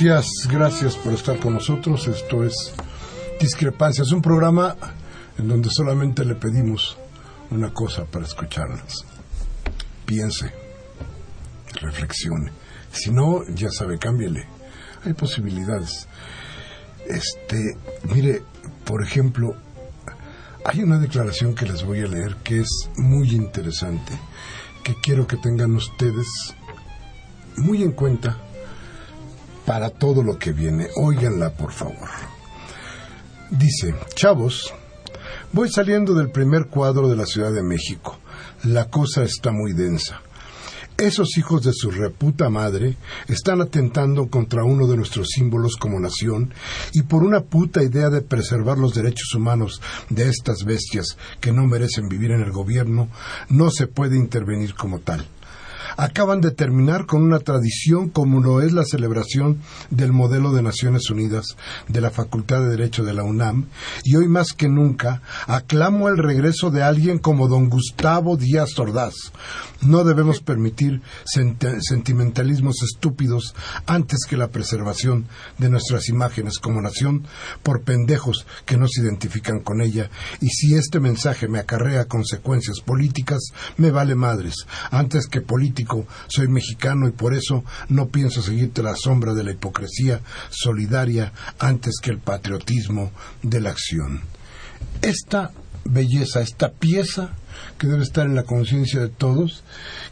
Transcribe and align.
Gracias, 0.00 0.48
gracias 0.50 0.96
por 0.96 1.12
estar 1.12 1.38
con 1.38 1.54
nosotros. 1.54 2.08
Esto 2.08 2.42
es 2.42 2.74
Discrepancias, 3.38 4.10
un 4.10 4.20
programa 4.20 4.76
en 5.38 5.46
donde 5.46 5.70
solamente 5.70 6.24
le 6.24 6.34
pedimos 6.34 6.96
una 7.52 7.72
cosa 7.72 8.04
para 8.04 8.24
escucharnos. 8.24 9.06
Piense, 10.04 10.52
reflexione. 11.80 12.50
Si 12.90 13.12
no, 13.12 13.46
ya 13.54 13.70
sabe, 13.70 13.96
cámbiele. 14.00 14.48
Hay 15.04 15.12
posibilidades. 15.12 16.08
Este, 17.06 17.76
mire, 18.12 18.42
por 18.84 19.00
ejemplo, 19.00 19.54
hay 20.64 20.82
una 20.82 20.98
declaración 20.98 21.54
que 21.54 21.66
les 21.66 21.84
voy 21.84 22.00
a 22.00 22.08
leer 22.08 22.34
que 22.42 22.62
es 22.62 22.90
muy 22.96 23.30
interesante, 23.30 24.18
que 24.82 24.96
quiero 25.00 25.28
que 25.28 25.36
tengan 25.36 25.76
ustedes 25.76 26.26
muy 27.56 27.84
en 27.84 27.92
cuenta 27.92 28.40
para 29.66 29.90
todo 29.90 30.22
lo 30.22 30.38
que 30.38 30.52
viene. 30.52 30.88
Óiganla, 30.96 31.50
por 31.50 31.72
favor. 31.72 32.08
Dice, 33.50 33.94
chavos, 34.14 34.72
voy 35.52 35.70
saliendo 35.70 36.14
del 36.14 36.30
primer 36.30 36.66
cuadro 36.66 37.08
de 37.08 37.16
la 37.16 37.26
Ciudad 37.26 37.52
de 37.52 37.62
México. 37.62 38.18
La 38.64 38.86
cosa 38.90 39.22
está 39.22 39.52
muy 39.52 39.72
densa. 39.72 40.20
Esos 40.96 41.36
hijos 41.38 41.64
de 41.64 41.72
su 41.72 41.90
reputa 41.90 42.48
madre 42.50 42.96
están 43.26 43.60
atentando 43.60 44.28
contra 44.28 44.62
uno 44.62 44.86
de 44.86 44.96
nuestros 44.96 45.28
símbolos 45.30 45.76
como 45.76 45.98
nación 45.98 46.54
y 46.92 47.02
por 47.02 47.24
una 47.24 47.40
puta 47.40 47.82
idea 47.82 48.10
de 48.10 48.22
preservar 48.22 48.78
los 48.78 48.94
derechos 48.94 49.34
humanos 49.34 49.82
de 50.08 50.28
estas 50.28 50.64
bestias 50.64 51.16
que 51.40 51.50
no 51.50 51.66
merecen 51.66 52.08
vivir 52.08 52.30
en 52.30 52.42
el 52.42 52.52
gobierno, 52.52 53.08
no 53.48 53.70
se 53.70 53.88
puede 53.88 54.16
intervenir 54.16 54.74
como 54.74 55.00
tal 55.00 55.26
acaban 55.96 56.40
de 56.40 56.50
terminar 56.50 57.06
con 57.06 57.22
una 57.22 57.38
tradición 57.38 58.08
como 58.08 58.40
lo 58.40 58.60
es 58.60 58.72
la 58.72 58.84
celebración 58.84 59.60
del 59.90 60.12
modelo 60.12 60.52
de 60.52 60.62
Naciones 60.62 61.10
Unidas 61.10 61.56
de 61.88 62.00
la 62.00 62.10
Facultad 62.10 62.60
de 62.60 62.70
Derecho 62.70 63.04
de 63.04 63.14
la 63.14 63.24
UNAM 63.24 63.66
y 64.04 64.16
hoy 64.16 64.28
más 64.28 64.52
que 64.52 64.68
nunca 64.68 65.22
aclamo 65.46 66.08
el 66.08 66.18
regreso 66.18 66.70
de 66.70 66.82
alguien 66.82 67.18
como 67.18 67.48
don 67.48 67.68
Gustavo 67.68 68.36
Díaz 68.36 68.78
Ordaz. 68.78 69.14
No 69.82 70.04
debemos 70.04 70.40
permitir 70.40 71.02
sentimentalismos 71.24 72.82
estúpidos 72.82 73.54
antes 73.86 74.20
que 74.28 74.36
la 74.36 74.48
preservación 74.48 75.26
de 75.58 75.68
nuestras 75.68 76.08
imágenes 76.08 76.58
como 76.58 76.80
nación 76.80 77.26
por 77.62 77.82
pendejos 77.82 78.46
que 78.64 78.78
no 78.78 78.86
se 78.88 79.02
identifican 79.02 79.60
con 79.60 79.82
ella 79.82 80.10
y 80.40 80.48
si 80.48 80.74
este 80.74 81.00
mensaje 81.00 81.48
me 81.48 81.58
acarrea 81.58 82.06
consecuencias 82.06 82.80
políticas, 82.80 83.52
me 83.76 83.90
vale 83.90 84.14
madres. 84.14 84.54
Antes 84.90 85.26
que 85.26 85.42
políticas 85.42 85.83
soy 86.28 86.48
mexicano 86.48 87.08
y 87.08 87.12
por 87.12 87.34
eso 87.34 87.64
no 87.88 88.08
pienso 88.08 88.42
seguirte 88.42 88.82
la 88.82 88.96
sombra 88.96 89.34
de 89.34 89.44
la 89.44 89.52
hipocresía 89.52 90.20
solidaria 90.50 91.32
antes 91.58 91.94
que 92.02 92.10
el 92.10 92.18
patriotismo 92.18 93.12
de 93.42 93.60
la 93.60 93.70
acción. 93.70 94.20
Esta 95.02 95.50
belleza, 95.84 96.40
esta 96.40 96.72
pieza 96.72 97.30
que 97.78 97.86
debe 97.86 98.02
estar 98.02 98.26
en 98.26 98.34
la 98.34 98.44
conciencia 98.44 99.00
de 99.00 99.08
todos, 99.08 99.62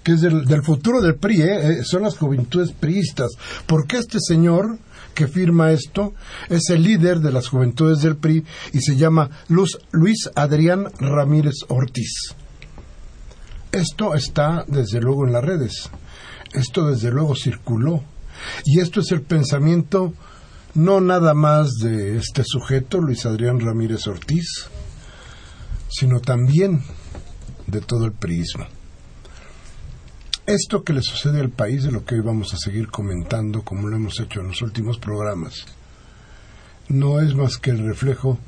que 0.03 0.13
es 0.13 0.21
del, 0.21 0.63
futuro 0.63 1.01
del 1.01 1.17
PRI, 1.17 1.43
¿eh? 1.43 1.47
Eh, 1.81 1.85
son 1.85 2.03
las 2.03 2.17
juventudes 2.17 2.73
priistas, 2.73 3.31
porque 3.67 3.97
este 3.97 4.19
señor 4.21 4.79
que 5.15 5.29
firma 5.29 5.73
esto 5.73 6.15
es 6.49 6.71
el 6.71 6.83
líder 6.83 7.21
de 7.21 7.33
las 7.33 7.49
juventudes 7.49 8.01
del 8.01 8.17
PRI 8.17 8.45
y 8.73 8.81
se 8.81 8.97
llama 8.97 9.31
Luis 9.49 10.31
Adrián 10.35 10.87
Ramírez 10.99 11.55
Ortiz. 11.69 12.35
Esto 13.73 14.15
está 14.15 14.67
desde 14.69 15.01
luego 15.01 15.27
en 15.27 15.33
las 15.33 15.43
redes, 15.43 15.91
esto 16.53 16.89
desde 16.89 17.11
luego 17.11 17.35
circuló. 17.35 18.05
Y 18.67 18.81
esto 18.81 19.01
es 19.01 19.11
el 19.13 19.23
pensamiento 19.23 20.13
no 20.75 21.01
nada 21.01 21.33
más 21.33 21.71
de 21.83 22.19
este 22.19 22.45
sujeto, 22.45 23.01
Luis 23.01 23.25
Adrián 23.25 23.61
Ramírez 23.61 24.07
Ortiz, 24.09 24.69
sino 25.89 26.21
también 26.21 26.83
de 27.67 27.81
todo 27.81 28.05
el 28.05 28.13
priismo. 28.13 28.67
Esto 30.45 30.85
que 30.85 30.93
le 30.93 31.01
sucede 31.01 31.41
al 31.41 31.51
país, 31.51 31.85
de 31.85 31.93
lo 31.93 32.05
que 32.05 32.17
hoy 32.17 32.21
vamos 32.21 32.53
a 32.53 32.59
seguir 32.59 32.89
comentando, 32.89 33.63
como 33.63 33.89
lo 33.89 33.97
hemos 33.97 34.21
hecho 34.21 34.41
en 34.41 34.49
los 34.49 34.61
últimos 34.61 34.99
programas, 34.99 35.65
no 36.89 37.21
es 37.21 37.35
más 37.35 37.57
que 37.57 37.71
el 37.71 37.87
reflejo 37.87 38.39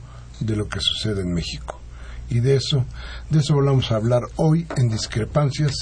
de 0.40 0.54
lo 0.54 0.68
que 0.68 0.80
sucede 0.80 1.22
en 1.22 1.32
México 1.32 1.80
y 2.28 2.40
de 2.40 2.56
eso, 2.56 2.84
de 3.30 3.40
eso 3.40 3.56
vamos 3.56 3.90
a 3.92 3.96
hablar 3.96 4.22
hoy 4.36 4.66
en 4.76 4.88
discrepancias 4.88 5.74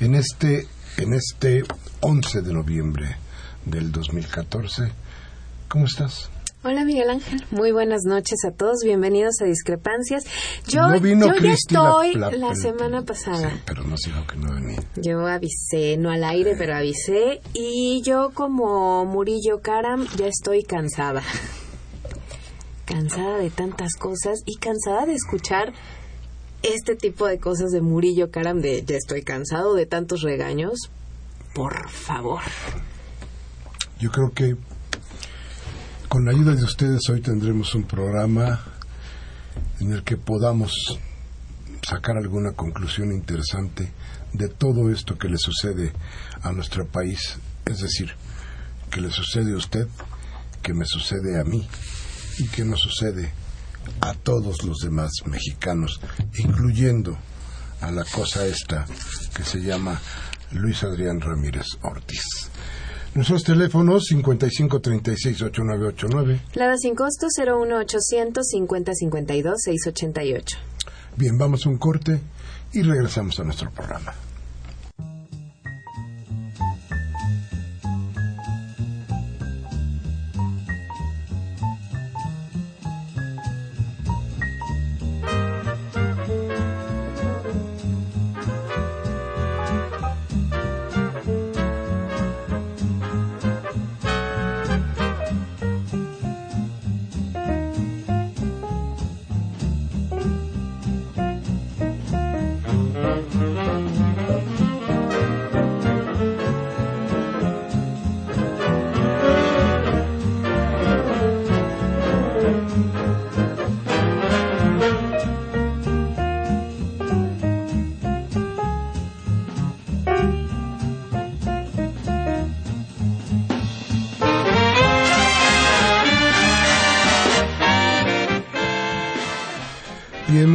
en 0.00 0.14
este, 0.14 0.66
en 0.96 1.12
este 1.12 1.64
11 2.00 2.42
de 2.42 2.52
noviembre 2.52 3.16
del 3.64 3.92
2014. 3.92 4.90
¿Cómo 5.68 5.86
estás? 5.86 6.30
Hola 6.62 6.84
Miguel 6.84 7.08
Ángel, 7.08 7.42
muy 7.52 7.72
buenas 7.72 8.02
noches 8.04 8.44
a 8.46 8.50
todos, 8.50 8.80
bienvenidos 8.84 9.40
a 9.40 9.46
Discrepancias. 9.46 10.24
Yo, 10.68 10.94
yo 10.94 11.34
ya 11.40 11.52
estoy 11.52 12.14
la, 12.14 12.54
semana 12.54 13.00
pasada. 13.00 13.50
pero 13.64 13.82
no 13.84 13.96
dijo 13.96 14.26
que 14.26 14.36
no 14.36 14.52
venía. 14.52 14.78
Yo 14.96 15.26
avisé, 15.26 15.96
no 15.96 16.10
al 16.10 16.22
aire, 16.22 16.56
pero 16.58 16.76
avisé. 16.76 17.40
Y 17.54 18.02
yo 18.04 18.32
como 18.34 19.06
Murillo 19.06 19.62
Karam 19.62 20.06
ya 20.18 20.26
estoy 20.26 20.62
cansada 20.62 21.22
cansada 22.90 23.38
de 23.38 23.50
tantas 23.50 23.94
cosas 23.94 24.40
y 24.46 24.56
cansada 24.56 25.06
de 25.06 25.14
escuchar 25.14 25.72
este 26.62 26.96
tipo 26.96 27.26
de 27.26 27.38
cosas 27.38 27.70
de 27.70 27.80
Murillo 27.80 28.32
Karam 28.32 28.60
de 28.60 28.84
ya 28.84 28.96
estoy 28.96 29.22
cansado 29.22 29.74
de 29.74 29.86
tantos 29.86 30.22
regaños. 30.22 30.90
Por 31.54 31.88
favor. 31.88 32.40
Yo 34.00 34.10
creo 34.10 34.32
que 34.32 34.56
con 36.08 36.24
la 36.24 36.32
ayuda 36.32 36.56
de 36.56 36.64
ustedes 36.64 37.08
hoy 37.08 37.20
tendremos 37.20 37.74
un 37.76 37.84
programa 37.84 38.60
en 39.78 39.92
el 39.92 40.02
que 40.02 40.16
podamos 40.16 40.98
sacar 41.88 42.16
alguna 42.16 42.52
conclusión 42.52 43.12
interesante 43.12 43.92
de 44.32 44.48
todo 44.48 44.90
esto 44.90 45.16
que 45.16 45.28
le 45.28 45.38
sucede 45.38 45.92
a 46.42 46.50
nuestro 46.50 46.86
país. 46.88 47.38
Es 47.64 47.78
decir, 47.78 48.10
que 48.90 49.00
le 49.00 49.10
sucede 49.10 49.52
a 49.52 49.56
usted, 49.56 49.86
que 50.60 50.74
me 50.74 50.84
sucede 50.84 51.40
a 51.40 51.44
mí 51.44 51.68
y 52.38 52.48
que 52.48 52.64
nos 52.64 52.80
sucede 52.80 53.32
a 54.00 54.14
todos 54.14 54.64
los 54.64 54.78
demás 54.78 55.10
mexicanos, 55.26 56.00
incluyendo 56.38 57.18
a 57.80 57.90
la 57.90 58.04
cosa 58.04 58.46
esta 58.46 58.86
que 59.34 59.42
se 59.42 59.60
llama 59.60 60.00
Luis 60.52 60.82
Adrián 60.82 61.20
Ramírez 61.20 61.66
Ortiz. 61.82 62.50
Nuestros 63.14 63.42
teléfonos 63.42 64.04
5536-8989. 64.12 66.40
Lada 66.54 66.76
sin 66.76 66.94
costo 66.94 67.26
01800 67.26 68.46
5052 68.46 69.54
688. 69.64 70.58
Bien, 71.16 71.36
vamos 71.36 71.66
a 71.66 71.70
un 71.70 71.78
corte 71.78 72.20
y 72.72 72.82
regresamos 72.82 73.40
a 73.40 73.44
nuestro 73.44 73.72
programa. 73.72 74.14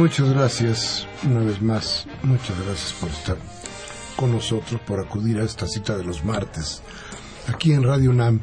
Muchas 0.06 0.30
gracias 0.30 1.06
una 1.24 1.40
vez 1.40 1.60
más. 1.60 2.06
Muchas 2.22 2.56
gracias 2.64 2.92
por 2.92 3.10
estar 3.10 3.36
con 4.14 4.30
nosotros, 4.30 4.80
por 4.82 5.00
acudir 5.00 5.40
a 5.40 5.42
esta 5.42 5.66
cita 5.66 5.96
de 5.96 6.04
los 6.04 6.24
martes, 6.24 6.80
aquí 7.52 7.72
en 7.72 7.82
Radio 7.82 8.10
UNAM, 8.10 8.40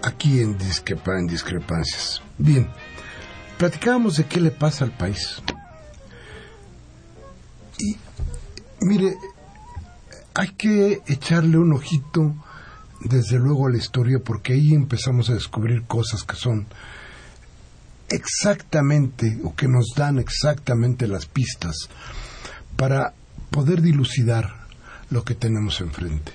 aquí 0.00 0.40
en, 0.40 0.56
Disquepa, 0.56 1.18
en 1.18 1.26
Discrepancias. 1.26 2.22
Bien, 2.38 2.70
platicábamos 3.58 4.16
de 4.16 4.24
qué 4.24 4.40
le 4.40 4.50
pasa 4.52 4.86
al 4.86 4.92
país. 4.92 5.42
Y 7.78 7.98
mire, 8.80 9.16
hay 10.32 10.48
que 10.52 11.02
echarle 11.06 11.58
un 11.58 11.74
ojito 11.74 12.36
desde 13.02 13.38
luego 13.38 13.66
a 13.66 13.70
la 13.70 13.76
historia 13.76 14.18
porque 14.18 14.54
ahí 14.54 14.72
empezamos 14.72 15.28
a 15.28 15.34
descubrir 15.34 15.82
cosas 15.82 16.24
que 16.24 16.36
son 16.36 16.66
exactamente 18.08 19.38
o 19.44 19.54
que 19.54 19.68
nos 19.68 19.92
dan 19.96 20.18
exactamente 20.18 21.06
las 21.06 21.26
pistas 21.26 21.88
para 22.76 23.14
poder 23.50 23.82
dilucidar 23.82 24.66
lo 25.10 25.24
que 25.24 25.34
tenemos 25.34 25.80
enfrente. 25.80 26.32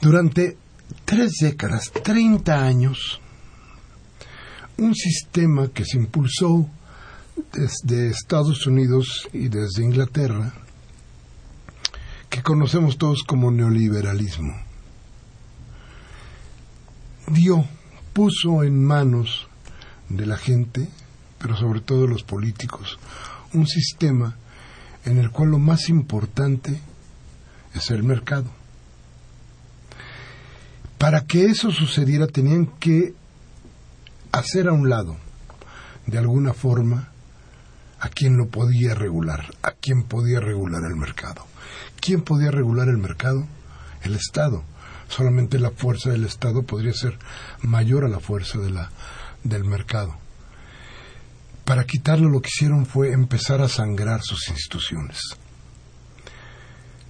Durante 0.00 0.56
tres 1.04 1.32
décadas, 1.40 1.92
30 2.02 2.64
años, 2.64 3.20
un 4.78 4.94
sistema 4.94 5.68
que 5.68 5.84
se 5.84 5.98
impulsó 5.98 6.68
desde 7.52 8.08
Estados 8.08 8.66
Unidos 8.66 9.28
y 9.32 9.48
desde 9.48 9.84
Inglaterra, 9.84 10.54
que 12.28 12.42
conocemos 12.42 12.96
todos 12.96 13.22
como 13.24 13.50
neoliberalismo, 13.50 14.54
dio 17.28 17.64
puso 18.12 18.64
en 18.64 18.84
manos 18.84 19.46
de 20.08 20.26
la 20.26 20.36
gente, 20.36 20.88
pero 21.38 21.56
sobre 21.56 21.80
todo 21.80 22.06
los 22.06 22.22
políticos, 22.22 22.98
un 23.54 23.66
sistema 23.66 24.36
en 25.04 25.18
el 25.18 25.30
cual 25.30 25.50
lo 25.50 25.58
más 25.58 25.88
importante 25.88 26.80
es 27.74 27.90
el 27.90 28.02
mercado. 28.02 28.50
Para 30.98 31.24
que 31.24 31.46
eso 31.46 31.70
sucediera 31.70 32.26
tenían 32.26 32.66
que 32.66 33.14
hacer 34.32 34.68
a 34.68 34.72
un 34.72 34.90
lado, 34.90 35.16
de 36.06 36.18
alguna 36.18 36.52
forma, 36.52 37.08
a 38.00 38.08
quien 38.08 38.36
lo 38.36 38.48
podía 38.48 38.94
regular, 38.94 39.54
a 39.62 39.72
quien 39.72 40.02
podía 40.04 40.40
regular 40.40 40.82
el 40.84 40.96
mercado. 40.96 41.46
¿Quién 42.00 42.22
podía 42.22 42.50
regular 42.50 42.88
el 42.88 42.98
mercado? 42.98 43.46
El 44.02 44.14
Estado 44.14 44.64
solamente 45.10 45.58
la 45.58 45.72
fuerza 45.72 46.10
del 46.10 46.24
Estado 46.24 46.62
podría 46.62 46.92
ser 46.92 47.18
mayor 47.62 48.04
a 48.04 48.08
la 48.08 48.20
fuerza 48.20 48.58
de 48.58 48.70
la, 48.70 48.90
del 49.42 49.64
mercado. 49.64 50.16
Para 51.64 51.84
quitarlo 51.84 52.28
lo 52.28 52.40
que 52.40 52.48
hicieron 52.48 52.86
fue 52.86 53.12
empezar 53.12 53.60
a 53.60 53.68
sangrar 53.68 54.22
sus 54.22 54.48
instituciones. 54.48 55.18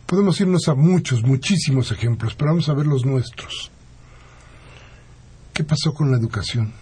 Podemos 0.06 0.40
irnos 0.40 0.66
a 0.68 0.74
muchos, 0.74 1.22
muchísimos 1.22 1.92
ejemplos, 1.92 2.34
pero 2.34 2.50
vamos 2.50 2.68
a 2.68 2.74
ver 2.74 2.86
los 2.86 3.04
nuestros. 3.04 3.70
¿Qué 5.52 5.62
pasó 5.62 5.92
con 5.92 6.10
la 6.10 6.16
educación? 6.16 6.72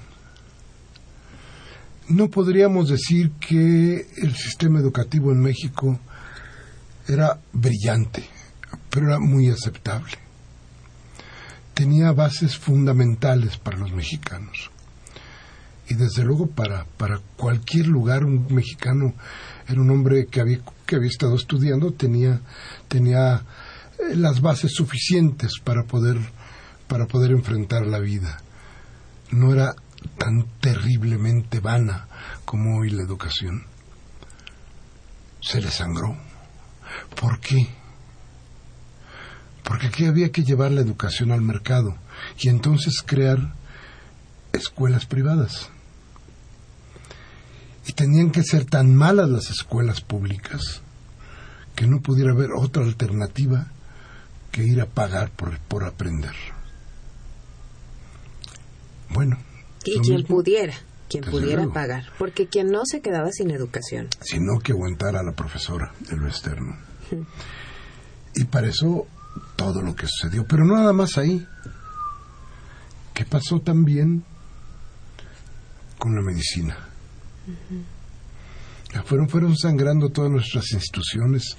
No 2.09 2.31
podríamos 2.31 2.89
decir 2.89 3.33
que 3.33 4.07
el 4.17 4.35
sistema 4.35 4.79
educativo 4.79 5.31
en 5.31 5.41
México 5.41 5.99
era 7.07 7.39
brillante, 7.53 8.25
pero 8.89 9.09
era 9.09 9.19
muy 9.19 9.51
aceptable 9.51 10.28
tenía 11.79 12.11
bases 12.11 12.59
fundamentales 12.59 13.57
para 13.57 13.79
los 13.79 13.93
mexicanos. 13.93 14.69
Y 15.89 15.95
desde 15.95 16.25
luego 16.25 16.49
para, 16.49 16.87
para 16.97 17.21
cualquier 17.37 17.87
lugar 17.87 18.25
un 18.25 18.53
mexicano 18.53 19.15
era 19.69 19.81
un 19.81 19.89
hombre 19.89 20.27
que 20.27 20.41
había, 20.41 20.59
que 20.85 20.97
había 20.97 21.09
estado 21.09 21.37
estudiando, 21.37 21.93
tenía, 21.93 22.41
tenía 22.89 23.45
eh, 23.97 24.17
las 24.17 24.41
bases 24.41 24.73
suficientes 24.73 25.53
para 25.63 25.85
poder, 25.85 26.19
para 26.89 27.07
poder 27.07 27.31
enfrentar 27.31 27.87
la 27.87 28.01
vida. 28.01 28.43
No 29.31 29.53
era 29.53 29.77
tan 30.19 30.49
terriblemente 30.61 31.61
vana 31.61 32.09
como 32.45 32.81
hoy 32.81 32.91
la 32.91 33.05
educación. 33.05 33.63
Se 35.41 35.61
le 35.61 35.71
sangró. 35.71 36.17
¿Por 37.15 37.39
qué? 37.39 37.69
Porque 39.69 39.89
aquí 39.89 40.07
había 40.07 40.33
que 40.33 40.45
llevar 40.45 40.73
la 40.73 40.81
educación 40.81 41.31
al 41.31 41.43
mercado 41.43 41.95
y 42.39 42.49
entonces 42.49 43.03
crear 43.05 43.53
escuelas 44.55 45.05
privadas. 45.05 45.69
Y 47.87 47.93
tenían 47.93 48.31
que 48.31 48.43
ser 48.43 48.65
tan 48.65 48.97
malas 48.97 49.29
las 49.29 49.51
escuelas 49.51 50.01
públicas 50.01 50.81
que 51.77 51.87
no 51.87 52.01
pudiera 52.01 52.33
haber 52.33 52.49
otra 52.57 52.83
alternativa 52.83 53.71
que 54.53 54.65
ir 54.65 54.81
a 54.81 54.87
pagar 54.87 55.31
por, 55.33 55.59
por 55.61 55.85
aprender. 55.85 56.35
Bueno. 59.11 59.37
Y 59.85 60.01
quien 60.01 60.25
pudiera, 60.25 60.77
quien 61.11 61.25
pudiera 61.25 61.67
pagar, 61.69 62.07
porque 62.19 62.47
quien 62.47 62.71
no 62.71 62.87
se 62.87 63.03
quedaba 63.03 63.33
sin 63.33 63.51
educación. 63.51 64.09
Sino 64.23 64.61
que 64.61 64.73
aguantara 64.73 65.21
a 65.21 65.25
la 65.25 65.33
profesora 65.33 65.93
de 66.09 66.17
lo 66.17 66.27
externo. 66.27 66.75
Y 68.35 68.45
para 68.45 68.69
eso 68.69 69.07
todo 69.57 69.83
lo 69.83 69.95
que 69.95 70.07
sucedió. 70.07 70.47
Pero 70.47 70.65
no 70.65 70.75
nada 70.77 70.93
más 70.93 71.19
ahí. 71.19 71.47
¿Qué 73.15 73.25
pasó 73.25 73.61
también 73.61 74.25
con 75.99 76.15
la 76.15 76.23
medicina? 76.23 76.77
fueron, 79.05 79.29
fueron 79.29 79.57
sangrando 79.57 80.11
todas 80.11 80.31
nuestras 80.31 80.71
instituciones. 80.73 81.57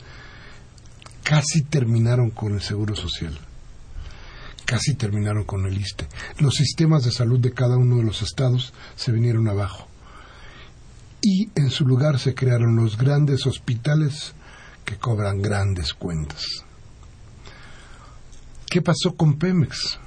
Casi 1.23 1.63
terminaron 1.63 2.31
con 2.31 2.53
el 2.53 2.61
Seguro 2.61 2.95
Social. 2.95 3.37
Casi 4.65 4.95
terminaron 4.95 5.43
con 5.43 5.65
el 5.65 5.77
ISTE. 5.77 6.07
Los 6.39 6.55
sistemas 6.55 7.03
de 7.03 7.11
salud 7.11 7.39
de 7.39 7.53
cada 7.53 7.75
uno 7.75 7.97
de 7.97 8.03
los 8.03 8.21
estados 8.21 8.73
se 8.95 9.11
vinieron 9.11 9.47
abajo. 9.47 9.87
Y 11.21 11.49
en 11.55 11.69
su 11.69 11.85
lugar 11.85 12.19
se 12.19 12.33
crearon 12.33 12.75
los 12.75 12.97
grandes 12.97 13.45
hospitales 13.45 14.33
que 14.85 14.97
cobran 14.97 15.41
grandes 15.41 15.93
cuentas. 15.93 16.45
¿Qué 18.69 18.83
pasó 18.83 19.15
con 19.15 19.39
Pemex? 19.39 19.97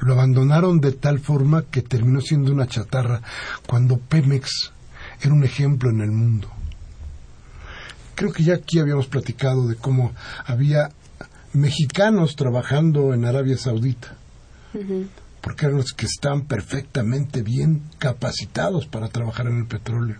Lo 0.00 0.12
abandonaron 0.12 0.80
de 0.80 0.92
tal 0.92 1.18
forma 1.18 1.62
que 1.62 1.80
terminó 1.80 2.20
siendo 2.20 2.52
una 2.52 2.66
chatarra 2.66 3.22
cuando 3.66 3.96
Pemex 3.96 4.70
era 5.22 5.32
un 5.32 5.44
ejemplo 5.44 5.88
en 5.88 6.02
el 6.02 6.10
mundo. 6.10 6.50
Creo 8.14 8.32
que 8.32 8.44
ya 8.44 8.54
aquí 8.56 8.80
habíamos 8.80 9.06
platicado 9.06 9.66
de 9.66 9.76
cómo 9.76 10.12
había 10.44 10.90
mexicanos 11.54 12.36
trabajando 12.36 13.14
en 13.14 13.24
Arabia 13.24 13.56
Saudita, 13.56 14.14
porque 15.40 15.64
eran 15.64 15.78
los 15.78 15.92
que 15.92 16.04
estaban 16.04 16.42
perfectamente 16.42 17.40
bien 17.42 17.82
capacitados 17.96 18.86
para 18.86 19.08
trabajar 19.08 19.46
en 19.46 19.58
el 19.60 19.66
petróleo. 19.66 20.16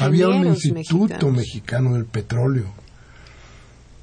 Había 0.00 0.28
un 0.28 0.46
instituto 0.46 1.30
mexicano 1.30 1.92
del 1.94 2.06
petróleo 2.06 2.72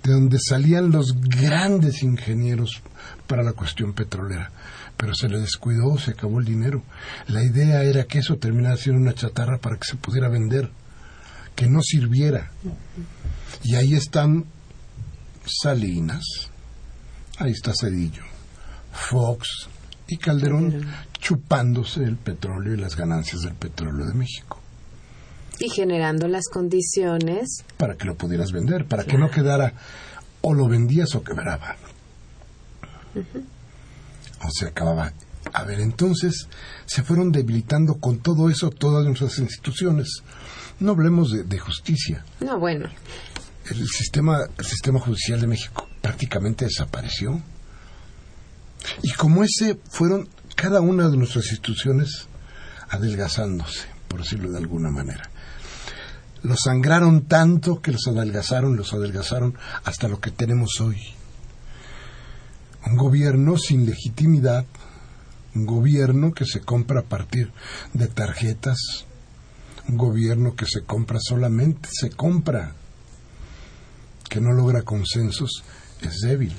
de 0.06 0.14
donde 0.14 0.38
salían 0.40 0.92
los 0.92 1.20
grandes 1.20 2.04
ingenieros 2.04 2.82
para 3.26 3.42
la 3.42 3.54
cuestión 3.54 3.94
petrolera. 3.94 4.52
Pero 4.96 5.16
se 5.16 5.28
le 5.28 5.40
descuidó, 5.40 5.98
se 5.98 6.12
acabó 6.12 6.40
el 6.40 6.46
dinero. 6.46 6.84
La 7.28 7.44
idea 7.44 7.84
era 7.84 8.06
que 8.06 8.20
eso 8.20 8.38
terminara 8.38 8.78
siendo 8.78 9.02
una 9.02 9.16
chatarra 9.16 9.58
para 9.58 9.78
que 9.78 9.88
se 9.90 9.98
pudiera 9.98 10.30
vender, 10.30 10.70
que 11.56 11.68
no 11.68 11.82
sirviera. 11.82 12.52
Y 13.64 13.76
ahí 13.76 13.96
están 13.96 14.46
Salinas, 15.46 16.24
ahí 17.38 17.52
está 17.52 17.74
Cedillo, 17.74 18.24
Fox 18.94 19.70
y 20.08 20.18
Calderón 20.18 20.86
chupándose 21.20 22.04
el 22.04 22.18
petróleo 22.18 22.76
y 22.76 22.78
las 22.78 22.96
ganancias 22.96 23.42
del 23.42 23.56
petróleo 23.56 24.06
de 24.06 24.14
México 24.14 24.62
y 25.60 25.70
generando 25.70 26.28
las 26.28 26.48
condiciones 26.48 27.64
para 27.78 27.96
que 27.96 28.06
lo 28.06 28.16
pudieras 28.16 28.52
vender, 28.52 28.86
para 28.86 29.04
que 29.04 29.18
no 29.18 29.30
quedara 29.30 29.74
o 30.42 30.54
lo 30.54 30.68
vendías 30.68 31.16
o 31.16 31.24
quebraba. 31.24 31.76
O 33.16 34.50
se 34.52 34.68
acababa. 34.68 35.14
A 35.54 35.64
ver, 35.64 35.80
entonces 35.80 36.48
se 36.86 37.04
fueron 37.04 37.32
debilitando 37.32 37.96
con 37.96 38.20
todo 38.20 38.50
eso 38.50 38.70
todas 38.70 39.06
nuestras 39.06 39.40
instituciones. 39.40 40.24
No 40.80 40.92
hablemos 40.92 41.32
de, 41.32 41.60
justicia. 41.60 42.26
No, 42.42 42.60
bueno. 42.60 42.90
El 43.70 43.88
sistema, 43.88 44.40
el 44.58 44.66
sistema 44.66 45.00
judicial 45.00 45.40
de 45.40 45.48
México 45.48 45.88
prácticamente 46.02 46.66
desapareció. 46.66 47.42
Y 49.02 49.12
como 49.14 49.44
ese 49.44 49.80
fueron 49.90 50.28
cada 50.56 50.82
una 50.82 51.10
de 51.10 51.18
nuestras 51.18 51.46
instituciones 51.46 52.28
adelgazándose, 52.90 53.88
por 54.08 54.20
decirlo 54.20 54.52
de 54.52 54.60
alguna 54.60 54.92
manera 54.92 55.30
los 56.46 56.62
sangraron 56.62 57.26
tanto 57.26 57.82
que 57.82 57.92
los 57.92 58.08
adelgazaron, 58.08 58.78
los 58.78 58.94
adelgazaron 58.94 59.58
hasta 59.84 60.08
lo 60.08 60.20
que 60.20 60.32
tenemos 60.32 60.80
hoy. 60.80 61.02
Un 62.86 62.96
gobierno 62.96 63.58
sin 63.58 63.86
legitimidad, 63.86 64.66
un 65.56 65.66
gobierno 65.66 66.34
que 66.34 66.46
se 66.46 66.62
compra 66.62 67.02
a 67.02 67.04
partir 67.04 67.52
de 67.94 68.08
tarjetas 68.08 69.06
Un 69.88 69.98
gobierno 69.98 70.56
que 70.56 70.66
se 70.66 70.82
compra 70.82 71.20
solamente, 71.22 71.90
se 71.92 72.10
compra, 72.10 72.74
que 74.28 74.42
no 74.42 74.52
logra 74.52 74.82
consensos, 74.82 75.64
es 76.02 76.22
débil. 76.22 76.56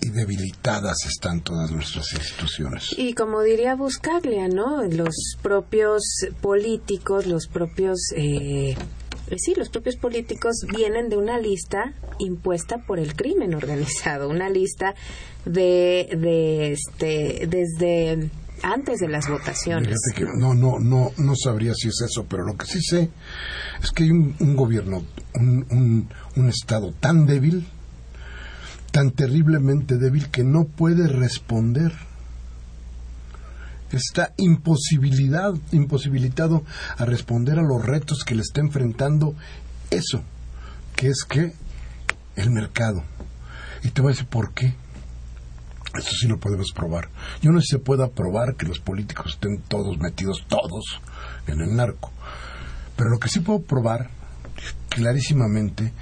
Y 0.00 0.10
debilitadas 0.10 1.06
están 1.06 1.40
todas 1.42 1.70
nuestras 1.70 2.12
instituciones. 2.12 2.94
Y 2.96 3.14
como 3.14 3.42
diría 3.42 3.74
Buscaglia, 3.74 4.48
¿no? 4.48 4.82
Los 4.84 5.36
propios 5.42 6.02
políticos, 6.40 7.26
los 7.26 7.46
propios 7.46 7.98
eh, 8.16 8.76
eh, 9.28 9.36
sí, 9.38 9.54
los 9.56 9.70
propios 9.70 9.96
políticos 9.96 10.56
vienen 10.76 11.08
de 11.08 11.16
una 11.16 11.38
lista 11.38 11.94
impuesta 12.18 12.78
por 12.86 12.98
el 12.98 13.14
crimen 13.14 13.54
organizado, 13.54 14.28
una 14.28 14.50
lista 14.50 14.94
de, 15.44 16.08
de 16.18 16.72
este, 16.72 17.46
desde 17.46 18.30
antes 18.62 19.00
de 19.00 19.08
las 19.08 19.28
votaciones. 19.28 19.96
que 20.14 20.24
no, 20.24 20.54
no, 20.54 20.78
no, 20.78 21.12
no 21.16 21.36
sabría 21.36 21.74
si 21.74 21.88
es 21.88 22.00
eso, 22.02 22.26
pero 22.28 22.44
lo 22.44 22.56
que 22.56 22.66
sí 22.66 22.80
sé 22.80 23.10
es 23.82 23.90
que 23.90 24.04
hay 24.04 24.10
un, 24.10 24.56
gobierno, 24.56 25.04
un, 25.34 25.66
un, 25.70 26.08
un 26.36 26.48
Estado 26.48 26.92
tan 26.92 27.26
débil, 27.26 27.66
tan 28.94 29.10
terriblemente 29.10 29.98
débil 29.98 30.30
que 30.30 30.44
no 30.44 30.66
puede 30.66 31.08
responder 31.08 31.92
está 33.90 34.32
imposibilidad, 34.36 35.52
imposibilitado 35.72 36.62
a 36.96 37.04
responder 37.04 37.58
a 37.58 37.62
los 37.62 37.84
retos 37.84 38.22
que 38.24 38.36
le 38.36 38.42
está 38.42 38.60
enfrentando 38.60 39.34
eso, 39.90 40.22
que 40.94 41.08
es 41.08 41.24
que 41.28 41.54
el 42.36 42.52
mercado. 42.52 43.02
Y 43.82 43.90
te 43.90 44.00
voy 44.00 44.12
a 44.12 44.14
decir 44.14 44.28
por 44.28 44.54
qué. 44.54 44.76
Eso 45.98 46.10
sí 46.16 46.28
lo 46.28 46.38
podemos 46.38 46.70
probar. 46.72 47.08
Yo 47.42 47.50
no 47.50 47.60
sé 47.60 47.66
si 47.66 47.70
se 47.72 47.78
pueda 47.80 48.12
probar 48.12 48.54
que 48.54 48.66
los 48.66 48.78
políticos 48.78 49.32
estén 49.34 49.60
todos 49.62 49.98
metidos, 49.98 50.44
todos, 50.46 51.00
en 51.48 51.60
el 51.60 51.74
narco. 51.74 52.12
Pero 52.94 53.10
lo 53.10 53.18
que 53.18 53.28
sí 53.28 53.40
puedo 53.40 53.60
probar 53.60 54.10
clarísimamente 54.88 55.92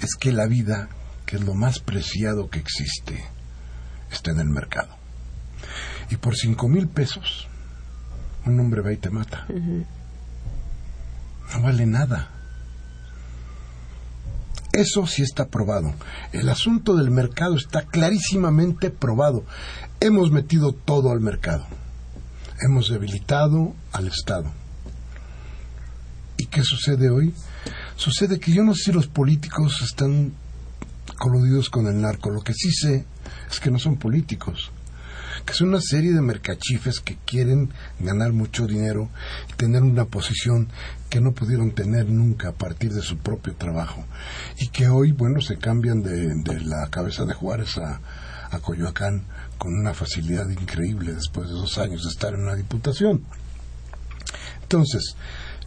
es 0.00 0.16
que 0.18 0.32
la 0.32 0.46
vida, 0.46 0.88
que 1.32 1.38
es 1.38 1.44
lo 1.44 1.54
más 1.54 1.78
preciado 1.78 2.50
que 2.50 2.58
existe, 2.58 3.24
está 4.10 4.32
en 4.32 4.40
el 4.40 4.50
mercado. 4.50 4.94
Y 6.10 6.16
por 6.16 6.36
cinco 6.36 6.68
mil 6.68 6.88
pesos, 6.88 7.48
un 8.44 8.60
hombre 8.60 8.82
va 8.82 8.92
y 8.92 8.98
te 8.98 9.08
mata. 9.08 9.46
No 9.48 9.86
vale 11.62 11.86
nada. 11.86 12.28
Eso 14.74 15.06
sí 15.06 15.22
está 15.22 15.46
probado. 15.46 15.94
El 16.32 16.50
asunto 16.50 16.96
del 16.96 17.10
mercado 17.10 17.56
está 17.56 17.86
clarísimamente 17.86 18.90
probado. 18.90 19.46
Hemos 20.00 20.32
metido 20.32 20.74
todo 20.74 21.12
al 21.12 21.20
mercado. 21.20 21.66
Hemos 22.60 22.90
debilitado 22.90 23.74
al 23.92 24.08
Estado. 24.08 24.52
¿Y 26.36 26.44
qué 26.44 26.62
sucede 26.62 27.08
hoy? 27.08 27.34
Sucede 27.96 28.38
que 28.38 28.52
yo 28.52 28.64
no 28.64 28.74
sé 28.74 28.82
si 28.82 28.92
los 28.92 29.06
políticos 29.06 29.80
están 29.80 30.34
coludidos 31.22 31.70
con 31.70 31.86
el 31.86 32.00
narco. 32.00 32.30
Lo 32.30 32.40
que 32.40 32.52
sí 32.52 32.72
sé 32.72 33.04
es 33.48 33.60
que 33.60 33.70
no 33.70 33.78
son 33.78 33.96
políticos 33.96 34.72
que 35.46 35.54
son 35.54 35.68
una 35.68 35.80
serie 35.80 36.12
de 36.12 36.20
mercachifes 36.20 37.00
que 37.00 37.16
quieren 37.24 37.72
ganar 37.98 38.32
mucho 38.32 38.66
dinero 38.66 39.08
y 39.50 39.54
tener 39.54 39.82
una 39.82 40.04
posición 40.04 40.68
que 41.08 41.20
no 41.20 41.32
pudieron 41.32 41.72
tener 41.72 42.08
nunca 42.08 42.50
a 42.50 42.52
partir 42.52 42.92
de 42.92 43.02
su 43.02 43.18
propio 43.18 43.54
trabajo 43.54 44.04
y 44.58 44.68
que 44.68 44.88
hoy, 44.88 45.10
bueno, 45.10 45.40
se 45.40 45.56
cambian 45.56 46.02
de, 46.02 46.60
la 46.60 46.88
cabeza 46.90 47.24
de 47.24 47.34
Juárez 47.34 47.78
a, 47.78 48.00
a 48.50 48.58
Coyoacán 48.60 49.24
con 49.58 49.74
una 49.74 49.94
facilidad 49.94 50.48
increíble 50.48 51.12
después 51.12 51.48
de 51.48 51.54
dos 51.54 51.76
años 51.78 52.04
de 52.04 52.10
estar 52.10 52.34
en 52.34 52.42
una 52.42 52.54
diputación. 52.54 53.24
Entonces, 54.62 55.16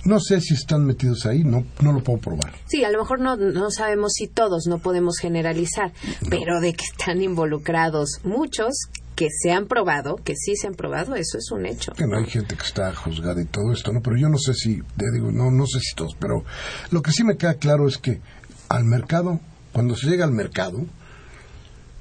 no 0.06 0.20
sé 0.20 0.40
si 0.40 0.54
están 0.54 0.86
metidos 0.86 1.26
ahí, 1.26 1.44
no, 1.44 1.66
no 1.82 1.92
lo 1.92 2.04
puedo 2.04 2.20
probar. 2.20 2.54
Sí, 2.68 2.84
a 2.84 2.92
lo 2.92 3.00
mejor 3.00 3.20
no, 3.20 3.36
no 3.36 3.72
sabemos 3.72 4.14
si 4.14 4.28
todos, 4.28 4.68
no 4.68 4.78
podemos 4.78 5.18
generalizar, 5.20 5.92
pero 6.30 6.62
de 6.62 6.74
que 6.74 6.86
están 6.86 7.22
involucrados 7.22 8.20
muchos 8.24 8.76
que 9.16 9.28
se 9.32 9.52
han 9.52 9.68
probado, 9.68 10.18
que 10.18 10.36
sí 10.36 10.56
se 10.56 10.68
han 10.68 10.76
probado, 10.76 11.16
eso 11.16 11.38
es 11.38 11.50
un 11.52 11.66
hecho. 11.66 11.94
Bueno, 11.98 12.18
hay 12.18 12.26
gente 12.26 12.56
que 12.56 12.64
está 12.64 12.94
juzgada 12.94 13.42
y 13.42 13.46
todo 13.46 13.72
esto, 13.72 13.92
¿no? 13.92 14.02
Pero 14.02 14.18
yo 14.18 14.30
no 14.30 14.38
sé 14.38 14.54
si, 14.54 14.82
digo, 15.14 15.32
no, 15.32 15.50
no 15.52 15.66
sé 15.66 15.80
si 15.80 15.96
todos, 15.96 16.16
pero 16.20 16.44
lo 16.92 17.02
que 17.02 17.12
sí 17.12 17.24
me 17.24 17.38
queda 17.38 17.56
claro 17.56 17.88
es 17.88 17.98
que 17.98 18.22
al 18.70 18.84
mercado, 18.84 19.40
cuando 19.72 19.96
se 19.96 20.08
llega 20.08 20.26
al 20.26 20.34
mercado, 20.34 20.86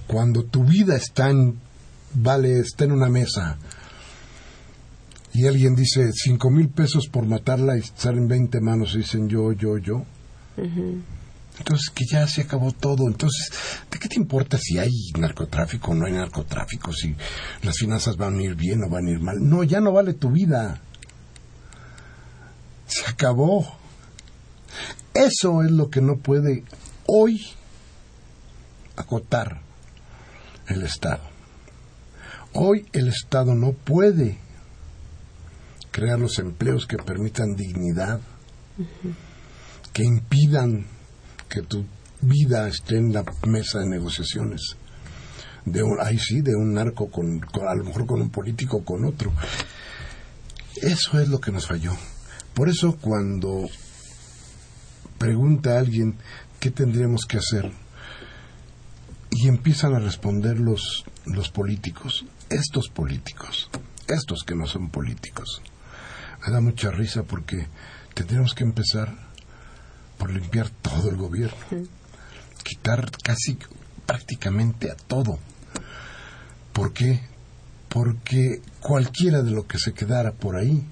cuando 0.07 0.45
tu 0.45 0.65
vida 0.65 0.97
está 0.97 1.31
en, 1.31 1.59
vale, 2.13 2.59
está 2.59 2.85
en 2.85 2.93
una 2.93 3.09
mesa 3.09 3.59
y 5.35 5.49
alguien 5.49 5.75
dice 5.75 6.13
cinco 6.13 6.49
mil 6.49 6.69
pesos 6.69 7.09
por 7.09 7.27
matarla 7.27 7.77
y 7.77 7.83
salen 7.83 8.29
20 8.29 8.61
manos 8.61 8.95
y 8.95 8.99
dicen 8.99 9.29
yo, 9.29 9.51
yo, 9.53 9.79
yo. 9.79 10.05
Entonces, 10.57 11.91
que 11.93 12.05
ya 12.09 12.27
se 12.29 12.43
acabó 12.43 12.71
todo. 12.71 13.09
Entonces, 13.09 13.51
¿de 13.91 13.99
qué 13.99 14.09
te 14.09 14.15
importa 14.15 14.59
si 14.59 14.79
hay 14.79 14.93
narcotráfico 15.19 15.91
o 15.91 15.95
no 15.95 16.07
hay 16.07 16.13
narcotráfico? 16.13 16.93
Si 16.93 17.17
las 17.63 17.77
finanzas 17.79 18.17
van 18.17 18.39
a 18.39 18.43
ir 18.43 18.55
bien 18.55 18.85
o 18.85 18.89
van 18.89 19.09
a 19.09 19.11
ir 19.11 19.19
mal. 19.19 19.37
No, 19.41 19.65
ya 19.65 19.81
no 19.81 19.93
vale 19.93 20.15
tu 20.15 20.31
vida. 20.31 20.81
Se 22.87 23.05
acabó. 23.05 23.77
Eso 25.15 25.65
es 25.65 25.71
lo 25.73 25.91
que 25.91 26.01
no 26.01 26.17
puede 26.19 26.63
hoy 27.07 27.45
acotar 28.95 29.63
el 30.69 30.85
Estado. 30.85 31.23
Hoy 32.53 32.87
el 32.93 33.09
Estado 33.09 33.57
no 33.57 33.73
puede 33.73 34.44
crear 35.95 36.19
los 36.19 36.41
empleos 36.41 36.89
que 36.89 36.97
permitan 36.97 37.55
dignidad, 37.55 38.21
que 39.93 40.03
impidan 40.03 40.87
que 41.49 41.63
tu 41.63 41.87
vida 42.21 42.67
esté 42.67 42.97
en 42.97 43.13
la 43.13 43.25
mesa 43.47 43.79
de 43.79 43.87
negociaciones. 43.87 44.77
De 45.65 45.85
un, 45.85 45.97
ahí 46.01 46.19
sí, 46.19 46.41
de 46.41 46.57
un 46.57 46.75
narco 46.75 47.09
con, 47.13 47.41
a 47.65 47.75
lo 47.77 47.85
mejor 47.85 48.07
con 48.07 48.21
un 48.21 48.31
político 48.31 48.85
con 48.85 49.05
otro. 49.05 49.33
Eso 50.83 51.21
es 51.21 51.29
lo 51.29 51.41
que 51.41 51.53
nos 51.53 51.69
falló. 51.69 51.93
Por 52.55 52.69
eso 52.69 52.97
cuando 53.01 53.69
pregunta 55.17 55.77
a 55.77 55.79
alguien 55.79 56.17
qué 56.59 56.73
tendríamos 56.73 57.25
que 57.25 57.39
hacer 57.39 57.71
y 59.31 59.47
empiezan 59.47 59.95
a 59.95 60.01
responder 60.01 60.59
los, 60.59 61.05
los 61.25 61.51
políticos, 61.51 62.25
estos 62.51 62.89
políticos, 62.89 63.71
estos 64.09 64.43
que 64.43 64.57
no 64.57 64.67
son 64.67 64.91
políticos, 64.91 65.63
me 66.45 66.53
da 66.53 66.61
mucha 66.61 66.91
risa 66.91 67.23
porque 67.23 67.67
tendríamos 68.15 68.55
que 68.55 68.65
empezar 68.65 69.15
por 70.19 70.31
limpiar 70.31 70.71
todo 70.71 71.11
el 71.11 71.17
gobierno, 71.17 71.57
quitar 72.63 73.11
casi 73.23 73.59
prácticamente 74.07 74.91
a 74.91 74.97
todo. 74.97 75.39
¿Por 76.73 76.93
qué? 76.93 77.21
Porque 77.89 78.61
cualquiera 78.81 79.43
de 79.43 79.53
lo 79.53 79.67
que 79.67 79.79
se 79.79 79.93
quedara 79.93 80.33
por 80.33 80.57
ahí 80.57 80.85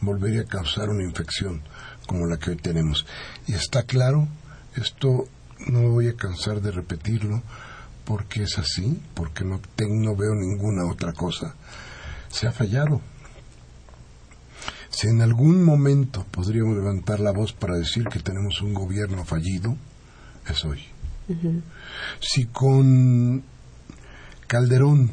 volvería 0.00 0.42
a 0.42 0.46
causar 0.46 0.88
una 0.90 1.04
infección 1.04 1.62
como 2.06 2.26
la 2.26 2.38
que 2.38 2.50
hoy 2.50 2.56
tenemos. 2.56 3.06
Y 3.46 3.54
está 3.54 3.84
claro, 3.84 4.28
esto 4.76 5.28
no 5.66 5.80
me 5.80 5.88
voy 5.88 6.08
a 6.08 6.16
cansar 6.16 6.60
de 6.60 6.70
repetirlo, 6.70 7.42
porque 8.04 8.44
es 8.44 8.58
así, 8.58 9.00
porque 9.14 9.44
no, 9.44 9.60
no 9.78 10.16
veo 10.16 10.34
ninguna 10.34 10.90
otra 10.90 11.12
cosa. 11.12 11.54
Se 12.30 12.46
ha 12.46 12.52
fallado. 12.52 13.00
Si 14.90 15.06
en 15.06 15.20
algún 15.20 15.62
momento 15.62 16.24
podríamos 16.30 16.76
levantar 16.76 17.20
la 17.20 17.32
voz 17.32 17.52
para 17.52 17.76
decir 17.76 18.04
que 18.04 18.20
tenemos 18.20 18.60
un 18.62 18.74
gobierno 18.74 19.24
fallido, 19.24 19.76
es 20.48 20.64
hoy. 20.64 20.82
Si 22.20 22.46
con 22.46 23.44
Calderón 24.46 25.10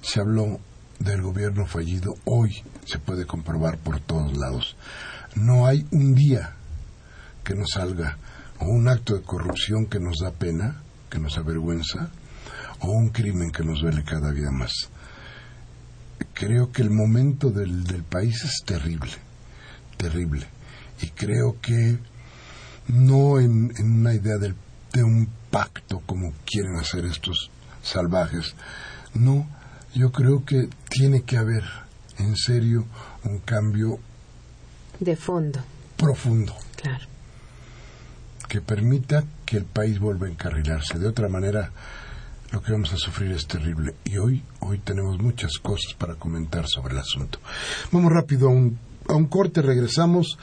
se 0.00 0.20
habló 0.20 0.60
del 1.00 1.20
gobierno 1.22 1.66
fallido, 1.66 2.14
hoy 2.24 2.62
se 2.84 2.98
puede 2.98 3.26
comprobar 3.26 3.78
por 3.78 4.00
todos 4.00 4.36
lados. 4.36 4.76
No 5.34 5.66
hay 5.66 5.84
un 5.90 6.14
día 6.14 6.54
que 7.44 7.54
nos 7.54 7.70
salga 7.70 8.18
o 8.60 8.66
un 8.66 8.88
acto 8.88 9.14
de 9.14 9.22
corrupción 9.22 9.86
que 9.86 9.98
nos 9.98 10.18
da 10.22 10.30
pena, 10.30 10.82
que 11.10 11.18
nos 11.18 11.36
avergüenza, 11.38 12.10
o 12.80 12.90
un 12.92 13.10
crimen 13.10 13.50
que 13.50 13.64
nos 13.64 13.80
duele 13.80 14.04
cada 14.04 14.30
día 14.32 14.50
más 14.50 14.90
creo 16.34 16.72
que 16.72 16.82
el 16.82 16.90
momento 16.90 17.50
del, 17.50 17.84
del 17.84 18.02
país 18.02 18.44
es 18.44 18.64
terrible, 18.64 19.12
terrible. 19.96 20.46
Y 21.00 21.08
creo 21.10 21.60
que 21.60 21.98
no 22.88 23.38
en, 23.38 23.72
una 23.78 24.14
idea 24.14 24.36
de 24.38 25.04
un 25.04 25.28
pacto 25.50 26.00
como 26.06 26.32
quieren 26.44 26.76
hacer 26.76 27.04
estos 27.04 27.50
salvajes, 27.82 28.54
no, 29.14 29.48
yo 29.94 30.12
creo 30.12 30.44
que 30.44 30.68
tiene 30.88 31.22
que 31.22 31.36
haber 31.36 31.64
en 32.18 32.36
serio 32.36 32.86
un 33.24 33.38
cambio 33.38 33.98
de 35.00 35.16
fondo. 35.16 35.60
profundo. 35.96 36.54
Claro. 36.76 37.06
Que 38.48 38.60
permita 38.60 39.24
que 39.44 39.58
el 39.58 39.64
país 39.64 39.98
vuelva 39.98 40.26
a 40.26 40.30
encarrilarse. 40.30 40.98
De 40.98 41.06
otra 41.06 41.28
manera 41.28 41.70
lo 42.50 42.62
que 42.62 42.72
vamos 42.72 42.92
a 42.92 42.96
sufrir 42.96 43.32
es 43.32 43.46
terrible 43.46 43.94
y 44.04 44.18
hoy 44.18 44.42
hoy 44.60 44.78
tenemos 44.78 45.18
muchas 45.18 45.58
cosas 45.58 45.94
para 45.94 46.14
comentar 46.14 46.66
sobre 46.66 46.94
el 46.94 47.00
asunto. 47.00 47.38
Vamos 47.92 48.10
rápido 48.12 48.48
a 48.48 48.52
un 48.52 48.78
a 49.08 49.14
un 49.14 49.26
corte, 49.26 49.62
regresamos. 49.62 50.38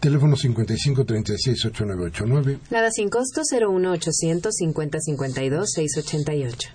Teléfono 0.00 0.36
5536-8989. 0.36 2.58
Nada 2.70 2.90
sin 2.92 3.10
costo 3.10 3.42
01800 3.50 4.54
5052 4.54 5.72
688. 5.72 6.68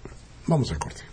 Vamos 0.48 0.71
al 0.71 0.79
corte. 0.79 1.09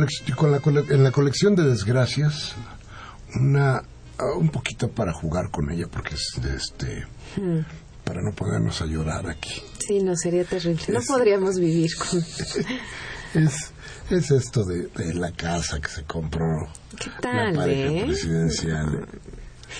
La, 0.00 0.60
con 0.60 0.74
la, 0.74 0.80
en 0.80 1.02
la 1.02 1.10
colección 1.10 1.54
de 1.54 1.64
desgracias, 1.64 2.54
una 3.34 3.76
ah, 4.18 4.34
un 4.38 4.48
poquito 4.48 4.90
para 4.90 5.12
jugar 5.12 5.50
con 5.50 5.70
ella, 5.70 5.86
porque 5.90 6.14
es 6.14 6.38
este 6.44 7.06
hmm. 7.36 7.60
para 8.04 8.22
no 8.22 8.32
ponernos 8.32 8.80
a 8.82 8.86
llorar 8.86 9.28
aquí. 9.28 9.62
Sí, 9.78 10.02
no 10.02 10.16
sería 10.16 10.44
terrible. 10.44 10.84
no 10.88 11.00
podríamos 11.06 11.58
vivir 11.58 11.90
con. 11.96 12.18
es 13.34 13.74
es 14.10 14.30
esto 14.30 14.64
de, 14.64 15.14
la 15.14 15.32
casa 15.32 15.80
que 15.80 15.88
se 15.88 16.02
compró. 16.04 16.68
¿Qué 16.98 17.10
tal, 17.20 17.54
la 17.54 17.60
pareja 17.60 17.92
eh? 17.92 18.04
presidencial. 18.04 19.08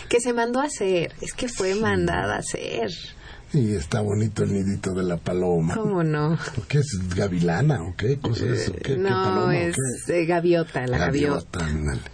Que 0.09 0.21
se 0.21 0.33
mandó 0.33 0.61
a 0.61 0.65
hacer, 0.65 1.13
es 1.21 1.33
que 1.35 1.49
fue 1.49 1.75
mandada 1.75 2.37
a 2.37 2.39
hacer. 2.39 2.91
Y 3.55 3.75
está 3.77 4.01
bonito 4.01 4.43
el 4.43 4.53
nidito 4.53 4.93
de 4.95 5.05
la 5.05 5.17
paloma. 5.17 5.75
¿Cómo 5.75 6.03
no? 6.03 6.37
¿Qué 6.69 6.79
es 6.79 6.99
gavilana 7.15 7.85
o 7.85 7.95
qué 7.97 8.19
cosa 8.19 8.47
es? 8.47 8.73
¿Qué, 8.83 8.97
no, 8.97 9.51
es 9.53 9.77
gaviota, 10.27 10.87
la 10.89 10.99
gaviota. 10.99 11.61
gaviota. 11.61 12.11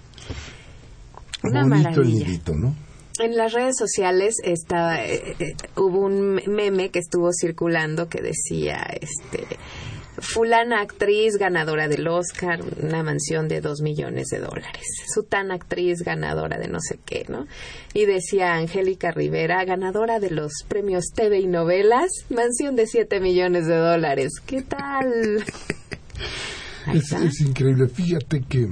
Una 1.42 1.62
bonito 1.64 2.02
el 2.02 2.08
nidito, 2.08 2.54
¿no? 2.54 2.76
En 3.18 3.36
las 3.36 3.52
redes 3.52 3.76
sociales 3.78 4.36
estaba, 4.44 5.02
eh, 5.04 5.36
eh, 5.38 5.54
hubo 5.76 6.00
un 6.00 6.40
meme 6.46 6.90
que 6.90 6.98
estuvo 6.98 7.30
circulando 7.32 8.08
que 8.08 8.20
decía, 8.20 8.86
este, 9.00 9.46
fulana 10.20 10.80
actriz 10.80 11.36
ganadora 11.36 11.88
del 11.88 12.06
Oscar, 12.06 12.60
una 12.80 13.02
mansión 13.02 13.48
de 13.48 13.60
dos 13.60 13.80
millones 13.80 14.28
de 14.28 14.38
dólares. 14.38 14.84
Sutana 15.12 15.54
actriz 15.54 16.02
ganadora 16.02 16.58
de 16.58 16.68
no 16.68 16.78
sé 16.80 16.98
qué, 17.04 17.26
¿no? 17.28 17.46
Y 17.94 18.06
decía 18.06 18.54
Angélica 18.54 19.10
Rivera, 19.10 19.64
ganadora 19.64 20.20
de 20.20 20.30
los 20.30 20.52
premios 20.68 21.06
TV 21.14 21.40
y 21.40 21.46
novelas, 21.46 22.10
mansión 22.28 22.76
de 22.76 22.86
siete 22.86 23.20
millones 23.20 23.66
de 23.66 23.76
dólares. 23.76 24.32
¿Qué 24.46 24.62
tal? 24.62 25.44
Es, 26.92 27.40
increíble. 27.40 27.88
Fíjate 27.88 28.42
que 28.42 28.68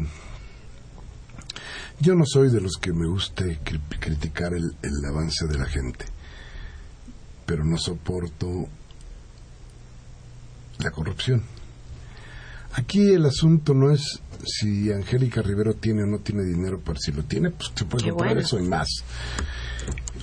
yo 2.00 2.14
no 2.14 2.24
soy 2.24 2.50
de 2.50 2.61
los 2.61 2.76
que 2.80 2.92
me 2.92 3.06
guste 3.06 3.58
criticar 4.00 4.52
el 4.54 5.04
avance 5.08 5.46
de 5.46 5.58
la 5.58 5.66
gente, 5.66 6.04
pero 7.44 7.64
no 7.64 7.76
soporto 7.76 8.68
la 10.78 10.90
corrupción. 10.90 11.42
Aquí 12.74 13.12
el 13.12 13.26
asunto 13.26 13.74
no 13.74 13.90
es 13.90 14.20
si 14.44 14.92
Angélica 14.92 15.42
Rivero 15.42 15.74
tiene 15.74 16.04
o 16.04 16.06
no 16.06 16.18
tiene 16.18 16.44
dinero, 16.44 16.80
pero 16.84 16.98
si 16.98 17.12
lo 17.12 17.24
tiene, 17.24 17.50
pues 17.50 17.72
se 17.74 17.84
puede 17.84 18.10
comprar 18.10 18.38
eso 18.38 18.58
y 18.58 18.62
más. 18.62 18.88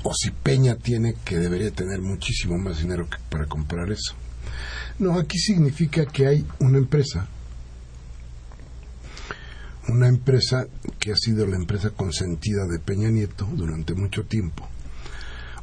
O 0.04 0.14
si 0.14 0.32
Peña 0.32 0.76
tiene, 0.76 1.16
que 1.26 1.38
debería 1.38 1.72
tener 1.72 2.02
muchísimo 2.02 2.58
más 2.58 2.80
dinero 2.80 3.08
para 3.30 3.46
comprar 3.46 3.92
eso. 3.92 4.16
No, 5.00 5.20
aquí 5.20 5.38
significa 5.38 6.06
que 6.06 6.28
hay 6.28 6.48
una 6.60 6.78
empresa, 6.78 7.28
una 9.90 10.08
empresa 10.08 10.68
que 11.00 11.12
ha 11.12 11.18
sido 11.18 11.46
la 11.46 11.58
empresa 11.58 11.90
consentida 11.90 12.66
de 12.68 12.80
Peña 12.80 13.10
Nieto 13.10 13.46
durante 13.54 13.94
mucho 13.94 14.24
tiempo, 14.24 14.68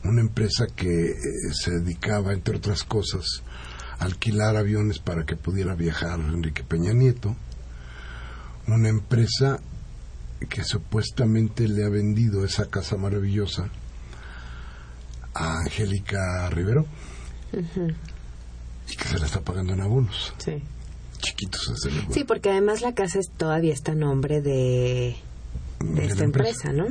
una 0.05 0.21
empresa 0.21 0.67
que 0.75 1.13
eh, 1.13 1.17
se 1.53 1.71
dedicaba, 1.71 2.33
entre 2.33 2.57
otras 2.57 2.85
cosas, 2.85 3.43
alquilar 4.03 4.57
aviones 4.57 4.99
para 4.99 5.25
que 5.25 5.37
pudiera 5.37 5.75
viajar 5.75 6.19
Enrique 6.21 6.63
Peña 6.65 6.93
Nieto, 6.93 7.37
una 8.67 8.89
empresa 8.89 9.61
que 10.49 10.65
supuestamente 10.65 11.69
le 11.69 11.85
ha 11.85 11.89
vendido 11.89 12.45
esa 12.45 12.67
casa 12.67 12.97
maravillosa 12.97 13.69
a 15.35 15.59
Angélica 15.61 16.51
Rivero 16.51 16.87
y 18.89 18.97
que 18.97 19.05
se 19.05 19.19
la 19.19 19.27
está 19.27 19.41
pagando 19.41 19.73
en 19.73 19.81
abonos. 19.81 20.35
Sí. 20.39 20.63
Chiquitos 21.19 21.69
es 21.69 21.93
Sí, 22.13 22.25
porque 22.25 22.51
además 22.51 22.83
la 22.83 22.95
casa 22.95 23.21
todavía 23.37 23.73
está 23.73 23.93
a 23.93 23.95
nombre 23.95 24.43
de, 24.43 25.17
de, 25.81 26.05
esta 26.05 26.25
empresa, 26.25 26.73
¿no? 26.73 26.89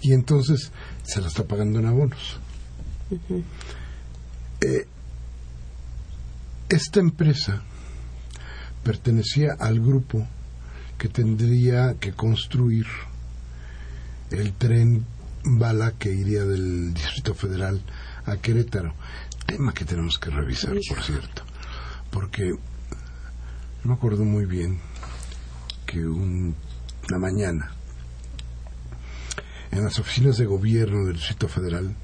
Y 0.00 0.12
entonces 0.12 0.72
se 1.04 1.20
la 1.20 1.28
está 1.28 1.44
pagando 1.44 1.78
en 1.78 1.86
abonos. 1.86 2.40
eh, 4.60 4.86
esta 6.82 6.98
empresa 6.98 7.62
pertenecía 8.82 9.54
al 9.60 9.78
grupo 9.78 10.26
que 10.98 11.08
tendría 11.08 11.94
que 12.00 12.12
construir 12.12 12.86
el 14.32 14.52
tren 14.54 15.06
bala 15.44 15.92
que 15.92 16.12
iría 16.12 16.44
del 16.44 16.92
Distrito 16.92 17.34
Federal 17.34 17.80
a 18.26 18.36
Querétaro. 18.36 18.94
Tema 19.46 19.72
que 19.72 19.84
tenemos 19.84 20.18
que 20.18 20.30
revisar, 20.30 20.74
por 20.88 21.04
cierto. 21.04 21.44
Porque 22.10 22.52
me 23.84 23.94
acuerdo 23.94 24.24
muy 24.24 24.44
bien 24.44 24.80
que 25.86 26.04
una 26.04 26.54
mañana 27.20 27.70
en 29.70 29.84
las 29.84 30.00
oficinas 30.00 30.36
de 30.36 30.46
gobierno 30.46 31.04
del 31.04 31.14
Distrito 31.14 31.46
Federal, 31.46 31.94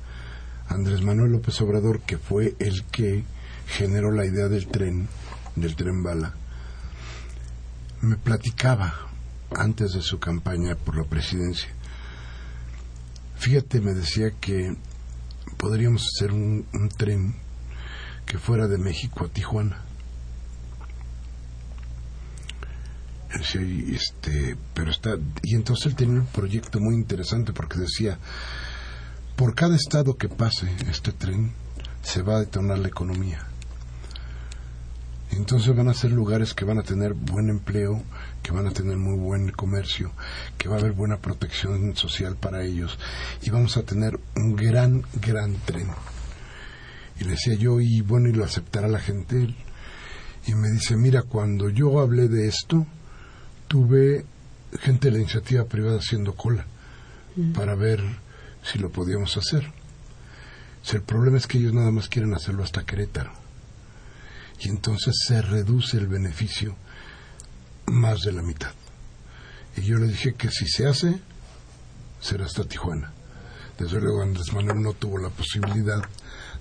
Andrés 0.69 1.03
Manuel 1.03 1.33
López 1.33 1.61
Obrador, 1.63 2.01
que 2.03 2.17
fue 2.17 2.55
el 2.61 2.85
que 2.85 3.25
generó 3.69 4.11
la 4.11 4.25
idea 4.25 4.49
del 4.49 4.67
tren, 4.67 5.09
del 5.55 5.77
tren 5.77 6.03
bala, 6.03 6.35
me 8.01 8.17
platicaba 8.17 8.95
antes 9.55 9.93
de 9.93 10.03
su 10.03 10.19
campaña 10.19 10.75
por 10.75 10.97
la 10.97 11.05
presidencia. 11.05 11.69
Fíjate, 13.37 13.81
me 13.81 13.95
decía 13.95 14.31
que 14.41 14.77
podríamos 15.57 16.03
hacer 16.15 16.33
un, 16.33 16.67
tren 16.97 17.35
que 18.27 18.39
fuera 18.39 18.67
de 18.67 18.79
México 18.79 19.25
a 19.25 19.29
Tijuana. 19.29 19.85
este, 23.31 24.57
pero 24.75 24.91
está, 24.91 25.17
y 25.43 25.55
entonces 25.55 25.87
él 25.87 25.95
tenía 25.95 26.21
un 26.21 26.27
proyecto 26.27 26.81
muy 26.81 26.95
interesante 26.95 27.53
porque 27.53 27.79
decía, 27.79 28.19
por 29.37 29.55
cada 29.55 29.77
estado 29.77 30.17
que 30.17 30.29
pase 30.29 30.69
este 30.91 31.13
tren, 31.13 31.53
se 32.03 32.23
va 32.23 32.37
a 32.37 32.41
detonar 32.41 32.79
la 32.79 32.89
economía. 32.89 33.48
Entonces 35.31 35.75
van 35.77 35.89
a 35.89 35.95
ser 35.95 36.13
lugares 36.13 36.55
que 36.55 36.65
van 36.65 36.79
a 36.79 36.83
tener 36.83 37.15
buen 37.15 37.51
empleo, 37.51 38.03
que 38.43 38.53
van 38.53 38.67
a 38.67 38.73
tener 38.73 38.97
muy 38.97 39.17
buen 39.17 39.51
comercio, 39.53 40.13
que 40.57 40.69
va 40.69 40.77
a 40.77 40.79
haber 40.79 40.93
buena 40.93 41.19
protección 41.19 41.95
social 41.97 42.37
para 42.37 42.65
ellos 42.65 42.99
y 43.43 43.51
vamos 43.51 43.77
a 43.77 43.83
tener 43.83 44.19
un 44.37 44.57
gran, 44.57 45.03
gran 45.21 45.55
tren. 45.67 45.89
Y 47.21 47.25
le 47.25 47.33
decía 47.33 47.55
yo, 47.55 47.81
y 47.81 48.01
bueno, 48.01 48.29
y 48.29 48.33
lo 48.33 48.45
aceptará 48.45 48.89
la 48.89 49.01
gente. 49.01 49.55
Y 50.47 50.55
me 50.55 50.71
dice, 50.71 50.97
mira, 50.97 51.23
cuando 51.23 51.69
yo 51.69 52.01
hablé 52.01 52.29
de 52.29 52.49
esto, 52.49 52.87
tuve 53.67 54.25
gente 54.81 55.09
de 55.09 55.13
la 55.13 55.19
iniciativa 55.19 55.65
privada 55.65 55.99
haciendo 55.99 56.35
cola 56.35 56.65
para 57.55 57.75
ver 57.75 58.03
si 58.63 58.79
lo 58.79 58.91
podíamos 58.91 59.37
hacer. 59.37 59.71
el 60.93 61.03
problema 61.03 61.39
es 61.39 61.47
que 61.47 61.59
ellos 61.59 61.75
nada 61.75 61.91
más 61.91 62.09
quieren 62.09 62.35
hacerlo 62.35 62.65
hasta 62.65 62.85
Querétaro. 62.85 63.48
Y 64.61 64.69
entonces 64.69 65.15
se 65.27 65.41
reduce 65.41 65.97
el 65.97 66.07
beneficio 66.07 66.77
más 67.87 68.21
de 68.23 68.33
la 68.33 68.43
mitad. 68.43 68.73
Y 69.77 69.83
yo 69.83 69.99
le 69.99 70.09
dije 70.09 70.35
que 70.35 70.51
si 70.51 70.67
se 70.67 70.87
hace, 70.87 71.21
será 72.21 72.47
hasta 72.47 72.65
Tijuana. 72.65 73.13
Desde 73.79 74.01
luego 74.01 74.23
Andrés 74.23 74.53
Manuel 74.53 74.83
no 74.83 74.93
tuvo 74.93 75.19
la 75.19 75.31
posibilidad 75.31 76.03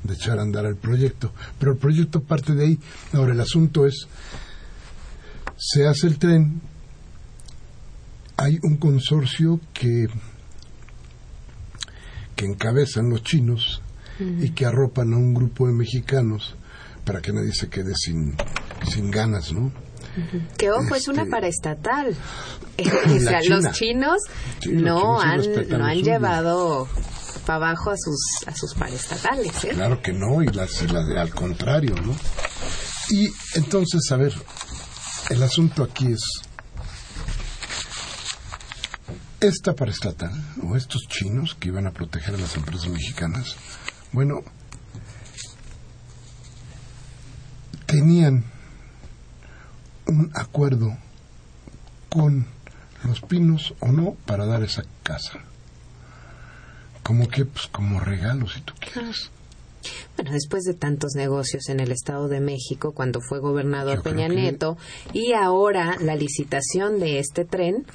de 0.04 0.14
echar 0.14 0.38
a 0.38 0.44
andar 0.44 0.66
el 0.66 0.76
proyecto, 0.76 1.34
pero 1.58 1.72
el 1.72 1.78
proyecto 1.80 2.22
parte 2.22 2.54
de 2.54 2.66
ahí. 2.66 2.80
Ahora 3.14 3.34
el 3.34 3.42
asunto 3.42 3.88
es, 3.88 4.08
se 5.58 5.88
hace 5.88 6.06
el 6.06 6.20
tren, 6.20 6.62
hay 8.38 8.60
un 8.62 8.78
consorcio 8.78 9.60
que, 9.74 10.08
que 12.36 12.46
encabezan 12.46 13.10
los 13.10 13.24
chinos 13.24 13.82
y 14.20 14.52
que 14.52 14.66
arropan 14.66 15.14
a 15.14 15.18
un 15.18 15.34
grupo 15.34 15.66
de 15.66 15.74
mexicanos 15.74 16.56
para 17.08 17.22
que 17.22 17.32
nadie 17.32 17.54
se 17.54 17.70
quede 17.70 17.96
sin, 17.96 18.36
sin 18.92 19.10
ganas, 19.10 19.54
¿no? 19.54 19.72
Que 20.58 20.72
ojo, 20.72 20.94
es 20.94 21.08
una 21.08 21.22
este, 21.22 21.32
paraestatal. 21.32 22.16
o 23.16 23.20
sea, 23.20 23.40
los 23.48 23.72
chinos 23.72 24.22
no 24.70 25.22
han, 25.22 25.42
no 25.70 25.86
han 25.86 26.04
llevado 26.04 26.88
para 27.46 27.70
abajo 27.70 27.92
a 27.92 27.98
sus, 27.98 28.20
a 28.46 28.54
sus 28.54 28.74
paraestatales. 28.74 29.64
¿eh? 29.64 29.70
Claro 29.70 30.02
que 30.02 30.12
no, 30.12 30.44
y 30.44 30.48
las, 30.48 30.84
al 30.84 31.34
contrario, 31.34 31.96
¿no? 31.96 32.14
Y 33.10 33.30
entonces, 33.56 34.12
a 34.12 34.18
ver, 34.18 34.34
el 35.30 35.42
asunto 35.42 35.84
aquí 35.84 36.08
es, 36.12 36.42
esta 39.40 39.74
paraestatal, 39.74 40.32
o 40.62 40.76
estos 40.76 41.08
chinos 41.08 41.56
que 41.58 41.70
iban 41.70 41.88
a 41.88 41.92
proteger 41.92 42.36
a 42.36 42.38
las 42.38 42.58
empresas 42.58 42.90
mexicanas, 42.90 43.56
bueno, 44.12 44.42
tenían 47.88 48.44
un 50.06 50.32
acuerdo 50.36 50.96
con 52.10 52.46
los 53.04 53.22
pinos 53.22 53.74
o 53.80 53.88
no 53.88 54.16
para 54.26 54.46
dar 54.46 54.62
esa 54.64 54.84
casa. 55.04 55.40
Como 57.04 57.28
que, 57.30 57.46
pues 57.46 57.68
como 57.68 58.00
regalo, 58.00 58.48
si 58.48 58.62
tú 58.62 58.74
quieres. 58.80 59.32
Bueno, 60.16 60.32
después 60.32 60.64
de 60.64 60.74
tantos 60.74 61.14
negocios 61.16 61.70
en 61.70 61.80
el 61.80 61.92
Estado 61.92 62.28
de 62.28 62.42
México, 62.42 62.92
cuando 62.92 63.22
fue 63.22 63.40
gobernador 63.40 64.02
Peña 64.04 64.28
Nieto, 64.28 64.78
y 65.14 65.34
ahora 65.34 65.96
la 66.02 66.16
licitación 66.16 67.00
de 67.00 67.20
este 67.20 67.46
tren, 67.46 67.86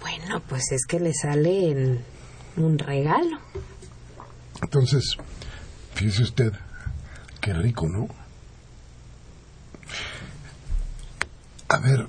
bueno, 0.00 0.40
pues 0.48 0.72
es 0.72 0.86
que 0.86 1.00
le 1.00 1.12
sale 1.12 1.70
en 1.70 2.00
un 2.56 2.78
regalo. 2.78 3.38
Entonces, 4.62 5.16
fíjese 5.94 6.22
usted, 6.22 6.52
qué 7.40 7.52
rico, 7.52 7.86
¿no? 7.88 8.08
A 11.68 11.78
ver, 11.78 12.08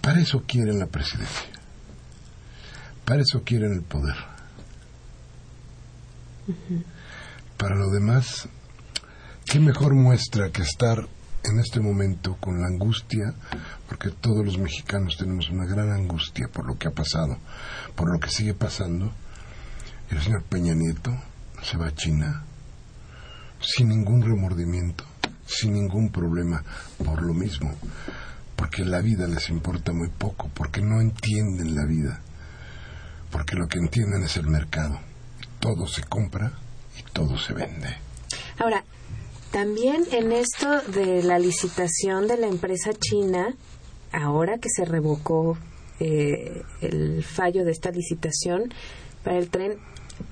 para 0.00 0.20
eso 0.20 0.44
quieren 0.46 0.78
la 0.78 0.86
presidencia. 0.86 1.48
Para 3.04 3.22
eso 3.22 3.42
quieren 3.44 3.72
el 3.72 3.82
poder. 3.82 4.16
Para 7.56 7.76
lo 7.76 7.90
demás, 7.90 8.48
¿qué 9.44 9.60
mejor 9.60 9.94
muestra 9.94 10.50
que 10.50 10.62
estar 10.62 11.06
en 11.44 11.60
este 11.60 11.80
momento 11.80 12.36
con 12.40 12.60
la 12.60 12.66
angustia, 12.66 13.34
porque 13.88 14.10
todos 14.10 14.44
los 14.44 14.58
mexicanos 14.58 15.16
tenemos 15.16 15.50
una 15.50 15.66
gran 15.66 15.90
angustia 15.90 16.48
por 16.48 16.66
lo 16.66 16.78
que 16.78 16.88
ha 16.88 16.92
pasado, 16.92 17.38
por 17.94 18.10
lo 18.12 18.18
que 18.18 18.30
sigue 18.30 18.54
pasando, 18.54 19.12
el 20.10 20.20
señor 20.20 20.44
Peña 20.44 20.74
Nieto 20.74 21.16
se 21.62 21.76
va 21.76 21.88
a 21.88 21.94
China 21.94 22.44
sin 23.60 23.88
ningún 23.88 24.22
remordimiento, 24.22 25.04
sin 25.46 25.72
ningún 25.74 26.10
problema, 26.10 26.62
por 27.04 27.22
lo 27.22 27.34
mismo, 27.34 27.74
porque 28.58 28.84
la 28.84 29.00
vida 29.00 29.28
les 29.28 29.50
importa 29.50 29.92
muy 29.92 30.08
poco, 30.08 30.50
porque 30.52 30.82
no 30.82 31.00
entienden 31.00 31.76
la 31.76 31.86
vida, 31.86 32.20
porque 33.30 33.54
lo 33.54 33.68
que 33.68 33.78
entienden 33.78 34.24
es 34.24 34.36
el 34.36 34.48
mercado. 34.48 34.98
Todo 35.60 35.86
se 35.86 36.02
compra 36.02 36.52
y 36.98 37.02
todo 37.12 37.38
se 37.38 37.52
vende. 37.54 37.96
Ahora, 38.58 38.84
también 39.52 40.04
en 40.10 40.32
esto 40.32 40.80
de 40.88 41.22
la 41.22 41.38
licitación 41.38 42.26
de 42.26 42.36
la 42.36 42.48
empresa 42.48 42.90
china, 42.92 43.54
ahora 44.10 44.58
que 44.58 44.68
se 44.70 44.84
revocó 44.84 45.56
eh, 46.00 46.62
el 46.80 47.22
fallo 47.22 47.64
de 47.64 47.70
esta 47.70 47.92
licitación 47.92 48.74
para 49.22 49.38
el 49.38 49.50
tren, 49.50 49.78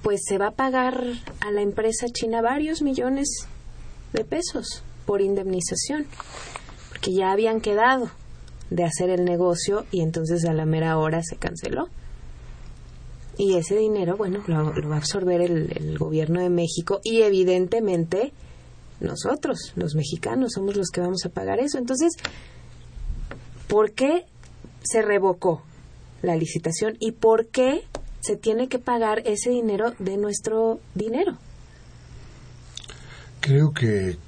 pues 0.02 0.22
se 0.26 0.36
va 0.36 0.48
a 0.48 0.50
pagar 0.50 1.00
a 1.40 1.52
la 1.52 1.62
empresa 1.62 2.06
china 2.12 2.42
varios 2.42 2.82
millones 2.82 3.46
de 4.12 4.24
pesos 4.24 4.82
por 5.06 5.20
indemnización 5.20 6.06
que 7.06 7.12
ya 7.12 7.30
habían 7.30 7.60
quedado 7.60 8.10
de 8.68 8.82
hacer 8.82 9.10
el 9.10 9.24
negocio 9.24 9.86
y 9.92 10.00
entonces 10.00 10.44
a 10.44 10.52
la 10.52 10.66
mera 10.66 10.98
hora 10.98 11.22
se 11.22 11.36
canceló. 11.36 11.86
Y 13.38 13.54
ese 13.54 13.76
dinero, 13.76 14.16
bueno, 14.16 14.42
lo, 14.48 14.72
va 14.88 14.96
a 14.96 14.98
absorber 14.98 15.40
el, 15.40 15.70
el, 15.76 15.98
gobierno 15.98 16.40
de 16.40 16.50
México 16.50 17.00
y 17.04 17.22
evidentemente 17.22 18.32
nosotros, 18.98 19.72
los 19.76 19.94
mexicanos, 19.94 20.54
somos 20.54 20.74
los 20.74 20.88
que 20.90 21.00
vamos 21.00 21.24
a 21.24 21.28
pagar 21.28 21.60
eso. 21.60 21.78
Entonces, 21.78 22.14
¿por 23.68 23.92
qué 23.92 24.24
se 24.82 25.00
revocó 25.00 25.62
la 26.22 26.34
licitación 26.34 26.96
y 26.98 27.12
por 27.12 27.46
qué 27.46 27.84
se 28.18 28.34
tiene 28.34 28.66
que 28.66 28.80
pagar 28.80 29.22
ese 29.26 29.50
dinero 29.50 29.92
de 30.00 30.16
nuestro 30.16 30.80
dinero? 30.96 31.38
Creo 33.40 33.72
que 33.72 34.18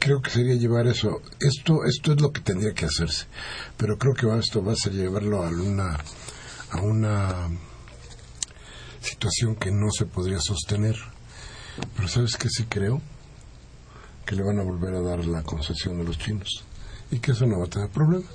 creo 0.00 0.20
que 0.20 0.30
sería 0.30 0.54
llevar 0.54 0.88
eso. 0.88 1.20
Esto, 1.38 1.84
esto 1.84 2.12
es 2.12 2.20
lo 2.20 2.32
que 2.32 2.40
tendría 2.40 2.72
que 2.72 2.86
hacerse. 2.86 3.26
Pero 3.76 3.96
creo 3.96 4.14
que 4.14 4.26
esto 4.38 4.64
va 4.64 4.72
a 4.72 4.76
ser 4.76 4.94
llevarlo 4.94 5.44
a 5.44 5.50
una, 5.50 5.98
a 6.70 6.80
una 6.80 7.48
situación 9.00 9.54
que 9.54 9.70
no 9.70 9.90
se 9.92 10.06
podría 10.06 10.40
sostener. 10.40 10.96
Pero 11.94 12.08
¿sabes 12.08 12.36
qué 12.36 12.48
sí 12.48 12.64
creo? 12.64 13.00
Que 14.24 14.34
le 14.34 14.42
van 14.42 14.58
a 14.58 14.64
volver 14.64 14.94
a 14.94 15.00
dar 15.00 15.24
la 15.26 15.42
concesión 15.42 16.00
a 16.00 16.02
los 16.02 16.18
chinos. 16.18 16.64
Y 17.12 17.18
que 17.18 17.32
eso 17.32 17.46
no 17.46 17.60
va 17.60 17.66
a 17.66 17.70
tener 17.70 17.90
problema. 17.90 18.26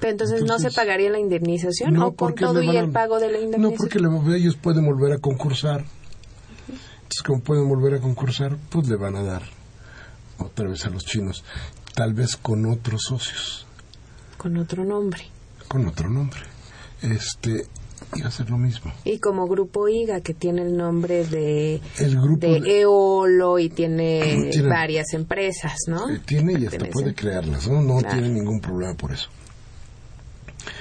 Pero 0.00 0.12
entonces, 0.12 0.42
no 0.44 0.58
se 0.58 0.70
pagaría 0.70 1.10
la 1.10 1.18
indemnización 1.18 1.96
o 1.98 2.12
con 2.12 2.34
todo 2.34 2.62
y 2.62 2.74
el 2.76 2.90
pago 2.90 3.20
de 3.20 3.30
la 3.30 3.38
indemnización. 3.38 4.02
No, 4.02 4.18
porque 4.22 4.36
ellos 4.36 4.56
pueden 4.56 4.86
volver 4.86 5.12
a 5.12 5.18
concursar. 5.18 5.84
Entonces, 6.68 7.22
como 7.24 7.42
pueden 7.42 7.68
volver 7.68 7.94
a 7.94 8.00
concursar, 8.00 8.56
pues 8.70 8.88
le 8.88 8.96
van 8.96 9.16
a 9.16 9.22
dar 9.22 9.59
otra 10.40 10.68
vez 10.68 10.84
a 10.86 10.90
los 10.90 11.04
chinos, 11.04 11.44
tal 11.94 12.14
vez 12.14 12.36
con 12.36 12.66
otros 12.66 13.02
socios. 13.08 13.66
Con 14.36 14.56
otro 14.56 14.84
nombre. 14.84 15.22
Con 15.68 15.86
otro 15.86 16.08
nombre. 16.08 16.40
Este, 17.02 17.66
iba 18.16 18.28
a 18.28 18.30
ser 18.30 18.50
lo 18.50 18.58
mismo. 18.58 18.92
Y 19.04 19.18
como 19.18 19.46
Grupo 19.46 19.88
IGA, 19.88 20.20
que 20.20 20.34
tiene 20.34 20.62
el 20.62 20.76
nombre 20.76 21.24
de, 21.26 21.80
de, 21.98 22.80
Eolo 22.80 23.58
y 23.58 23.68
tiene, 23.68 24.50
varias 24.68 25.12
empresas, 25.12 25.76
¿no? 25.86 26.06
tiene 26.24 26.58
y 26.58 26.66
hasta 26.66 26.86
puede 26.86 27.14
crearlas, 27.14 27.68
¿no? 27.68 27.80
No 27.82 28.02
tiene 28.02 28.28
ningún 28.28 28.60
problema 28.60 28.94
por 28.94 29.12
eso. 29.12 29.28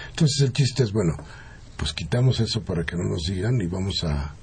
Entonces 0.10 0.42
el 0.42 0.54
chiste 0.54 0.84
es, 0.84 0.92
bueno, 0.92 1.16
pues 1.78 1.94
quitamos 1.94 2.40
eso 2.40 2.62
para 2.62 2.84
que 2.84 2.96
no 2.96 3.04
nos 3.04 3.24
digan 3.24 3.62
y 3.62 3.68
vamos 3.68 4.04
a, 4.04 4.34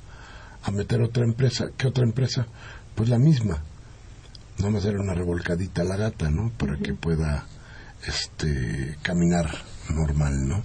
a 0.62 0.70
meter 0.70 1.02
otra 1.02 1.24
empresa. 1.24 1.66
¿Qué 1.76 1.86
otra 1.86 2.04
empresa? 2.04 2.46
Pues 2.94 3.10
la 3.10 3.18
misma, 3.18 3.62
vamos 4.58 4.76
a 4.84 4.88
hacer 4.88 4.98
una 4.98 5.14
revolcadita 5.14 5.82
a 5.82 5.84
la 5.84 5.96
gata, 5.96 6.30
¿no? 6.30 6.50
Para 6.56 6.76
que 6.78 6.94
pueda 6.94 7.46
este 8.06 8.96
caminar 9.02 9.50
normal, 9.90 10.34
¿no? 10.46 10.64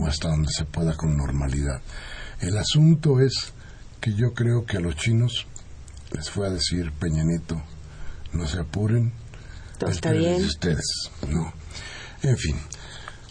O 0.00 0.06
hasta 0.06 0.28
donde 0.28 0.48
se 0.52 0.64
pueda 0.64 0.94
con 0.96 1.16
normalidad. 1.16 1.80
El 2.40 2.56
asunto 2.58 3.20
es 3.20 3.52
que 4.00 4.14
yo 4.14 4.32
creo 4.34 4.64
que 4.64 4.76
a 4.76 4.80
los 4.80 4.96
chinos 4.96 5.46
les 6.12 6.30
fue 6.30 6.46
a 6.46 6.50
decir 6.50 6.92
Peñanito, 6.92 7.60
no 8.32 8.46
se 8.46 8.58
apuren, 8.60 9.12
Todo 9.78 9.90
está 9.90 10.12
bien. 10.12 10.38
de 10.38 10.44
ustedes, 10.46 11.10
¿no? 11.28 11.52
En 12.22 12.36
fin, 12.36 12.56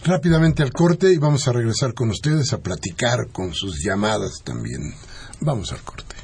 rápidamente 0.04 0.64
al 0.64 0.72
corte 0.72 1.12
y 1.12 1.18
vamos 1.18 1.48
a 1.48 1.54
regresar 1.54 1.94
con 1.94 2.10
ustedes 2.10 2.52
a 2.54 2.60
platicar 2.60 3.30
con 3.32 3.54
sus 3.54 3.82
llamadas 3.84 4.42
también. 4.44 4.82
Vamos 5.42 5.72
al 5.72 5.82
corte. 5.82 6.16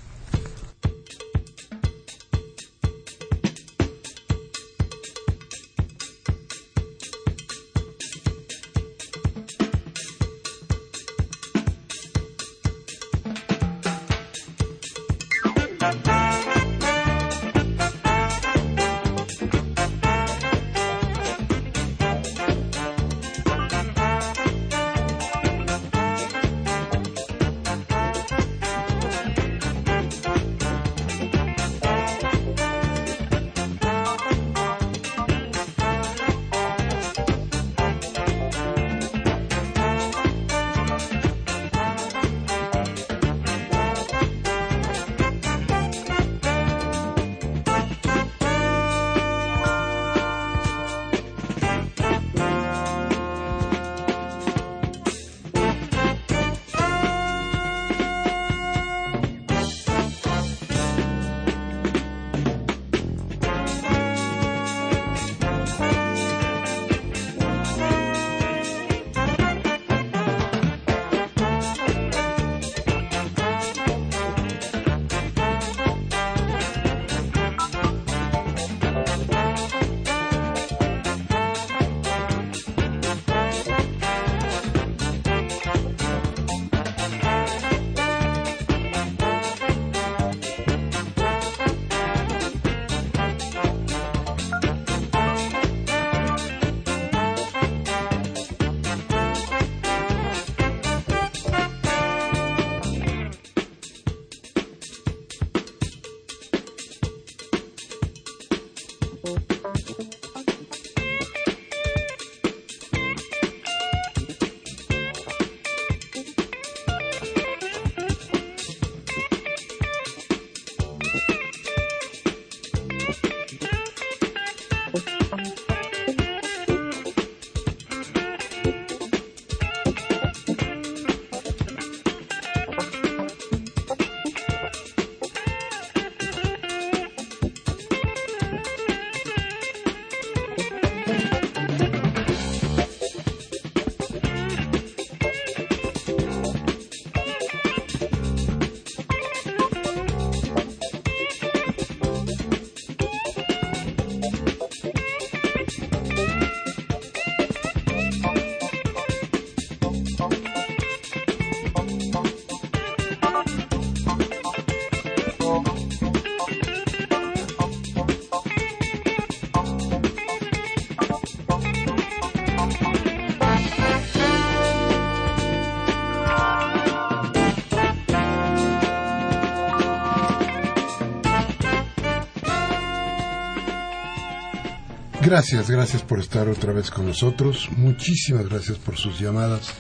Gracias, 185.24 185.70
gracias 185.70 186.02
por 186.02 186.20
estar 186.20 186.50
otra 186.50 186.74
vez 186.74 186.90
con 186.90 187.06
nosotros. 187.06 187.70
Muchísimas 187.78 188.50
gracias 188.50 188.80
por 188.80 188.98
sus 188.98 189.20
llamadas. 189.20 189.72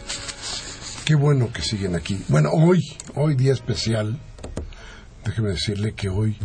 Qué 1.03 1.15
bueno 1.15 1.51
que 1.51 1.63
siguen 1.63 1.95
aquí. 1.95 2.23
Bueno, 2.27 2.51
hoy, 2.51 2.79
hoy 3.15 3.33
día 3.33 3.51
especial. 3.51 4.19
Déjeme 5.25 5.49
decirle 5.49 5.93
que 5.93 6.09
hoy 6.09 6.37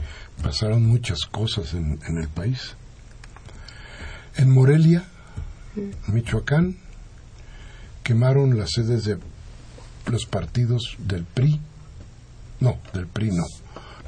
pasaron 0.42 0.86
muchas 0.86 1.26
cosas 1.30 1.74
en, 1.74 2.00
el 2.16 2.28
país. 2.28 2.74
En 4.36 4.50
Morelia, 4.50 5.04
Michoacán, 6.06 6.78
quemaron 8.02 8.58
las 8.58 8.70
sedes 8.72 9.04
de 9.04 9.18
los 10.06 10.24
partidos 10.24 10.96
del 11.00 11.24
PRI. 11.24 11.60
No, 12.60 12.78
del 12.94 13.06
PRI 13.06 13.30
no. 13.30 13.44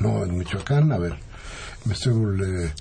No, 0.01 0.24
en 0.24 0.38
Michoacán, 0.38 0.92
a 0.92 0.98
ver, 0.98 1.18
me 1.85 1.92
estoy 1.92 2.14
eh, 2.40 2.72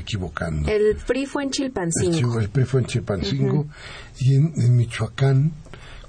equivocando. 0.00 0.68
El 0.68 0.96
PRI 0.96 1.26
fue 1.26 1.44
en 1.44 1.50
Chilpancingo. 1.50 2.38
El, 2.38 2.44
el 2.44 2.50
PRI 2.50 2.64
fue 2.64 2.80
en 2.80 2.86
Chilpancingo 2.86 3.66
y 4.18 4.34
en, 4.34 4.52
en, 4.56 4.76
Michoacán, 4.76 5.52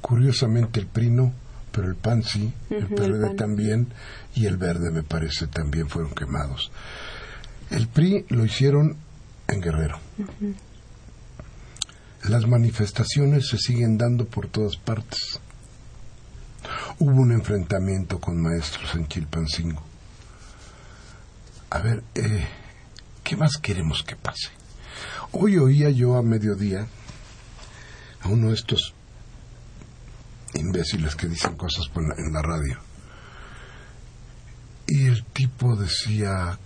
curiosamente 0.02 0.80
el 0.80 0.88
PRI 0.88 1.10
no, 1.10 1.34
pero 1.72 1.88
el 1.88 1.96
PAN 1.96 2.24
sí, 2.24 2.54
el 2.70 2.88
PRD 2.88 3.30
el 3.30 3.36
también 3.36 3.88
y 4.36 4.46
el 4.46 4.58
Verde 4.58 4.92
me 4.92 5.04
parece 5.04 5.48
también 5.48 5.90
fueron 5.90 6.14
quemados. 6.14 6.72
El 7.70 7.88
PRI 7.88 8.26
lo 8.30 8.46
hicieron 8.46 8.98
en 9.48 9.62
Guerrero. 9.62 10.00
Las 12.24 12.48
manifestaciones 12.48 13.48
se 13.48 13.58
siguen 13.58 13.98
dando 13.98 14.26
por 14.26 14.48
todas 14.48 14.76
partes. 14.78 15.40
Hubo 17.00 17.22
un 17.22 17.32
enfrentamiento 17.32 18.20
con 18.20 18.42
maestros 18.42 18.96
en 18.96 19.08
Chilpancingo. 19.08 19.82
A 21.70 21.80
ver, 21.80 22.04
eh, 22.16 22.48
¿qué 23.28 23.36
más 23.36 23.58
queremos 23.58 24.04
que 24.04 24.16
pase? 24.16 24.52
Hoy 25.34 25.58
oía 25.58 25.90
yo 25.90 26.16
a 26.16 26.24
mediodía 26.24 26.88
a 28.22 28.30
uno 28.30 28.48
de 28.48 28.54
estos 28.54 28.94
imbéciles 30.54 31.14
que 31.18 31.28
dicen 31.28 31.58
cosas 31.58 31.92
en 31.94 32.32
la 32.32 32.42
radio. 32.42 32.80
Y 34.88 35.08
el 35.08 35.26
tipo 35.26 35.76
decía, 35.76 36.58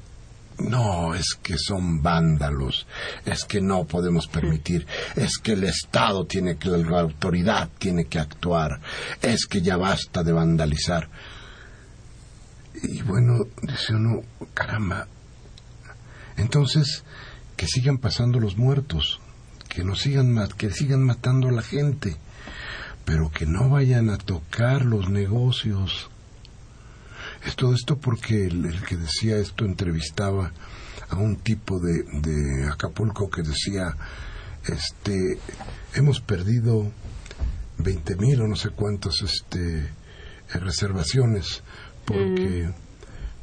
no, 0.60 1.16
es 1.16 1.36
que 1.42 1.58
son 1.58 2.04
vándalos, 2.04 2.86
es 3.26 3.44
que 3.46 3.60
no 3.60 3.86
podemos 3.86 4.28
permitir, 4.28 4.86
es 5.16 5.40
que 5.40 5.54
el 5.54 5.64
Estado 5.64 6.28
tiene 6.28 6.58
que, 6.58 6.70
la 6.70 7.00
autoridad 7.00 7.70
tiene 7.80 8.06
que 8.06 8.20
actuar, 8.20 8.80
es 9.20 9.48
que 9.48 9.64
ya 9.64 9.78
basta 9.78 10.22
de 10.22 10.32
vandalizar. 10.32 11.10
Y 12.84 13.02
bueno, 13.02 13.46
dice 13.64 13.96
uno, 13.96 14.22
caramba, 14.54 15.08
entonces 16.38 17.04
que 17.58 17.68
sigan 17.68 17.98
pasando 17.98 18.40
los 18.40 18.58
muertos, 18.58 19.20
que 19.70 19.84
nos 19.84 20.02
sigan 20.02 20.36
que 20.58 20.72
sigan 20.72 21.04
matando 21.04 21.50
a 21.50 21.52
la 21.52 21.62
gente, 21.62 22.18
pero 23.06 23.32
que 23.32 23.46
no 23.46 23.70
vayan 23.70 24.10
a 24.10 24.18
tocar 24.18 24.86
los 24.86 25.10
negocios. 25.10 26.10
Es 27.46 27.56
todo 27.56 27.74
esto 27.74 27.98
porque 27.98 28.46
el, 28.46 28.84
que 28.84 28.98
decía 28.98 29.38
esto 29.38 29.66
entrevistaba 29.66 30.52
a 31.10 31.16
un 31.16 31.38
tipo 31.38 31.80
de, 31.80 32.68
Acapulco 32.72 33.30
que 33.30 33.42
decía, 33.42 33.96
este, 34.66 35.40
hemos 35.94 36.22
perdido 36.22 36.92
20 37.80 38.16
mil 38.18 38.42
o 38.42 38.48
no 38.48 38.56
sé 38.56 38.70
cuántas 38.70 39.22
este, 39.22 39.90
reservaciones 40.54 41.64
porque 42.06 42.70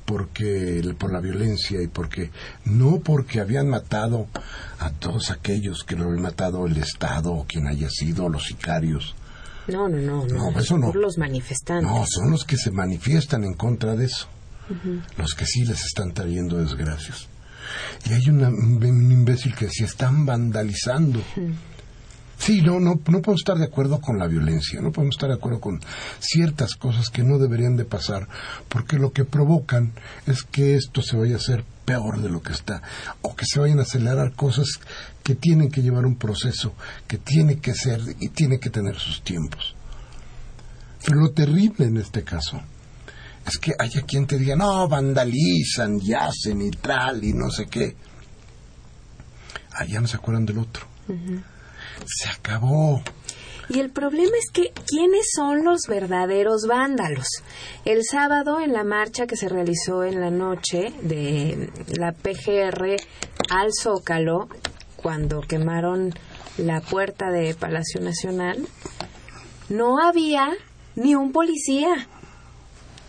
porque 0.08 0.82
por 0.98 1.12
la 1.12 1.20
violencia 1.20 1.82
y 1.82 1.86
porque 1.86 2.30
no 2.64 3.00
porque 3.00 3.40
habían 3.40 3.68
matado 3.68 4.26
a 4.80 4.88
todos 4.90 5.30
aquellos 5.30 5.84
que 5.84 5.96
lo 5.96 6.04
habían 6.06 6.22
matado 6.22 6.66
el 6.66 6.78
Estado 6.78 7.32
o 7.34 7.44
quien 7.46 7.66
haya 7.68 7.90
sido 7.90 8.30
los 8.30 8.44
sicarios 8.44 9.14
No, 9.66 9.86
no, 9.86 9.98
no, 9.98 10.26
no. 10.26 10.50
No, 10.50 10.58
eso 10.58 10.78
no. 10.78 10.86
Por 10.86 10.96
los 10.96 11.18
manifestantes. 11.18 11.86
no 11.90 12.06
son 12.08 12.30
los 12.30 12.44
que 12.46 12.56
se 12.56 12.70
manifiestan 12.70 13.44
en 13.44 13.52
contra 13.52 13.94
de 13.96 14.06
eso 14.06 14.26
los 15.18 15.34
que 15.34 15.44
sí 15.46 15.64
les 15.66 15.84
están 15.84 16.12
trayendo 16.12 16.56
desgracias 16.56 17.28
y 18.08 18.14
hay 18.14 18.28
una- 18.30 18.48
un 18.48 19.12
imbécil 19.12 19.54
que 19.54 19.66
decía 19.66 19.84
están 19.86 20.24
vandalizando 20.24 21.20
Sí, 22.38 22.62
no, 22.62 22.78
no, 22.78 22.94
no 22.94 23.20
podemos 23.20 23.40
estar 23.40 23.58
de 23.58 23.66
acuerdo 23.66 24.00
con 24.00 24.18
la 24.18 24.26
violencia, 24.26 24.80
no 24.80 24.92
podemos 24.92 25.16
estar 25.16 25.28
de 25.28 25.34
acuerdo 25.34 25.60
con 25.60 25.80
ciertas 26.20 26.76
cosas 26.76 27.10
que 27.10 27.24
no 27.24 27.38
deberían 27.38 27.76
de 27.76 27.84
pasar, 27.84 28.28
porque 28.68 28.96
lo 28.96 29.12
que 29.12 29.24
provocan 29.24 29.92
es 30.26 30.44
que 30.44 30.76
esto 30.76 31.02
se 31.02 31.16
vaya 31.16 31.34
a 31.34 31.38
hacer 31.38 31.64
peor 31.84 32.20
de 32.20 32.28
lo 32.28 32.40
que 32.40 32.52
está, 32.52 32.80
o 33.22 33.34
que 33.34 33.44
se 33.44 33.58
vayan 33.58 33.80
a 33.80 33.82
acelerar 33.82 34.32
cosas 34.34 34.78
que 35.22 35.34
tienen 35.34 35.70
que 35.70 35.82
llevar 35.82 36.06
un 36.06 36.16
proceso, 36.16 36.74
que 37.06 37.18
tiene 37.18 37.58
que 37.58 37.74
ser 37.74 38.00
y 38.20 38.28
tiene 38.28 38.60
que 38.60 38.70
tener 38.70 38.98
sus 38.98 39.22
tiempos. 39.22 39.74
Pero 41.04 41.20
lo 41.20 41.30
terrible 41.32 41.86
en 41.86 41.96
este 41.96 42.22
caso 42.22 42.60
es 43.46 43.58
que 43.58 43.74
haya 43.78 44.02
quien 44.02 44.26
te 44.26 44.38
diga, 44.38 44.56
no, 44.56 44.88
vandalizan 44.88 45.98
y 46.02 46.12
hacen 46.12 46.62
y 46.62 46.70
tal 46.70 47.24
y 47.24 47.32
no 47.32 47.50
sé 47.50 47.66
qué. 47.66 47.96
Allá 49.72 50.00
no 50.00 50.06
se 50.06 50.16
acuerdan 50.16 50.44
del 50.44 50.58
otro. 50.58 50.86
Se 52.06 52.28
acabó. 52.28 53.02
Y 53.70 53.80
el 53.80 53.90
problema 53.90 54.32
es 54.38 54.50
que, 54.50 54.72
¿quiénes 54.86 55.26
son 55.34 55.62
los 55.62 55.82
verdaderos 55.88 56.66
vándalos? 56.66 57.26
El 57.84 58.02
sábado, 58.02 58.60
en 58.60 58.72
la 58.72 58.82
marcha 58.82 59.26
que 59.26 59.36
se 59.36 59.48
realizó 59.48 60.04
en 60.04 60.20
la 60.20 60.30
noche 60.30 60.92
de 61.02 61.70
la 61.98 62.12
PGR 62.12 62.96
al 63.50 63.68
Zócalo, 63.74 64.48
cuando 64.96 65.42
quemaron 65.42 66.14
la 66.56 66.80
puerta 66.80 67.30
de 67.30 67.54
Palacio 67.54 68.00
Nacional, 68.00 68.66
no 69.68 69.98
había 70.00 70.50
ni 70.96 71.14
un 71.14 71.32
policía. 71.32 72.08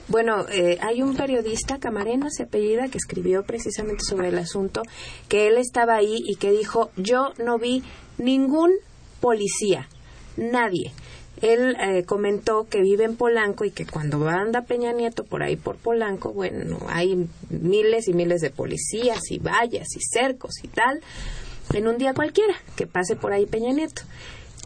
Bueno, 0.10 0.46
eh, 0.50 0.78
hay 0.82 1.02
un 1.02 1.16
periodista, 1.16 1.80
Camarena 1.80 2.30
se 2.30 2.44
apellida, 2.44 2.90
que 2.90 2.98
escribió 2.98 3.44
precisamente 3.44 4.04
sobre 4.04 4.30
el 4.30 4.40
asunto, 4.40 4.82
que 5.30 5.48
él 5.48 5.58
estaba 5.58 5.96
ahí 5.96 6.18
y 6.26 6.36
que 6.36 6.52
dijo, 6.52 6.92
yo 6.98 7.34
no 7.38 7.60
vi 7.60 7.84
ningún 8.20 8.72
policía, 9.20 9.88
nadie. 10.38 10.94
Él 11.42 11.78
eh, 11.80 12.04
comentó 12.04 12.68
que 12.70 12.82
vive 12.82 13.06
en 13.06 13.16
Polanco 13.16 13.64
y 13.64 13.72
que 13.72 13.86
cuando 13.86 14.28
anda 14.28 14.64
Peña 14.64 14.92
Nieto 14.92 15.24
por 15.24 15.42
ahí 15.42 15.56
por 15.56 15.78
Polanco, 15.78 16.34
bueno, 16.34 16.80
hay 16.88 17.28
miles 17.50 18.10
y 18.10 18.14
miles 18.14 18.42
de 18.42 18.50
policías 18.50 19.32
y 19.32 19.40
vallas 19.40 19.88
y 19.96 20.02
cercos 20.02 20.56
y 20.64 20.68
tal, 20.68 21.00
en 21.74 21.88
un 21.88 21.98
día 21.98 22.14
cualquiera 22.14 22.56
que 22.76 22.88
pase 22.88 23.16
por 23.16 23.32
ahí 23.32 23.46
Peña 23.46 23.72
Nieto 23.72 24.02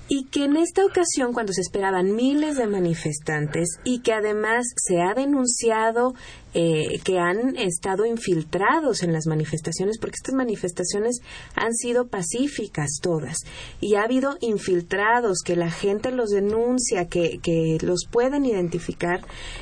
y 0.07 0.25
que 0.25 0.45
en 0.45 0.57
esta 0.57 0.85
ocasión, 0.85 1.33
cuando 1.33 1.53
se 1.53 1.61
esperaban 1.61 2.15
miles 2.15 2.57
de 2.57 2.67
manifestantes 2.67 3.79
y 3.83 3.99
que 3.99 4.13
además 4.13 4.65
se 4.75 5.01
ha 5.01 5.13
denunciado 5.13 6.13
eh, 6.53 6.99
que 7.03 7.17
han 7.17 7.57
estado 7.57 8.05
infiltrados 8.05 9.01
en 9.01 9.11
las 9.11 9.25
manifestaciones, 9.25 9.97
porque 9.97 10.17
estas 10.17 10.35
manifestaciones 10.35 11.21
han 11.55 11.73
sido 11.73 12.07
pacíficas 12.07 12.99
todas, 13.01 13.37
y 13.81 13.95
ha 13.95 14.03
habido 14.03 14.37
infiltrados, 14.39 15.41
que 15.43 15.55
la 15.55 15.71
gente 15.71 16.11
los 16.11 16.29
denuncia, 16.29 17.07
que, 17.07 17.39
que 17.41 17.77
los 17.81 18.05
pueden 18.11 18.45
identificar, 18.45 19.21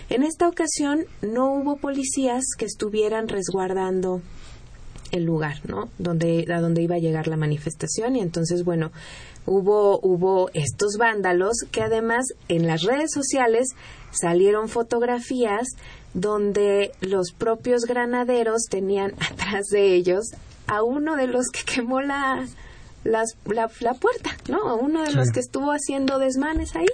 en 0.09 0.23
esta 0.23 0.49
ocasión 0.49 1.05
no 1.21 1.53
hubo 1.53 1.77
policías 1.77 2.43
que 2.57 2.65
estuvieran 2.65 3.29
resguardando 3.29 4.21
el 5.11 5.23
lugar, 5.23 5.57
¿no? 5.67 5.89
Donde 5.97 6.45
a 6.53 6.61
donde 6.61 6.81
iba 6.81 6.95
a 6.95 6.99
llegar 6.99 7.27
la 7.27 7.37
manifestación 7.37 8.15
y 8.15 8.21
entonces 8.21 8.63
bueno, 8.63 8.91
hubo 9.45 9.99
hubo 10.03 10.49
estos 10.53 10.97
vándalos 10.97 11.53
que 11.71 11.81
además 11.81 12.25
en 12.47 12.67
las 12.67 12.83
redes 12.83 13.11
sociales 13.11 13.69
salieron 14.11 14.69
fotografías 14.69 15.67
donde 16.13 16.91
los 17.01 17.31
propios 17.31 17.83
granaderos 17.85 18.63
tenían 18.69 19.13
atrás 19.31 19.67
de 19.71 19.95
ellos 19.95 20.25
a 20.67 20.83
uno 20.83 21.15
de 21.15 21.27
los 21.27 21.47
que 21.47 21.63
quemó 21.63 22.01
la 22.01 22.45
las- 23.03 23.35
la, 23.45 23.67
la 23.79 23.93
puerta, 23.95 24.29
¿no? 24.47 24.69
A 24.69 24.75
uno 24.75 25.01
de 25.01 25.07
Sí. 25.11 25.15
los 25.15 25.31
que 25.31 25.39
estuvo 25.39 25.71
haciendo 25.71 26.19
desmanes 26.19 26.75
ahí. 26.75 26.85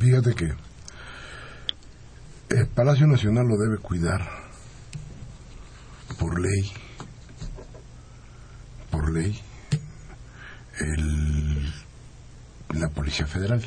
Fíjate 0.00 0.34
que 0.34 0.52
el 2.56 2.66
Palacio 2.66 3.06
Nacional 3.06 3.46
lo 3.46 3.56
debe 3.56 3.78
cuidar 3.78 4.28
por 6.18 6.40
ley, 6.40 6.72
por 8.90 9.12
ley, 9.12 9.40
el- 10.80 11.72
la 12.74 12.88
Policía 12.88 13.26
Federal. 13.26 13.64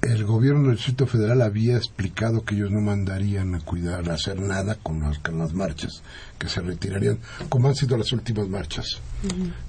El 0.00 0.24
gobierno 0.24 0.68
del 0.68 0.76
Distrito 0.76 1.06
Federal 1.06 1.42
había 1.42 1.76
explicado 1.76 2.44
que 2.44 2.54
ellos 2.54 2.70
no 2.70 2.80
mandarían 2.80 3.54
a 3.56 3.60
cuidar, 3.60 4.08
a 4.08 4.14
hacer 4.14 4.40
nada 4.40 4.76
con 4.76 5.00
las, 5.00 5.18
con 5.18 5.38
las 5.38 5.52
marchas, 5.52 6.02
que 6.38 6.48
se 6.48 6.60
retirarían, 6.60 7.18
como 7.48 7.68
han 7.68 7.74
sido 7.74 7.96
las 7.96 8.12
últimas 8.12 8.48
marchas, 8.48 9.00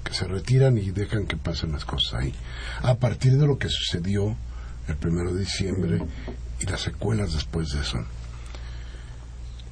que 0.04 0.14
se 0.14 0.24
retiran 0.26 0.78
y 0.78 0.92
dejan 0.92 1.26
que 1.26 1.36
pasen 1.36 1.72
las 1.72 1.84
cosas 1.84 2.14
ahí. 2.20 2.34
A 2.82 2.94
partir 2.94 3.36
de 3.36 3.46
lo 3.46 3.58
que 3.58 3.68
sucedió 3.68 4.36
el 4.88 4.96
primero 4.96 5.34
de 5.34 5.40
diciembre 5.40 6.00
y 6.60 6.66
las 6.66 6.80
secuelas 6.80 7.32
después 7.34 7.68
de 7.70 7.80
eso. 7.80 7.98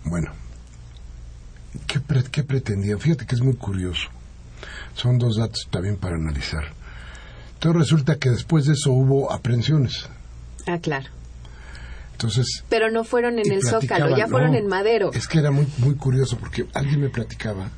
Bueno, 0.04 0.32
¿Qué, 1.86 2.00
¿Qué 2.32 2.42
pretendían? 2.42 2.98
Fíjate 2.98 3.24
que 3.26 3.34
es 3.36 3.40
muy 3.42 3.54
curioso. 3.54 4.08
Son 4.98 5.16
dos 5.16 5.36
datos 5.36 5.68
también 5.70 5.96
para 5.96 6.16
analizar. 6.16 6.64
Entonces 7.54 7.82
resulta 7.82 8.16
que 8.16 8.30
después 8.30 8.64
de 8.64 8.72
eso 8.72 8.90
hubo 8.90 9.32
aprehensiones. 9.32 10.08
Ah, 10.66 10.78
claro. 10.78 11.06
Entonces, 12.12 12.64
Pero 12.68 12.90
no 12.90 13.04
fueron 13.04 13.38
en 13.38 13.52
el 13.52 13.62
Zócalo, 13.62 14.16
ya 14.16 14.26
fueron 14.26 14.50
no, 14.50 14.58
en 14.58 14.66
Madero. 14.66 15.12
Es 15.12 15.28
que 15.28 15.38
era 15.38 15.52
muy, 15.52 15.68
muy 15.78 15.94
curioso 15.94 16.36
porque 16.36 16.66
alguien 16.74 17.00
me 17.00 17.10
platicaba 17.10 17.70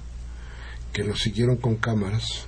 que 0.95 1.05
los 1.05 1.21
siguieron 1.21 1.59
con 1.59 1.77
cámaras, 1.77 2.47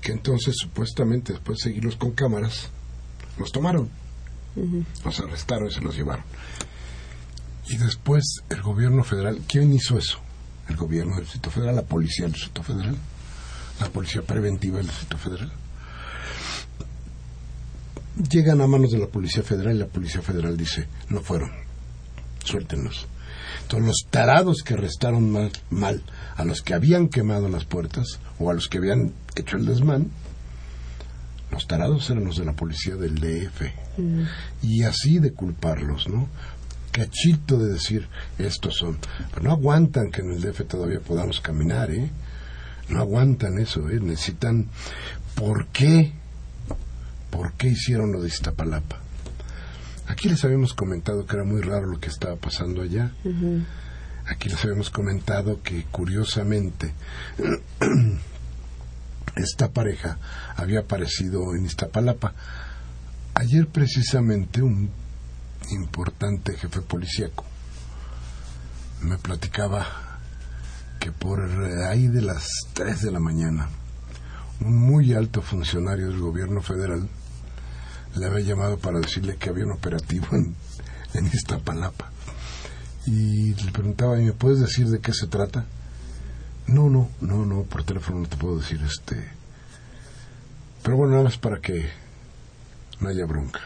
que 0.00 0.12
entonces 0.12 0.56
supuestamente 0.56 1.34
después 1.34 1.58
de 1.58 1.64
seguirlos 1.64 1.96
con 1.96 2.12
cámaras, 2.12 2.70
los 3.38 3.52
tomaron, 3.52 3.90
los 5.04 5.20
arrestaron 5.20 5.68
y 5.68 5.74
se 5.74 5.82
los 5.82 5.94
llevaron. 5.94 6.24
Y 7.68 7.76
después 7.76 8.24
el 8.48 8.62
gobierno 8.62 9.04
federal, 9.04 9.42
¿quién 9.46 9.70
hizo 9.74 9.98
eso? 9.98 10.18
El 10.66 10.76
gobierno 10.76 11.16
del 11.16 11.24
Distrito 11.24 11.50
Federal, 11.50 11.76
la 11.76 11.82
policía 11.82 12.24
del 12.24 12.32
Distrito 12.32 12.62
Federal, 12.62 12.96
la 13.80 13.88
policía 13.88 14.22
preventiva 14.22 14.78
del 14.78 14.86
Distrito 14.86 15.18
Federal. 15.18 15.52
Llegan 18.30 18.60
a 18.60 18.66
manos 18.66 18.90
de 18.90 18.98
la 18.98 19.06
Policía 19.06 19.42
Federal 19.42 19.76
y 19.76 19.78
la 19.78 19.86
Policía 19.86 20.22
Federal 20.22 20.56
dice, 20.56 20.88
no 21.08 21.20
fueron, 21.20 21.52
suéltenlos. 22.42 23.06
Entonces 23.62 23.86
los 23.86 24.06
tarados 24.10 24.62
que 24.64 24.74
arrestaron 24.74 25.30
mal, 25.30 25.52
mal 25.70 26.02
a 26.36 26.44
los 26.44 26.62
que 26.62 26.74
habían 26.74 27.08
quemado 27.08 27.48
las 27.48 27.64
puertas 27.64 28.18
o 28.38 28.50
a 28.50 28.54
los 28.54 28.68
que 28.68 28.78
habían 28.78 29.12
hecho 29.36 29.56
el 29.56 29.66
desmán, 29.66 30.10
los 31.50 31.66
tarados 31.66 32.10
eran 32.10 32.24
los 32.24 32.36
de 32.36 32.44
la 32.44 32.54
policía 32.54 32.96
del 32.96 33.14
DF. 33.14 33.62
Mm. 33.98 34.22
Y 34.62 34.82
así 34.82 35.18
de 35.18 35.32
culparlos, 35.32 36.08
¿no? 36.08 36.28
Cachito 36.92 37.58
de 37.58 37.72
decir, 37.72 38.08
estos 38.38 38.76
son. 38.76 38.98
Pero 39.30 39.42
no 39.42 39.52
aguantan 39.52 40.10
que 40.10 40.20
en 40.20 40.32
el 40.32 40.40
DF 40.40 40.66
todavía 40.66 41.00
podamos 41.00 41.40
caminar, 41.40 41.90
¿eh? 41.90 42.10
No 42.88 43.00
aguantan 43.00 43.58
eso, 43.58 43.88
¿eh? 43.90 44.00
Necesitan. 44.00 44.68
¿Por 45.34 45.66
qué? 45.68 46.12
¿Por 47.30 47.52
qué 47.52 47.68
hicieron 47.68 48.12
lo 48.12 48.22
de 48.22 48.28
Iztapalapa? 48.28 49.00
Aquí 50.06 50.28
les 50.28 50.44
habíamos 50.44 50.72
comentado 50.72 51.26
que 51.26 51.36
era 51.36 51.44
muy 51.44 51.60
raro 51.60 51.86
lo 51.86 52.00
que 52.00 52.08
estaba 52.08 52.36
pasando 52.36 52.82
allá. 52.82 53.12
Aquí 54.26 54.48
les 54.48 54.64
habíamos 54.64 54.90
comentado 54.90 55.62
que 55.62 55.84
curiosamente 55.84 56.94
esta 59.36 59.70
pareja 59.70 60.18
había 60.56 60.80
aparecido 60.80 61.54
en 61.54 61.66
Iztapalapa. 61.66 62.32
Ayer 63.34 63.68
precisamente 63.68 64.62
un 64.62 64.90
importante 65.70 66.56
jefe 66.56 66.80
policíaco 66.80 67.44
me 69.02 69.18
platicaba 69.18 70.07
que 70.98 71.12
por 71.12 71.40
ahí 71.88 72.08
de 72.08 72.22
las 72.22 72.46
3 72.74 73.02
de 73.02 73.10
la 73.10 73.20
mañana 73.20 73.68
un 74.60 74.76
muy 74.76 75.14
alto 75.14 75.42
funcionario 75.42 76.08
del 76.08 76.18
gobierno 76.18 76.60
federal 76.62 77.08
le 78.16 78.26
había 78.26 78.40
llamado 78.40 78.78
para 78.78 78.98
decirle 78.98 79.36
que 79.36 79.50
había 79.50 79.64
un 79.64 79.72
operativo 79.72 80.26
en, 80.32 80.54
en 81.14 81.26
Iztapalapa. 81.26 82.10
Y 83.06 83.54
le 83.54 83.72
preguntaba, 83.72 84.20
¿y 84.20 84.24
me 84.24 84.32
puedes 84.32 84.60
decir 84.60 84.88
de 84.88 85.00
qué 85.00 85.12
se 85.12 85.28
trata? 85.28 85.64
No, 86.66 86.90
no, 86.90 87.08
no, 87.20 87.46
no, 87.46 87.62
por 87.62 87.84
teléfono 87.84 88.20
no 88.20 88.28
te 88.28 88.36
puedo 88.36 88.58
decir 88.58 88.80
este. 88.82 89.28
Pero 90.82 90.96
bueno, 90.96 91.12
nada 91.12 91.24
más 91.24 91.38
para 91.38 91.60
que 91.60 91.88
no 93.00 93.08
haya 93.08 93.24
bronca. 93.24 93.60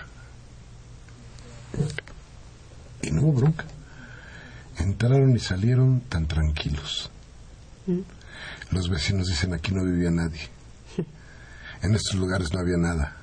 Y 3.03 3.11
no 3.11 3.23
hubo 3.23 3.41
bronca. 3.41 3.65
Entraron 4.79 5.35
y 5.35 5.39
salieron 5.39 6.01
tan 6.03 6.27
tranquilos. 6.27 7.11
Los 8.71 8.89
vecinos 8.89 9.29
dicen 9.29 9.55
aquí 9.55 9.73
no 9.73 9.85
vivía 9.85 10.11
nadie. 10.11 10.49
En 11.83 11.95
estos 11.95 12.15
lugares 12.15 12.53
no 12.53 12.61
había 12.61 12.77
nada. 12.77 13.17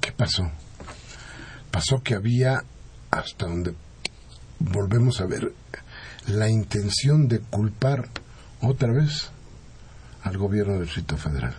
¿Qué 0.00 0.10
pasó? 0.12 0.50
Pasó 1.70 2.02
que 2.02 2.14
había, 2.14 2.64
hasta 3.10 3.46
donde 3.46 3.74
volvemos 4.58 5.20
a 5.20 5.26
ver, 5.26 5.52
la 6.26 6.48
intención 6.48 7.28
de 7.28 7.40
culpar 7.40 8.08
otra 8.60 8.92
vez 8.92 9.30
al 10.22 10.36
gobierno 10.36 10.74
del 10.74 10.84
Distrito 10.84 11.16
Federal. 11.16 11.56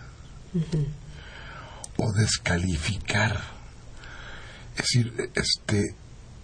O 1.96 2.12
descalificar. 2.12 3.40
Es 4.76 4.82
decir, 4.82 5.30
este 5.34 5.94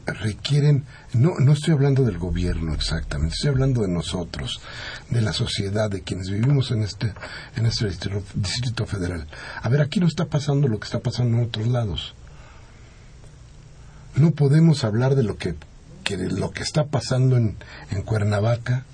requieren, 0.07 0.85
no, 1.13 1.35
no 1.39 1.53
estoy 1.53 1.75
hablando 1.75 2.05
del 2.05 2.19
gobierno 2.19 2.75
exactamente, 2.75 3.35
estoy 3.35 3.51
hablando 3.51 3.83
de 3.83 3.89
nosotros, 3.89 4.61
de 5.11 5.21
la 5.21 5.33
sociedad, 5.33 5.91
de 5.91 6.03
quienes 6.03 6.31
vivimos 6.31 6.71
en 6.71 6.83
este, 6.83 7.13
en 7.57 7.67
este 7.67 7.87
distrito, 7.87 8.23
distrito 8.35 8.87
federal. 8.87 9.27
A 9.61 9.69
ver, 9.69 9.81
aquí 9.81 10.01
no 10.01 10.07
está 10.07 10.27
pasando 10.27 10.69
lo 10.69 10.79
que 10.79 10.85
está 10.85 11.01
pasando 11.01 11.39
en 11.39 11.45
otros 11.45 11.67
lados. 11.67 12.15
No 14.15 14.31
podemos 14.31 14.85
hablar 14.85 15.15
de 15.15 15.25
lo 15.25 15.37
que, 15.37 15.57
que 16.05 16.17
de 16.17 16.31
lo 16.31 16.51
que 16.51 16.63
está 16.63 16.87
pasando 16.87 17.37
en, 17.37 17.57
en 17.91 18.03
Cuernavaca, 18.03 18.85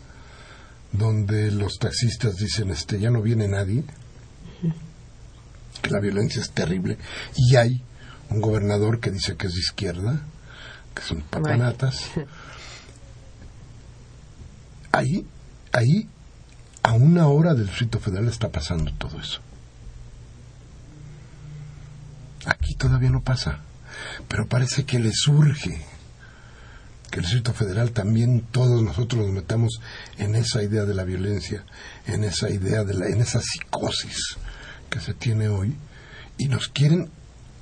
donde 0.92 1.50
los 1.50 1.78
taxistas 1.78 2.36
dicen 2.36 2.70
este 2.70 2.98
ya 2.98 3.10
no 3.10 3.22
viene 3.22 3.48
nadie, 3.48 3.84
que 5.80 5.90
la 5.90 6.00
violencia 6.00 6.40
es 6.40 6.50
terrible, 6.50 6.98
y 7.36 7.56
hay 7.56 7.82
un 8.30 8.40
gobernador 8.40 9.00
que 9.00 9.10
dice 9.10 9.36
que 9.36 9.46
es 9.46 9.52
de 9.52 9.60
izquierda, 9.60 10.22
que 10.94 11.02
son 11.02 11.22
papanatas. 11.22 12.10
Ahí, 14.94 15.26
ahí, 15.72 16.06
a 16.82 16.92
una 16.92 17.26
hora 17.26 17.54
del 17.54 17.66
Distrito 17.66 17.98
Federal 17.98 18.28
está 18.28 18.50
pasando 18.50 18.92
todo 18.92 19.18
eso. 19.18 19.40
Aquí 22.44 22.74
todavía 22.74 23.08
no 23.08 23.22
pasa, 23.22 23.60
pero 24.28 24.46
parece 24.46 24.84
que 24.84 24.98
le 24.98 25.10
surge 25.14 25.82
que 27.10 27.20
el 27.20 27.22
Distrito 27.22 27.54
Federal 27.54 27.92
también 27.92 28.42
todos 28.50 28.82
nosotros 28.82 29.22
nos 29.22 29.30
metamos 29.32 29.80
en 30.18 30.34
esa 30.34 30.62
idea 30.62 30.84
de 30.84 30.94
la 30.94 31.04
violencia, 31.04 31.64
en 32.06 32.24
esa 32.24 32.50
idea 32.50 32.84
de 32.84 32.92
la, 32.92 33.06
en 33.06 33.22
esa 33.22 33.40
psicosis 33.40 34.36
que 34.90 35.00
se 35.00 35.14
tiene 35.14 35.48
hoy 35.48 35.74
y 36.36 36.48
nos 36.48 36.68
quieren 36.68 37.10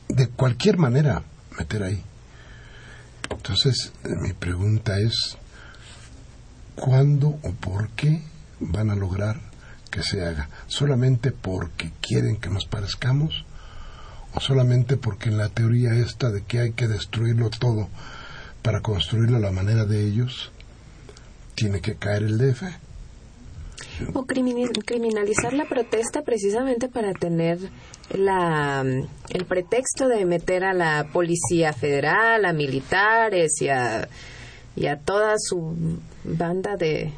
de 0.09 0.29
cualquier 0.29 0.79
manera 0.79 1.23
meter 1.59 1.83
ahí. 1.83 2.05
Entonces, 3.31 3.93
eh, 4.05 4.09
mi 4.21 4.33
pregunta 4.33 4.99
es, 4.99 5.39
¿cuándo 6.75 7.39
o 7.43 7.53
por 7.53 7.89
qué 7.91 8.23
van 8.59 8.91
a 8.91 8.97
lograr 8.97 9.41
que 9.91 10.03
se 10.03 10.27
haga? 10.27 10.49
¿Solamente 10.67 11.33
porque 11.33 11.93
quieren 12.01 12.37
que 12.37 12.51
nos 12.51 12.67
parezcamos? 12.67 13.45
¿O 14.35 14.41
solamente 14.41 14.97
porque 14.97 15.29
en 15.29 15.39
la 15.39 15.49
teoría 15.49 15.95
esta 15.95 16.31
de 16.31 16.43
que 16.43 16.61
hay 16.61 16.73
que 16.73 16.87
destruirlo 16.87 17.51
todo 17.51 17.89
para 18.63 18.81
construirlo 18.81 19.39
a 19.39 19.41
la 19.41 19.51
manera 19.51 19.85
de 19.85 20.05
ellos, 20.07 20.53
tiene 21.55 21.81
que 21.81 21.97
caer 21.97 22.25
el 22.25 22.39
DF? 22.39 22.63
O 24.15 24.25
criminalizar 24.27 25.53
la 25.53 25.65
protesta 25.67 26.23
precisamente 26.23 26.89
para 26.89 27.13
tener 27.13 27.59
la, 28.17 28.83
el 28.83 29.45
pretexto 29.47 30.09
de 30.09 30.25
meter 30.25 30.65
a 30.65 30.73
la 30.75 31.09
Policía 31.13 31.73
Federal, 31.73 32.45
a 32.45 32.53
militares 32.53 33.53
y 33.61 33.69
a, 33.69 34.09
y 34.77 34.87
a 34.87 34.97
toda 34.99 35.35
su 35.39 35.99
banda 36.25 36.77
de 36.77 37.13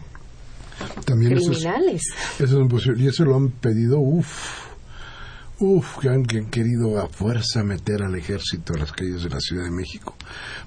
También 1.05 1.33
eso 1.33 1.53
es- 1.53 1.59
criminales. 1.59 2.03
Eso 2.39 2.63
es 2.63 2.69
posible. 2.71 3.05
Y 3.05 3.09
eso 3.09 3.25
lo 3.25 3.37
han 3.37 3.51
pedido, 3.51 3.99
uff, 3.99 4.61
han, 6.09 6.25
que 6.25 6.39
han 6.39 6.47
querido 6.51 6.99
a 7.01 7.09
fuerza 7.09 7.63
meter 7.63 8.03
al 8.03 8.17
ejército 8.17 8.75
a 8.75 8.79
las 8.79 8.93
calles 8.93 9.23
de 9.23 9.31
la 9.31 9.39
Ciudad 9.41 9.65
de 9.65 9.71
México. 9.71 10.17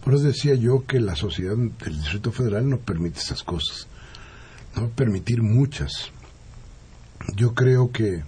Por 0.03 0.13
eso 0.13 0.23
decía 0.23 0.55
yo 0.55 0.85
que 0.87 0.99
la 0.99 1.15
sociedad 1.15 1.55
del 1.57 1.97
Distrito 1.99 2.31
Federal 2.31 2.69
no 2.69 2.77
permite 2.77 3.19
esas 3.19 3.43
cosas. 3.43 3.87
No 4.75 4.89
permitir 4.89 5.41
muchas. 5.41 6.11
Yo 7.35 7.53
creo 7.53 7.91
que, 7.91 8.23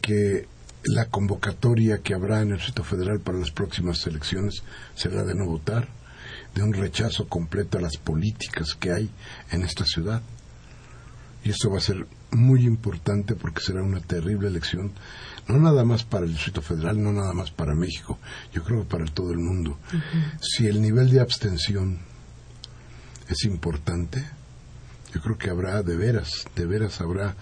que 0.00 0.46
la 0.84 1.06
convocatoria 1.06 2.02
que 2.02 2.14
habrá 2.14 2.42
en 2.42 2.50
el 2.50 2.56
Distrito 2.56 2.84
Federal 2.84 3.20
para 3.20 3.38
las 3.38 3.50
próximas 3.50 4.06
elecciones 4.06 4.62
será 4.94 5.24
de 5.24 5.34
no 5.34 5.46
votar, 5.46 5.88
de 6.54 6.62
un 6.62 6.72
rechazo 6.72 7.28
completo 7.28 7.78
a 7.78 7.80
las 7.80 7.96
políticas 7.96 8.74
que 8.74 8.92
hay 8.92 9.10
en 9.50 9.62
esta 9.62 9.84
ciudad. 9.84 10.22
Y 11.44 11.50
esto 11.50 11.70
va 11.70 11.78
a 11.78 11.80
ser 11.80 12.06
muy 12.30 12.64
importante 12.64 13.34
porque 13.34 13.62
será 13.62 13.82
una 13.82 14.00
terrible 14.00 14.48
elección, 14.48 14.92
no 15.48 15.58
nada 15.58 15.84
más 15.84 16.04
para 16.04 16.24
el 16.24 16.32
Distrito 16.32 16.62
Federal, 16.62 17.02
no 17.02 17.12
nada 17.12 17.32
más 17.32 17.50
para 17.50 17.74
México, 17.74 18.18
yo 18.52 18.62
creo 18.62 18.82
que 18.82 18.88
para 18.88 19.04
todo 19.06 19.32
el 19.32 19.38
mundo. 19.38 19.78
Si 20.40 20.66
el 20.66 20.80
nivel 20.80 21.10
de 21.10 21.20
abstención 21.20 21.98
es 23.28 23.44
importante, 23.44 24.24
yo 25.14 25.20
creo 25.20 25.38
que 25.38 25.50
habrá 25.50 25.82
de 25.82 25.96
veras, 25.96 26.46
de 26.54 26.66
veras 26.66 27.00
habrá, 27.00 27.34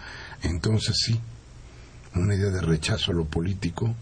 entonces 0.42 0.96
sí, 1.04 1.20
una 2.14 2.34
idea 2.34 2.50
de 2.50 2.60
rechazo 2.60 3.12
a 3.12 3.14
lo 3.14 3.24
político 3.24 3.94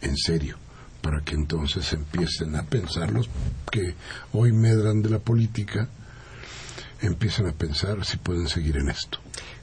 en 0.00 0.16
serio, 0.16 0.56
para 1.02 1.22
que 1.22 1.34
entonces 1.34 1.92
empiecen 1.92 2.56
a 2.56 2.62
pensar 2.62 3.10
los 3.10 3.28
que 3.70 3.94
hoy 4.32 4.52
medran 4.52 5.02
de 5.02 5.10
la 5.10 5.18
política, 5.18 5.88
empiecen 7.00 7.46
a 7.46 7.52
pensar 7.52 8.04
si 8.04 8.16
pueden 8.18 8.48
seguir 8.48 8.76
en 8.76 8.90
esto. 8.90 9.18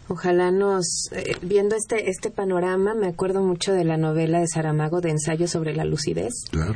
Ojalá 0.10 0.52
nos, 0.52 1.10
eh, 1.12 1.36
viendo 1.42 1.76
este, 1.76 2.10
este 2.10 2.32
panorama, 2.32 2.94
me 2.94 3.08
acuerdo 3.08 3.42
mucho 3.42 3.74
de 3.74 3.84
la 3.84 3.98
novela 3.98 4.40
de 4.40 4.48
Saramago 4.48 5.02
de 5.02 5.10
ensayo 5.10 5.48
sobre 5.48 5.76
la 5.76 5.84
lucidez. 5.84 6.34
Claro. 6.50 6.76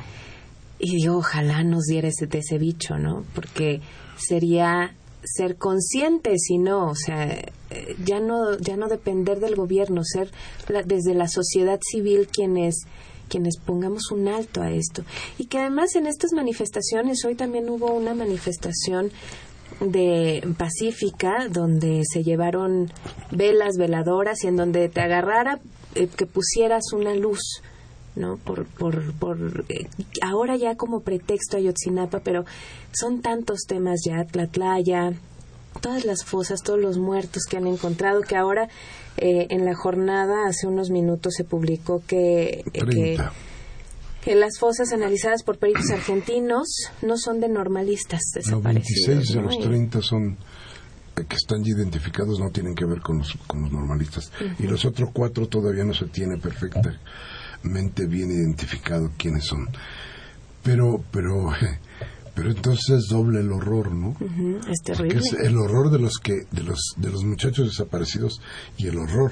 Y 0.80 0.98
digo, 0.98 1.18
ojalá 1.18 1.64
nos 1.64 1.84
diera 1.86 2.10
ese, 2.10 2.28
de 2.28 2.40
ese 2.40 2.58
bicho, 2.58 2.98
¿no? 2.98 3.24
Porque 3.34 3.82
sería 4.18 4.96
ser 5.24 5.56
conscientes 5.58 6.50
y 6.50 6.58
no, 6.58 6.88
o 6.90 6.96
sea, 6.96 7.32
eh, 7.70 7.96
ya 8.06 8.20
no, 8.20 8.58
ya 8.58 8.76
no 8.78 8.88
depender 8.88 9.40
del 9.40 9.56
gobierno, 9.56 10.04
ser 10.04 10.32
la- 10.68 10.84
desde 10.84 11.14
la 11.14 11.28
sociedad 11.28 11.80
civil 11.82 12.28
quienes 12.32 12.76
quienes 13.30 13.58
pongamos 13.58 14.12
un 14.12 14.28
alto 14.28 14.62
a 14.62 14.72
esto. 14.72 15.04
Y 15.38 15.46
que 15.46 15.58
además 15.60 15.96
en 15.96 16.06
estas 16.06 16.34
manifestaciones, 16.34 17.24
hoy 17.24 17.36
también 17.36 17.70
hubo 17.70 17.94
una 17.94 18.14
manifestación 18.14 19.10
de 19.80 20.46
pacífica 20.58 21.48
donde 21.50 22.02
se 22.04 22.24
llevaron 22.24 22.92
velas, 23.32 23.78
veladoras 23.78 24.44
y 24.44 24.48
en 24.48 24.58
donde 24.58 24.90
te 24.90 25.00
agarrara 25.00 25.60
eh, 25.96 26.08
que 26.08 26.26
pusieras 26.26 26.92
una 26.94 27.14
luz. 27.16 27.62
¿No? 28.16 28.38
Por, 28.38 28.66
por, 28.66 29.14
por 29.14 29.66
eh, 29.70 29.88
ahora 30.22 30.56
ya 30.58 30.76
como 30.76 31.02
pretexto 31.02 31.58
Ayotzinapa, 31.58 32.20
pero 32.20 32.46
son 32.92 33.22
tantos 33.22 33.62
temas 33.68 34.02
ya, 34.06 34.24
Tlatlaya, 34.26 35.14
todas 35.82 36.04
las 36.06 36.26
fosas, 36.26 36.62
todos 36.62 36.80
los 36.80 36.98
muertos 36.98 37.44
que 37.50 37.58
han 37.58 37.68
encontrado, 37.68 38.22
que 38.22 38.36
ahora 38.36 38.68
eh, 39.18 39.48
en 39.50 39.66
la 39.66 39.76
jornada 39.76 40.48
hace 40.48 40.68
unos 40.68 40.90
minutos 40.90 41.34
se 41.38 41.44
publicó 41.46 42.02
que, 42.06 42.60
eh, 42.60 42.64
que, 42.74 42.82
30. 42.82 43.32
que 44.24 44.36
las 44.36 44.60
fosas 44.60 44.92
analizadas 44.92 45.44
por 45.44 45.58
peritos 45.58 45.90
argentinos 45.94 46.68
no 47.02 47.18
son 47.18 47.40
de 47.40 47.48
normalistas 47.50 48.22
No, 48.36 48.58
desaparecidos. 48.62 49.08
26 49.08 49.30
de 49.30 49.36
¿no? 49.36 49.42
los 49.48 49.56
Y- 49.56 49.62
30 49.62 50.02
son 50.02 50.38
eh, 51.18 51.26
que 51.28 51.36
están 51.36 51.64
ya 51.64 51.72
identificados, 51.76 52.40
no 52.40 52.50
tienen 52.52 52.76
que 52.76 52.86
ver 52.86 53.00
con 53.02 53.20
los, 53.20 53.34
con 53.48 53.62
los 53.64 53.72
normalistas. 53.72 54.32
Y 54.60 54.64
los 54.64 54.84
otros 54.86 55.10
cuatro 55.14 55.48
todavía 55.48 55.84
no 55.86 55.94
se 55.94 56.06
tiene 56.06 56.38
perfectamente 57.62 58.06
bien 58.08 58.32
identificado 58.32 59.12
quiénes 59.18 59.46
son. 59.46 59.70
Pero, 60.64 61.04
pero, 61.12 61.50
pero 62.36 62.50
entonces 62.52 62.90
es 63.04 63.08
doble 63.10 63.40
el 63.40 63.52
horror, 63.52 63.92
¿no? 63.92 64.10
Ujú, 64.10 64.60
es 64.70 64.82
Que 64.82 64.94
terrible. 64.94 65.20
es 65.20 65.34
el 65.34 65.58
horror 65.58 65.92
de 65.92 66.00
los 66.00 66.18
que, 66.22 66.46
de 66.52 66.64
los, 66.64 66.80
de 66.98 67.10
los 67.10 67.24
muchachos 67.24 67.68
desaparecidos 67.68 68.42
y 68.78 68.88
el 68.88 68.98
horror 68.98 69.32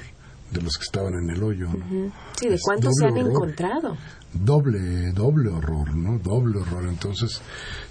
de 0.52 0.62
los 0.62 0.76
que 0.76 0.82
estaban 0.84 1.14
en 1.14 1.30
el 1.30 1.42
hoyo. 1.42 1.68
¿no? 1.68 2.12
Sí, 2.38 2.48
de 2.48 2.54
es 2.56 2.62
cuántos 2.62 2.92
se 2.98 3.06
han 3.06 3.12
horror. 3.12 3.30
encontrado. 3.30 3.96
doble 4.32 5.12
doble 5.12 5.48
horror 5.50 5.94
no 5.96 6.18
doble 6.18 6.58
horror 6.60 6.86
entonces 6.88 7.40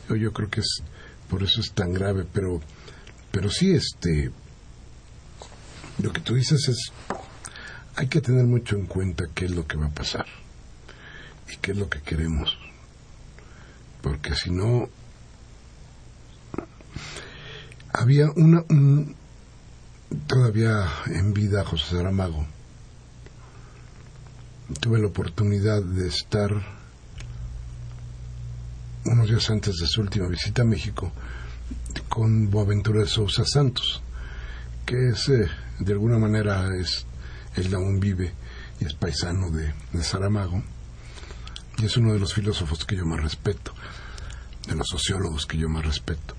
yo, 0.10 0.16
yo 0.18 0.32
creo 0.34 0.50
que 0.50 0.60
es 0.62 0.82
por 1.30 1.42
eso 1.44 1.60
es 1.62 1.72
tan 1.74 1.94
grave 1.94 2.26
pero 2.34 2.60
pero 3.32 3.50
sí 3.50 3.72
este 3.72 4.30
lo 6.02 6.12
que 6.14 6.20
tú 6.22 6.36
dices 6.36 6.68
es 6.70 6.92
hay 8.00 8.08
que 8.08 8.22
tener 8.22 8.45
mucho 8.45 8.78
en 8.78 8.86
cuenta 8.86 9.26
qué 9.36 9.43
es 9.45 9.52
lo 9.52 9.68
que 9.68 9.76
va 9.76 9.88
a 9.88 9.93
pasar 9.93 10.26
y 11.52 11.58
qué 11.58 11.72
es 11.72 11.78
lo 11.78 11.89
que 11.89 12.02
queremos 12.02 12.58
porque 14.02 14.36
si 14.36 14.52
no 14.52 14.88
había 17.91 18.32
una 18.38 18.64
un- 18.70 19.16
todavía 20.28 20.88
en 21.08 21.34
vida 21.34 21.66
José 21.66 21.97
Saramago 21.97 22.45
tuve 24.80 25.00
la 25.00 25.08
oportunidad 25.08 25.84
de 25.84 26.08
estar 26.08 26.52
unos 29.06 29.28
días 29.28 29.50
antes 29.50 29.76
de 29.78 29.88
su 29.88 30.00
última 30.00 30.28
visita 30.30 30.62
a 30.62 30.66
México 30.66 31.12
con 32.08 32.50
Boaventura 32.50 33.02
de 33.02 33.08
Sousa 33.08 33.43
Santos, 33.45 34.02
que 34.86 35.10
es, 35.10 35.30
eh, 35.30 35.47
de 35.80 35.93
alguna 35.93 36.18
manera, 36.18 36.76
es, 36.76 37.06
él 37.56 37.74
aún 37.74 38.00
vive 38.00 38.34
y 38.80 38.86
es 38.86 38.93
paisano 38.93 39.50
de, 39.52 39.74
de 39.93 40.04
Saramago, 40.04 40.64
y 41.78 41.86
es 41.86 41.97
uno 41.97 42.14
de 42.14 42.20
los 42.20 42.34
filósofos 42.34 42.86
que 42.86 42.95
yo 42.95 43.06
más 43.06 43.22
respeto, 43.22 43.74
de 44.68 44.76
los 44.76 44.88
sociólogos 44.88 45.45
que 45.45 45.58
yo 45.58 45.70
más 45.70 45.86
respeto. 45.86 46.36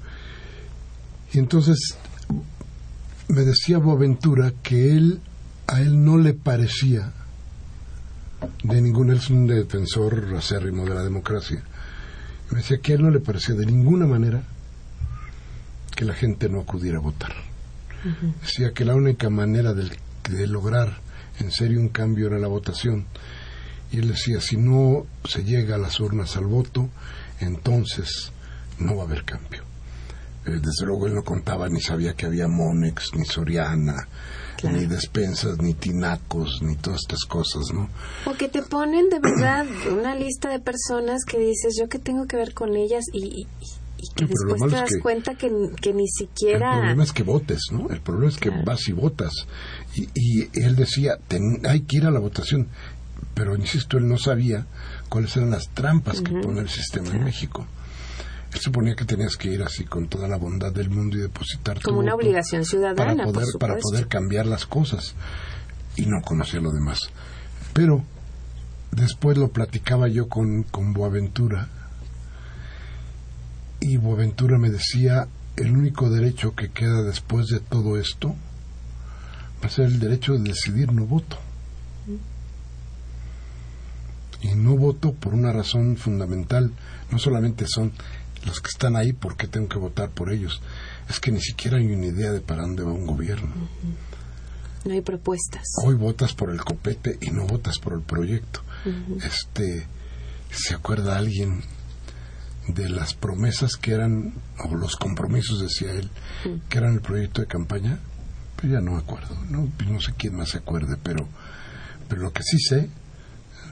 Y 1.32 1.38
entonces 1.38 1.96
me 3.28 3.42
decía 3.42 3.78
Boaventura 3.78 4.52
que 4.62 4.92
él, 4.96 5.20
a 5.66 5.80
él 5.80 6.04
no 6.04 6.18
le 6.18 6.34
parecía 6.34 7.12
de 8.62 8.80
ningún, 8.80 9.11
él 9.11 9.18
es 9.18 9.30
un 9.30 9.46
defensor 9.46 10.34
acérrimo 10.36 10.84
de 10.84 10.94
la 10.94 11.02
democracia. 11.02 11.62
Y 12.50 12.54
me 12.54 12.61
decía 12.61 12.78
que 12.78 12.92
a 12.92 12.94
él 12.96 13.02
no 13.02 13.11
le 13.11 13.20
parecía 13.20 13.54
de 13.54 13.66
ninguna 13.66 14.06
manera 14.06 14.42
que 15.94 16.04
la 16.04 16.14
gente 16.14 16.48
no 16.48 16.61
acudiera 16.61 16.98
a 16.98 17.02
votar. 17.02 17.32
Decía 18.40 18.72
que 18.72 18.84
la 18.84 18.94
única 18.94 19.28
manera 19.28 19.74
de, 20.31 20.37
de 20.39 20.47
lograr 20.47 20.99
en 21.39 21.51
serio 21.51 21.81
un 21.81 21.89
cambio 21.89 22.26
era 22.28 22.39
la 22.39 22.49
votación. 22.49 23.07
Y 23.93 23.99
él 23.99 24.09
decía, 24.09 24.41
si 24.41 24.57
no 24.57 25.07
se 25.24 25.43
llega 25.43 25.74
a 25.74 25.78
las 25.78 25.99
urnas 26.01 26.37
al 26.37 26.47
voto, 26.47 26.89
entonces 27.41 28.33
no 28.78 28.97
va 28.97 29.03
a 29.03 29.07
haber 29.07 29.24
cambio. 29.24 29.62
Eh, 30.47 30.53
desde 30.62 30.87
luego 30.87 31.07
él 31.07 31.14
no 31.14 31.22
contaba 31.24 31.68
ni 31.68 31.81
sabía 31.81 32.14
que 32.14 32.26
había 32.26 32.49
Monex, 32.49 33.14
ni 33.14 33.24
Soriana, 33.24 34.07
Claro. 34.57 34.76
ni 34.76 34.85
despensas, 34.87 35.59
ni 35.59 35.72
tinacos, 35.72 36.61
ni 36.62 36.76
todas 36.76 37.01
estas 37.01 37.24
cosas, 37.24 37.62
¿no? 37.72 37.89
O 38.26 38.35
que 38.35 38.49
te 38.49 38.61
ponen 38.62 39.09
de 39.09 39.18
verdad 39.18 39.64
una 39.91 40.14
lista 40.14 40.51
de 40.51 40.61
personas 40.61 41.24
que 41.26 41.39
dices, 41.39 41.76
yo 41.81 41.89
qué 41.89 41.99
tengo 41.99 42.26
que 42.26 42.37
ver 42.37 42.53
con 42.53 42.76
ellas 42.76 43.05
y, 43.12 43.24
y- 43.24 43.47
y 44.03 44.14
que 44.14 44.26
Sí, 44.26 44.32
después 44.32 44.61
te 44.61 44.66
es 44.66 44.72
das 44.72 44.90
que- 44.90 45.01
cuenta 45.01 45.34
que, 45.34 45.51
que 45.80 45.92
ni 45.92 46.05
El 46.05 46.09
siquiera... 46.09 46.72
problema 46.78 47.05
es 47.05 47.12
que 47.12 47.22
votes, 47.22 47.61
¿no? 47.72 47.88
El 47.90 48.01
problema 48.01 48.28
es 48.30 48.38
que 48.38 48.48
Claro. 48.48 48.64
vas 48.64 48.88
y 48.88 48.92
votas. 48.92 49.32
Y, 49.94 50.09
y 50.14 50.48
él 50.62 50.76
decía, 50.76 51.16
"Ten- 51.28 51.61
hay 51.68 51.80
que 51.82 51.98
ir 51.98 52.07
a 52.07 52.11
la 52.11 52.20
votación. 52.20 52.68
Pero, 53.34 53.55
insisto, 53.57 53.96
él 53.98 54.09
no 54.09 54.18
sabía 54.18 54.66
cuáles 55.09 55.36
eran 55.36 55.51
las 55.51 55.68
trampas 55.70 56.20
que 56.20 56.32
pone 56.40 56.61
el 56.61 56.68
sistema 56.68 57.11
en 57.11 57.24
México. 57.24 57.66
Él 58.53 58.61
suponía 58.61 58.94
que 58.96 59.05
tenías 59.05 59.36
que 59.36 59.48
ir 59.48 59.62
así 59.62 59.84
con 59.84 60.09
toda 60.09 60.26
la 60.26 60.36
bondad 60.36 60.72
del 60.72 60.90
mundo 60.90 61.16
y 61.16 61.20
depositar 61.20 61.80
Como 61.82 62.01
una 62.01 62.14
obligación 62.14 62.64
ciudadana, 62.64 62.96
para 62.96 63.24
por 63.24 63.34
poder, 63.34 63.48
para 63.61 63.76
poder 63.78 64.09
cambiar 64.09 64.46
las 64.46 64.66
cosas. 64.66 65.14
Y 65.96 66.07
no 66.07 66.20
conocía 66.22 66.61
lo 66.61 66.72
demás. 66.72 66.98
Pero 67.72 68.05
después 68.90 69.38
lo 69.38 69.48
platicaba 69.48 70.09
yo 70.09 70.28
con, 70.28 70.64
con 70.64 70.92
Boaventura 70.92 71.68
y 73.81 73.97
Boaventura 73.97 74.59
me 74.59 74.70
decía, 74.70 75.26
el 75.57 75.76
único 75.76 76.11
derecho 76.11 76.55
que 76.55 76.70
queda 76.70 77.03
después 77.03 77.47
de 77.49 77.61
todo 77.61 77.99
esto 77.99 78.35
va 79.62 79.66
a 79.66 79.70
ser 79.70 79.87
el 79.87 79.99
derecho 79.99 80.35
de 80.35 80.51
decidir 80.51 80.93
no 80.93 81.07
voto. 81.07 81.39
Y 84.43 84.55
no 84.55 84.76
voto 84.76 85.12
por 85.12 85.35
una 85.35 85.53
razón 85.53 85.97
fundamental. 85.97 86.72
No 87.11 87.18
solamente 87.18 87.66
son 87.68 87.93
los 88.47 88.61
que 88.61 88.68
están 88.68 88.97
ahí 88.97 89.12
porque 89.12 89.47
tengo 89.47 89.68
que 89.68 89.78
votar 89.78 90.11
por 90.11 90.33
ellos. 90.33 90.62
Es 91.09 91.20
que 91.20 91.31
ni 91.31 91.41
siquiera 91.41 91.76
hay 91.76 91.93
una 91.93 92.07
idea 92.07 92.33
de 92.33 92.41
para 92.41 92.62
dónde 92.62 92.83
va 92.83 92.93
un 92.93 93.07
gobierno. 93.07 93.51
No 94.85 94.93
hay 94.93 95.03
propuestas. 95.03 95.62
Hoy 95.85 95.95
votas 95.95 96.33
por 96.33 96.51
el 96.51 96.62
copete 96.62 97.18
y 97.20 97.31
no 97.31 97.47
votas 97.47 97.78
por 97.78 97.93
el 97.93 98.01
proyecto. 98.01 98.62
Este, 99.22 99.87
¿se 100.51 100.74
acuerda 100.74 101.18
alguien 101.18 101.62
de 102.74 102.88
las 102.88 103.14
promesas 103.14 103.76
que 103.76 103.92
eran, 103.92 104.34
o 104.64 104.74
los 104.74 104.96
compromisos, 104.96 105.60
decía 105.60 105.92
él, 105.92 106.10
que 106.68 106.78
eran 106.78 106.94
el 106.94 107.00
proyecto 107.00 107.40
de 107.40 107.46
campaña? 107.46 107.98
Pues 108.56 108.72
ya 108.72 108.80
no 108.80 108.92
me 108.92 108.98
acuerdo, 108.98 109.36
no, 109.48 109.68
no 109.88 110.00
sé 110.00 110.12
quién 110.16 110.36
más 110.36 110.50
se 110.50 110.58
acuerde, 110.58 110.96
pero, 111.02 111.26
pero 112.08 112.22
lo 112.22 112.32
que 112.32 112.42
sí 112.42 112.58
sé 112.58 112.88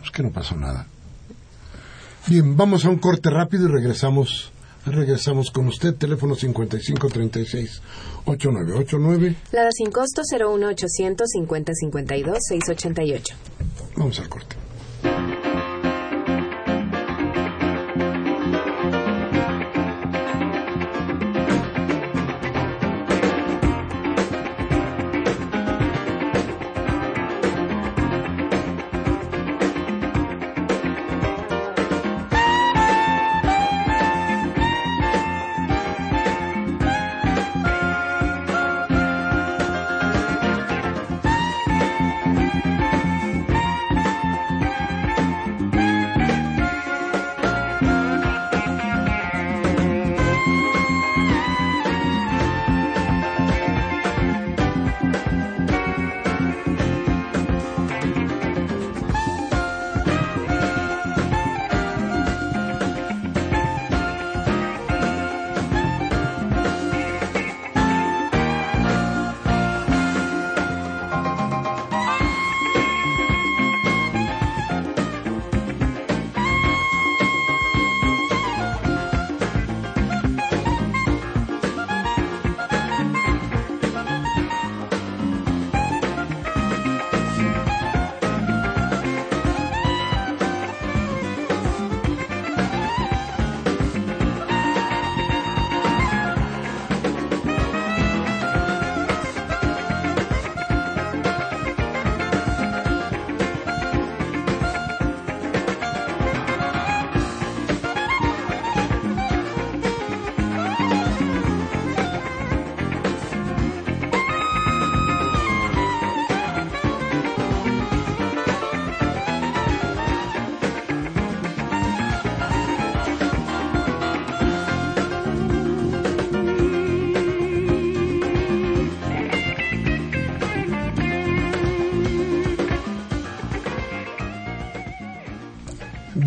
es 0.03 0.11
que 0.11 0.23
no 0.23 0.31
pasó 0.31 0.57
nada. 0.57 0.87
Bien, 2.27 2.57
vamos 2.57 2.85
a 2.85 2.91
un 2.91 2.99
corte 2.99 3.31
rápido 3.31 3.69
y 3.69 3.73
regresamos. 3.73 4.53
Regresamos 4.85 5.51
con 5.51 5.67
usted, 5.67 5.95
teléfono 5.95 6.35
5536 6.35 7.83
8989. 8.25 9.37
Lada 9.53 9.71
sin 9.73 9.91
costo 9.91 10.23
01800 10.23 11.27
50 11.29 11.73
52 11.75 12.39
688. 12.41 13.35
Vamos 13.97 14.19
al 14.21 14.29
corte. 14.29 14.57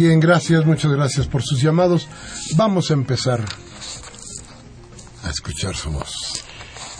Bien, 0.02 0.20
gracias, 0.20 0.66
muchas 0.66 0.92
gracias 0.92 1.28
por 1.28 1.44
sus 1.44 1.62
llamados. 1.62 2.08
Vamos 2.56 2.90
a 2.90 2.96
empezar 2.96 3.46
a 5.24 5.30
escuchar 5.30 5.76
su 5.76 5.92
voz. 5.92 6.31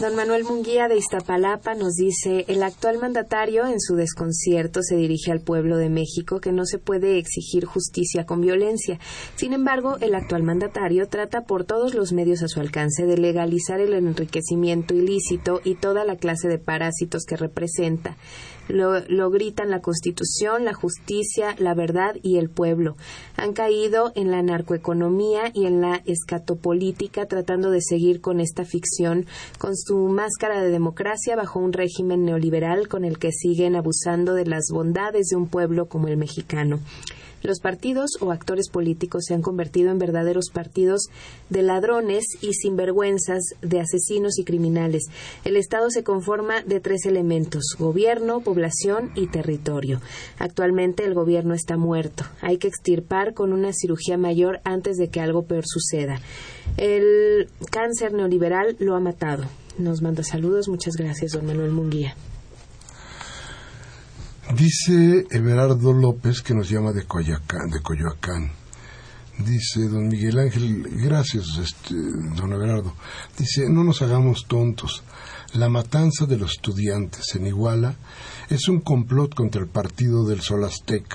Don 0.02 0.16
Manuel 0.16 0.46
Munguía 0.46 0.88
de 0.88 0.98
Iztapalapa 0.98 1.76
nos 1.76 1.94
dice, 1.94 2.46
el 2.48 2.64
actual 2.64 2.98
mandatario 2.98 3.68
en 3.68 3.80
su 3.80 3.94
desconcierto 3.94 4.82
se 4.82 4.96
dirige 4.96 5.32
al 5.32 5.42
pueblo 5.42 5.78
de 5.78 5.90
México 5.90 6.40
que 6.40 6.52
no 6.52 6.66
se 6.66 6.80
puede 6.80 7.20
exigir 7.20 7.66
justicia 7.66 8.26
con 8.26 8.42
violencia. 8.42 8.98
Sin 9.36 9.54
embargo, 9.54 9.98
el 10.02 10.16
actual 10.16 10.42
mandatario 10.42 11.08
trata 11.08 11.42
por 11.42 11.66
todos 11.66 11.94
los 11.94 12.14
medios 12.14 12.42
a 12.42 12.48
su 12.48 12.60
alcance 12.60 13.06
de 13.06 13.20
legalizar 13.20 13.80
el 13.80 13.94
enriquecimiento 13.94 14.96
ilícito 14.96 15.62
y 15.64 15.76
toda 15.76 16.04
la 16.04 16.16
clase 16.16 16.48
de 16.48 16.58
parásitos 16.58 17.26
que 17.26 17.38
representa. 17.38 18.18
Lo, 18.68 19.30
gritan 19.30 19.70
la 19.70 19.82
Constitución, 19.82 20.66
la 20.66 20.74
justicia, 20.74 21.56
la 21.58 21.74
verdad 21.74 22.16
y 22.24 22.38
el 22.38 22.50
pueblo. 22.50 22.96
Han 23.36 23.54
caído 23.54 24.14
en 24.16 24.32
la 24.32 24.42
narcoeconomía 24.42 25.52
y 25.54 25.66
en 25.66 25.82
la 25.82 26.02
escatopolítica 26.06 27.26
tratando 27.26 27.70
de 27.70 27.82
seguir 27.82 28.22
con 28.22 28.40
esta 28.40 28.64
ficción, 28.64 29.26
con 29.58 29.76
su 29.92 30.08
máscara 30.08 30.62
de 30.62 30.70
democracia 30.70 31.36
bajo 31.36 31.60
un 31.60 31.74
régimen 31.74 32.24
neoliberal 32.24 32.88
con 32.88 33.04
el 33.04 33.20
que 33.20 33.34
siguen 33.34 33.76
abusando 33.76 34.34
de 34.36 34.46
las 34.46 34.70
bondades 34.72 35.28
de 35.28 35.36
un 35.36 35.50
pueblo 35.50 35.88
como 35.88 36.08
el 36.08 36.16
mexicano. 36.16 36.80
Los 37.44 37.60
partidos 37.60 38.12
o 38.22 38.32
actores 38.32 38.70
políticos 38.70 39.26
se 39.28 39.34
han 39.34 39.42
convertido 39.42 39.92
en 39.92 40.00
verdaderos 40.00 40.50
partidos 40.54 41.10
de 41.50 41.64
ladrones 41.64 42.24
y 42.40 42.54
sinvergüenzas, 42.54 43.44
de 43.62 43.82
asesinos 43.82 44.40
y 44.40 44.46
criminales. 44.46 45.10
El 45.44 45.58
Estado 45.58 45.90
se 45.90 46.06
conforma 46.06 46.62
de 46.62 46.80
tres 46.80 47.06
elementos, 47.06 47.76
gobierno, 47.78 48.40
población 48.40 49.12
y 49.16 49.28
territorio. 49.28 50.00
Actualmente 50.40 51.04
el 51.04 51.16
gobierno 51.16 51.54
está 51.54 51.76
muerto. 51.76 52.24
Hay 52.40 52.60
que 52.60 52.70
extirpar 52.70 53.34
con 53.34 53.52
una 53.52 53.74
cirugía 53.74 54.18
mayor 54.18 54.62
antes 54.64 54.96
de 54.96 55.10
que 55.10 55.20
algo 55.20 55.44
peor 55.44 55.66
suceda. 55.68 56.22
El 56.78 57.50
cáncer 57.70 58.14
neoliberal 58.14 58.78
lo 58.80 58.96
ha 58.96 59.02
matado. 59.02 59.44
Nos 59.78 60.02
manda 60.02 60.24
saludos. 60.24 60.68
Muchas 60.68 60.96
gracias, 60.96 61.32
don 61.32 61.46
Manuel 61.46 61.72
Munguía. 61.72 62.16
Dice 64.56 65.28
Everardo 65.32 65.94
López 65.94 66.42
que 66.42 66.54
nos 66.54 66.70
llama 66.70 66.92
de 66.92 67.04
Coyoacán, 67.04 67.70
de 67.70 67.82
Coyoacán. 67.82 68.52
Dice 69.38 69.88
don 69.88 70.10
Miguel 70.10 70.40
Ángel, 70.40 70.84
gracias, 71.04 71.46
este, 71.58 71.96
don 71.96 72.52
Everardo. 72.52 72.94
Dice, 73.38 73.70
no 73.70 73.84
nos 73.84 74.02
hagamos 74.02 74.46
tontos. 74.48 75.04
La 75.54 75.70
matanza 75.70 76.26
de 76.26 76.38
los 76.38 76.52
estudiantes 76.52 77.34
en 77.36 77.48
Iguala 77.48 77.96
es 78.50 78.68
un 78.68 78.82
complot 78.82 79.34
contra 79.34 79.62
el 79.62 79.68
partido 79.68 80.26
del 80.26 80.42
Solastec. 80.42 81.06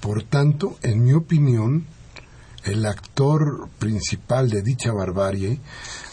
Por 0.00 0.22
tanto, 0.22 0.78
en 0.82 1.04
mi 1.04 1.12
opinión, 1.12 1.86
el 2.64 2.86
actor 2.86 3.68
principal 3.78 4.50
de 4.50 4.62
dicha 4.62 4.92
barbarie 4.92 5.60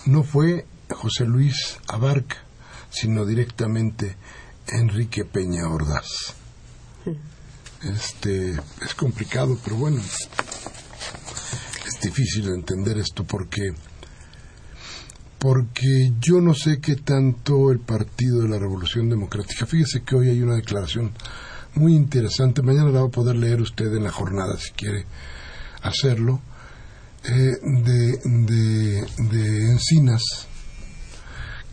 no 0.06 0.24
fue 0.24 0.66
José 0.96 1.26
Luis 1.26 1.78
Abarca, 1.88 2.38
sino 2.90 3.26
directamente 3.26 4.16
Enrique 4.68 5.26
Peña 5.26 5.70
Ordaz. 5.70 6.36
Este 7.84 8.52
es 8.52 8.96
complicado, 8.96 9.58
pero 9.64 9.76
bueno, 9.76 10.00
es 10.00 12.02
difícil 12.02 12.48
entender 12.48 12.98
esto 12.98 13.26
porque 13.26 13.74
porque 15.38 16.14
yo 16.22 16.40
no 16.40 16.54
sé 16.54 16.80
qué 16.80 16.96
tanto 16.96 17.70
el 17.70 17.80
Partido 17.80 18.44
de 18.44 18.48
la 18.48 18.58
Revolución 18.58 19.10
Democrática. 19.10 19.66
Fíjese 19.66 20.04
que 20.04 20.16
hoy 20.16 20.30
hay 20.30 20.42
una 20.42 20.56
declaración 20.56 21.12
muy 21.76 21.96
interesante. 21.96 22.62
Mañana 22.62 22.92
la 22.92 23.02
va 23.02 23.08
a 23.08 23.12
poder 23.12 23.36
leer 23.36 23.60
usted 23.60 23.94
en 23.94 24.06
la 24.06 24.12
jornada 24.12 24.58
si 24.58 24.72
quiere 24.72 25.06
hacerlo. 25.82 26.40
Eh, 27.26 27.58
de, 27.62 28.20
de, 28.24 29.06
de 29.30 29.72
Encinas, 29.72 30.48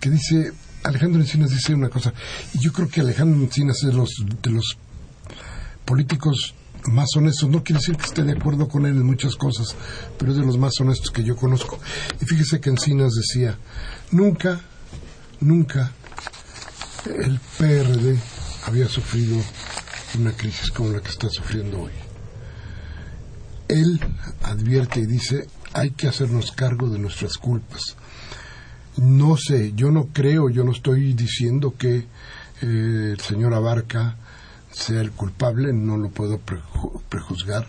que 0.01 0.11
dice 0.11 0.53
Alejandro 0.83 1.21
Encinas 1.21 1.51
dice 1.51 1.75
una 1.75 1.91
cosa, 1.91 2.13
y 2.55 2.59
yo 2.59 2.73
creo 2.73 2.89
que 2.89 3.03
Alejandro 3.03 3.41
Encinas 3.41 3.77
es 3.83 3.89
de 3.89 3.93
los, 3.93 4.11
de 4.43 4.51
los 4.51 4.79
políticos 5.85 6.55
más 6.87 7.09
honestos. 7.17 7.51
No 7.51 7.63
quiere 7.63 7.81
decir 7.81 7.97
que 7.97 8.07
esté 8.07 8.25
de 8.25 8.33
acuerdo 8.33 8.67
con 8.67 8.87
él 8.87 8.97
en 8.97 9.05
muchas 9.05 9.37
cosas, 9.37 9.77
pero 10.19 10.33
es 10.33 10.39
de 10.39 10.45
los 10.45 10.57
más 10.57 10.81
honestos 10.81 11.11
que 11.11 11.23
yo 11.23 11.37
conozco. 11.37 11.79
Y 12.21 12.25
fíjese 12.25 12.61
que 12.61 12.71
Encinas 12.71 13.13
decía, 13.13 13.59
nunca, 14.11 14.61
nunca 15.41 15.93
el 17.05 17.39
PRD 17.59 18.19
había 18.67 18.89
sufrido 18.89 19.37
una 20.19 20.33
crisis 20.33 20.71
como 20.71 20.91
la 20.91 21.01
que 21.01 21.11
está 21.11 21.29
sufriendo 21.29 21.83
hoy. 21.83 21.93
Él 23.69 24.01
advierte 24.43 25.01
y 25.01 25.07
dice, 25.07 25.47
hay 25.75 25.91
que 25.91 26.09
hacernos 26.09 26.53
cargo 26.53 26.89
de 26.89 26.99
nuestras 26.99 27.37
culpas 27.37 27.97
no 28.97 29.37
sé, 29.37 29.73
yo 29.75 29.91
no 29.91 30.09
creo, 30.13 30.51
yo 30.51 30.65
no 30.65 30.73
estoy 30.73 31.15
diciendo 31.15 31.75
que 31.77 32.07
eh, 32.63 33.11
el 33.13 33.21
señor 33.21 33.55
Abarca 33.55 34.17
sea 34.73 35.01
el 35.01 35.13
culpable, 35.13 35.73
no 35.73 35.97
lo 35.97 36.11
puedo 36.11 36.41
prejuzgar. 37.09 37.67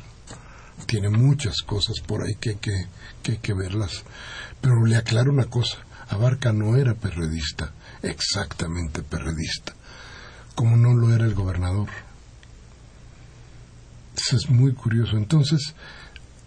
Tiene 0.86 1.10
muchas 1.10 1.62
cosas 1.62 2.00
por 2.06 2.24
ahí 2.24 2.36
que, 2.40 2.58
que, 2.58 2.88
hay 3.28 3.38
que 3.38 3.54
verlas. 3.54 4.04
Pero 4.62 4.86
le 4.86 4.96
aclaro 4.96 5.32
una 5.32 5.46
cosa, 5.46 5.78
Abarca 6.10 6.52
no 6.52 6.76
era 6.76 6.96
perredista, 6.96 7.72
exactamente 8.02 9.02
perredista, 9.02 9.74
como 10.56 10.76
no 10.76 10.94
lo 10.94 11.14
era 11.14 11.26
el 11.26 11.34
gobernador. 11.34 11.90
Eso 14.16 14.36
es 14.36 14.50
muy 14.50 14.74
curioso. 14.74 15.18
Entonces, 15.18 15.74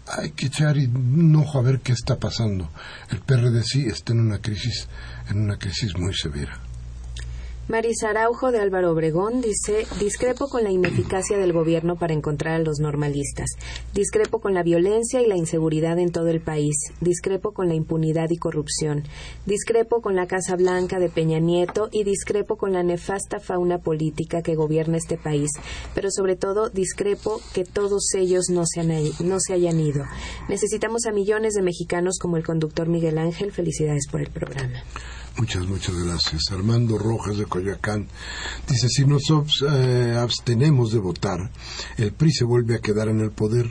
hay 0.07 0.31
que 0.31 0.47
echar 0.47 0.77
un 0.77 1.35
ojo 1.35 1.59
a 1.59 1.63
ver 1.63 1.79
qué 1.79 1.93
está 1.93 2.17
pasando. 2.17 2.69
El 3.09 3.19
PRD 3.19 3.63
sí 3.63 3.85
está 3.85 4.13
en 4.13 4.19
una 4.19 4.39
crisis, 4.39 4.87
en 5.29 5.41
una 5.41 5.57
crisis 5.57 5.97
muy 5.97 6.13
severa. 6.13 6.59
Marisa 7.67 8.11
Araujo 8.11 8.51
de 8.51 8.59
Álvaro 8.59 8.91
Obregón 8.91 9.41
dice, 9.41 9.87
discrepo 9.99 10.47
con 10.47 10.63
la 10.63 10.69
ineficacia 10.69 11.35
del 11.39 11.51
gobierno 11.51 11.95
para 11.95 12.13
encontrar 12.13 12.53
a 12.53 12.63
los 12.63 12.77
normalistas, 12.77 13.49
discrepo 13.91 14.39
con 14.39 14.53
la 14.53 14.61
violencia 14.61 15.19
y 15.19 15.25
la 15.25 15.35
inseguridad 15.35 15.97
en 15.97 16.11
todo 16.11 16.27
el 16.27 16.41
país, 16.41 16.75
discrepo 17.01 17.53
con 17.53 17.67
la 17.67 17.73
impunidad 17.73 18.29
y 18.29 18.37
corrupción, 18.37 19.03
discrepo 19.47 20.01
con 20.01 20.15
la 20.15 20.27
Casa 20.27 20.55
Blanca 20.55 20.99
de 20.99 21.09
Peña 21.09 21.39
Nieto 21.39 21.89
y 21.91 22.03
discrepo 22.03 22.55
con 22.55 22.71
la 22.71 22.83
nefasta 22.83 23.39
fauna 23.39 23.79
política 23.79 24.43
que 24.43 24.53
gobierna 24.53 24.97
este 24.97 25.17
país, 25.17 25.49
pero 25.95 26.11
sobre 26.11 26.35
todo 26.35 26.69
discrepo 26.69 27.41
que 27.55 27.63
todos 27.63 28.13
ellos 28.13 28.45
no 28.51 28.67
se, 28.67 28.83
no 29.23 29.39
se 29.39 29.53
hayan 29.53 29.79
ido. 29.79 30.05
Necesitamos 30.49 31.07
a 31.07 31.11
millones 31.11 31.55
de 31.55 31.63
mexicanos 31.63 32.19
como 32.21 32.37
el 32.37 32.45
conductor 32.45 32.87
Miguel 32.87 33.17
Ángel. 33.17 33.51
Felicidades 33.51 34.07
por 34.07 34.21
el 34.21 34.29
programa. 34.29 34.83
Muchas, 35.37 35.67
muchas 35.67 35.95
gracias. 35.95 36.43
Armando 36.51 36.97
Rojas 36.97 37.37
de 37.37 37.45
Coyoacán 37.45 38.07
dice, 38.69 38.87
si 38.87 39.05
nos 39.05 39.23
eh, 39.69 40.15
abstenemos 40.17 40.93
de 40.93 40.99
votar, 40.99 41.51
el 41.97 42.13
PRI 42.13 42.31
se 42.31 42.45
vuelve 42.45 42.75
a 42.75 42.79
quedar 42.79 43.09
en 43.09 43.19
el 43.19 43.31
poder. 43.31 43.69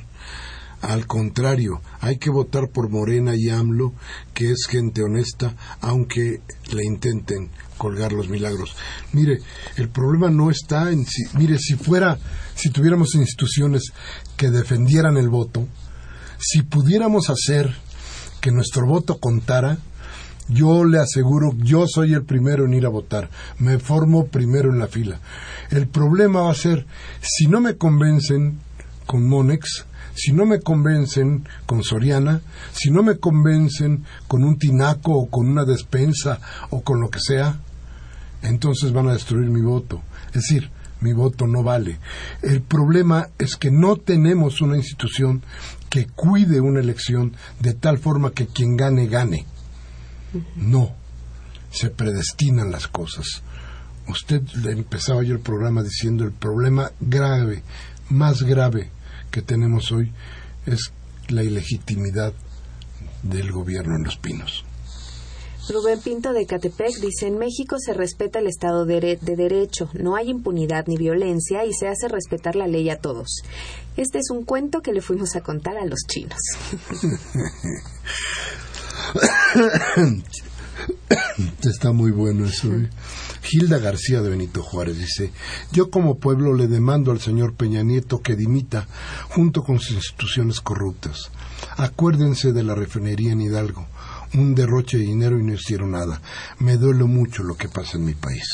Al 0.83 1.07
contrario, 1.07 1.81
hay 2.01 2.19
que 2.19 2.29
votar 2.29 2.69
por 2.69 2.91
Morena 2.91 3.33
y 3.35 3.49
AMLO, 3.49 3.95
que 4.35 4.51
es 4.51 4.67
gente 4.69 5.03
honesta, 5.03 5.57
aunque 5.81 6.43
le 6.71 6.85
intenten 6.85 7.49
colgar 7.79 8.13
los 8.13 8.29
milagros. 8.29 8.77
Mire, 9.15 9.39
el 9.77 9.89
problema 9.89 10.29
no 10.29 10.51
está 10.51 10.93
en 10.93 11.07
si, 11.07 11.23
mire, 11.39 11.59
si 11.59 11.77
fuera, 11.77 12.19
si 12.55 12.69
tuviéramos 12.69 13.15
instituciones 13.15 13.85
que 14.37 14.51
defendieran 14.51 15.17
el 15.17 15.31
voto, 15.31 15.67
si 16.39 16.61
pudiéramos 16.61 17.31
hacer 17.31 17.75
que 18.43 18.51
nuestro 18.51 18.87
voto 18.87 19.19
contara, 19.19 19.79
yo 20.49 20.85
le 20.85 20.99
aseguro, 20.99 21.55
yo 21.59 21.87
soy 21.87 22.13
el 22.15 22.25
primero 22.25 22.65
en 22.67 22.75
ir 22.75 22.87
a 22.87 22.91
votar. 22.91 23.31
Me 23.59 23.79
formo 23.79 24.27
primero 24.27 24.71
en 24.71 24.79
la 24.79 24.89
fila. 24.89 25.21
El 25.71 25.87
problema 25.87 26.43
va 26.43 26.51
a 26.51 26.55
ser, 26.55 26.87
si 27.21 27.47
no 27.47 27.61
me 27.61 27.77
convencen 27.77 28.59
con 29.07 29.27
Monex, 29.27 29.87
si 30.15 30.33
no 30.33 30.47
me 30.47 30.61
convencen 30.61 31.49
con 31.67 31.83
Soriana, 31.83 32.41
si 32.73 32.91
no 32.91 33.03
me 33.03 33.19
convencen 33.19 34.05
con 34.29 34.45
un 34.45 34.59
tinaco 34.59 35.13
o 35.13 35.29
con 35.29 35.49
una 35.49 35.65
despensa 35.65 36.41
o 36.71 36.83
con 36.83 37.01
lo 37.01 37.11
que 37.11 37.21
sea, 37.21 37.59
entonces 38.43 38.93
van 38.93 39.09
a 39.09 39.15
destruir 39.15 39.51
mi 39.51 39.61
voto. 39.61 40.03
Es 40.29 40.43
decir, 40.43 40.71
mi 41.01 41.13
voto 41.13 41.47
no 41.47 41.63
vale. 41.63 41.99
El 42.43 42.63
problema 42.63 43.29
es 43.39 43.57
que 43.57 43.71
no 43.71 43.97
tenemos 43.97 44.61
una 44.61 44.77
institución 44.77 45.43
que 45.91 46.07
cuide 46.07 46.61
una 46.61 46.81
elección 46.81 47.35
de 47.61 47.75
tal 47.75 47.99
forma 47.99 48.33
que 48.33 48.47
quien 48.47 48.77
gane, 48.77 49.07
gane. 49.07 49.47
No, 50.57 50.95
se 51.71 51.91
predestinan 51.91 52.71
las 52.71 52.89
cosas. 52.89 53.43
Usted 54.09 54.43
empezaba 54.67 55.23
yo 55.23 55.35
el 55.35 55.41
programa 55.41 55.83
diciendo 55.83 56.25
el 56.25 56.33
problema 56.33 56.93
grave, 57.01 57.63
más 58.11 58.43
grave 58.43 58.91
que 59.31 59.43
tenemos 59.43 59.91
hoy 59.93 60.13
es 60.67 60.93
la 61.29 61.43
ilegitimidad 61.43 62.33
del 63.23 63.51
gobierno 63.51 63.97
en 63.97 64.05
los 64.05 64.17
pinos. 64.17 64.65
Rubén 65.69 65.99
Pinto 66.01 66.35
de 66.35 66.45
Catepec 66.45 66.97
dice, 67.01 67.27
en 67.27 67.39
México 67.39 67.77
se 67.79 67.95
respeta 67.95 68.39
el 68.39 68.49
Estado 68.49 68.85
de, 68.85 69.19
de, 69.21 69.37
Derecho, 69.37 69.89
no 69.95 70.15
hay 70.15 70.29
impunidad 70.29 70.87
ni 70.87 70.99
violencia 70.99 71.65
y 71.65 71.73
se 71.73 71.89
hace 71.89 72.07
respetar 72.09 72.55
la 72.55 72.67
ley 72.67 72.91
a 72.91 72.99
todos. 72.99 73.43
Este 73.97 74.19
es 74.19 74.29
un 74.31 74.45
cuento 74.45 74.83
que 74.83 74.93
le 74.93 75.01
fuimos 75.01 75.37
a 75.37 75.41
contar 75.41 75.79
a 75.79 75.87
los 75.87 76.01
chinos. 76.07 76.39
Está 81.63 81.93
muy 81.93 82.11
bueno 82.11 82.47
eso. 82.47 82.73
¿eh? 82.73 82.91
Gilda 83.43 83.79
García 83.79 84.23
de 84.23 84.31
Benito 84.31 84.63
Juárez 84.63 84.99
dice, 84.99 85.33
yo 85.73 85.91
como 85.91 86.19
pueblo 86.19 86.55
le 86.55 86.67
demando 86.67 87.13
al 87.13 87.21
señor 87.21 87.55
Peña 87.55 87.83
Nieto 87.83 88.21
que 88.23 88.37
dimita 88.37 88.87
junto 89.29 89.63
con 89.63 89.79
sus 89.81 89.97
instituciones 89.97 90.61
corruptas. 90.61 91.31
Acuérdense 91.77 92.53
de 92.53 92.63
la 92.63 92.75
refinería 92.75 93.33
en 93.33 93.41
Hidalgo, 93.41 93.87
un 94.35 94.55
derroche 94.55 94.99
de 94.99 95.05
dinero 95.05 95.39
y 95.39 95.43
no 95.43 95.55
hicieron 95.55 95.93
nada. 95.93 96.21
Me 96.59 96.77
duele 96.77 97.05
mucho 97.05 97.43
lo 97.43 97.57
que 97.57 97.69
pasa 97.69 97.97
en 97.97 98.05
mi 98.05 98.15
país. 98.15 98.45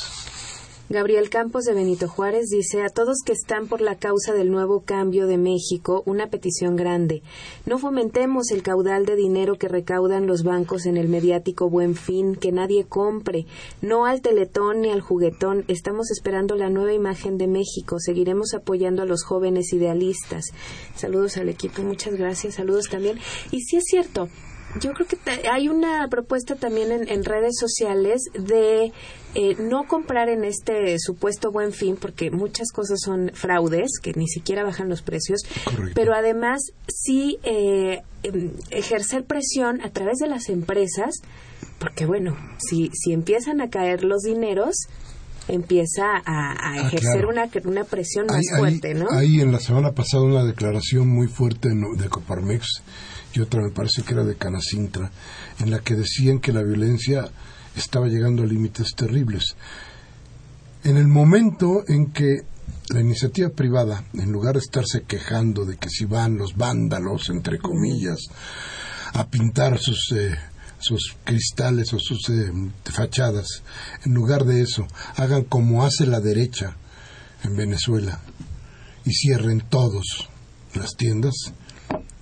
Gabriel 0.93 1.31
Campos 1.31 1.67
de 1.67 1.73
Benito 1.73 2.09
Juárez 2.09 2.49
dice 2.51 2.83
a 2.83 2.89
todos 2.89 3.19
que 3.25 3.31
están 3.31 3.69
por 3.69 3.81
la 3.81 3.95
causa 3.95 4.33
del 4.33 4.51
nuevo 4.51 4.81
cambio 4.81 5.29
de 5.29 5.39
México 5.39 6.03
una 6.05 6.31
petición 6.31 6.75
grande. 6.75 7.23
No 7.65 7.79
fomentemos 7.79 8.51
el 8.51 8.65
caudal 8.65 9.07
de 9.07 9.15
dinero 9.15 9.55
que 9.55 9.69
recaudan 9.69 10.27
los 10.27 10.43
bancos 10.43 10.87
en 10.87 10.97
el 10.97 11.07
mediático 11.07 11.71
buen 11.71 11.95
fin, 11.95 12.35
que 12.35 12.51
nadie 12.51 12.87
compre. 12.87 13.47
No 13.81 14.05
al 14.05 14.21
teletón 14.21 14.81
ni 14.81 14.91
al 14.91 15.01
juguetón. 15.01 15.65
Estamos 15.69 16.11
esperando 16.11 16.57
la 16.57 16.71
nueva 16.71 16.93
imagen 16.93 17.39
de 17.39 17.47
México. 17.47 18.01
Seguiremos 18.01 18.53
apoyando 18.53 19.03
a 19.03 19.07
los 19.07 19.23
jóvenes 19.23 19.73
idealistas. 19.73 20.47
Saludos 20.97 21.37
al 21.37 21.51
equipo. 21.51 21.83
Muchas 21.83 22.17
gracias. 22.17 22.57
Saludos 22.57 22.87
también. 22.91 23.17
Y 23.53 23.61
sí 23.61 23.77
es 23.77 23.85
cierto, 23.85 24.29
yo 24.79 24.93
creo 24.93 25.07
que 25.07 25.19
hay 25.49 25.69
una 25.69 26.07
propuesta 26.09 26.55
también 26.55 26.93
en, 26.93 27.25
redes 27.25 27.55
sociales 27.59 28.23
de 28.35 28.93
eh, 29.35 29.57
no 29.59 29.85
comprar 29.89 30.29
en 30.29 30.45
este 30.45 30.97
supuesto 30.99 31.51
buen 31.51 31.73
fin, 31.73 31.97
porque 32.01 32.31
muchas 32.31 32.71
cosas 32.73 33.01
son 33.05 33.33
fraudes, 33.35 33.99
que 34.01 34.13
ni 34.15 34.29
siquiera 34.29 34.63
bajan 34.63 34.89
los 34.89 35.03
precios, 35.03 35.41
pero 35.95 36.15
además 36.15 36.61
sí 36.87 37.39
eh, 37.43 38.03
em, 38.23 38.53
ejercer 38.71 39.25
presión 39.25 39.81
a 39.83 39.91
través 39.91 40.19
de 40.19 40.29
las 40.29 40.49
empresas, 40.49 41.21
porque 41.79 42.07
bueno, 42.07 42.37
si, 42.59 42.91
si 42.93 43.13
empiezan 43.13 43.61
a 43.61 43.71
caer 43.71 44.05
los 44.05 44.23
dineros, 44.23 44.77
empieza 45.49 46.05
a, 46.17 46.23
ah, 46.25 46.87
ejercer 46.87 47.27
una, 47.27 47.49
una 47.65 47.85
presión 47.85 48.27
más 48.27 48.45
fuerte, 48.57 48.95
¿no? 48.95 49.07
Hay 49.11 49.41
en 49.41 49.51
la 49.51 49.59
semana 49.59 49.93
pasada 49.93 50.23
una 50.23 50.45
declaración 50.45 51.09
muy 51.09 51.27
fuerte 51.27 51.71
de 51.71 52.09
Coparmex 52.09 52.83
y 53.33 53.41
otra 53.41 53.63
me 53.63 53.71
parece 53.71 54.03
que 54.03 54.15
era 54.15 54.25
de 54.25 54.37
Canacintra, 54.37 55.11
en 55.59 55.71
la 55.71 55.81
que 55.81 55.95
decían 55.95 56.41
que 56.41 56.53
la 56.53 56.63
violencia 56.63 57.31
estaba 57.77 58.09
llegando 58.09 58.43
a 58.43 58.47
límites 58.47 58.95
terribles. 58.97 59.57
En 60.83 60.97
el 60.97 61.07
momento 61.07 61.85
en 61.87 62.13
que 62.13 62.45
la 62.89 63.01
iniciativa 63.01 63.51
privada, 63.51 64.05
en 64.15 64.33
lugar 64.33 64.55
de 64.55 64.61
estarse 64.61 65.03
quejando 65.03 65.65
de 65.65 65.77
que 65.77 65.89
si 65.89 66.07
van 66.07 66.37
los 66.37 66.57
vándalos, 66.57 67.29
entre 67.31 67.59
comillas, 67.59 68.19
a 69.13 69.29
pintar 69.29 69.79
sus, 69.79 70.13
eh, 70.13 70.37
sus 70.79 71.17
cristales 71.25 71.93
o 71.93 71.99
sus 71.99 72.29
eh, 72.31 72.51
fachadas, 72.85 73.63
en 74.05 74.15
lugar 74.15 74.45
de 74.45 74.63
eso, 74.63 74.87
hagan 75.17 75.45
como 75.45 75.85
hace 75.85 76.07
la 76.07 76.21
derecha 76.21 76.77
en 77.45 77.57
Venezuela 77.57 78.21
y 79.05 79.13
cierren 79.13 79.61
todos 79.69 80.29
las 80.75 80.97
tiendas, 80.97 81.35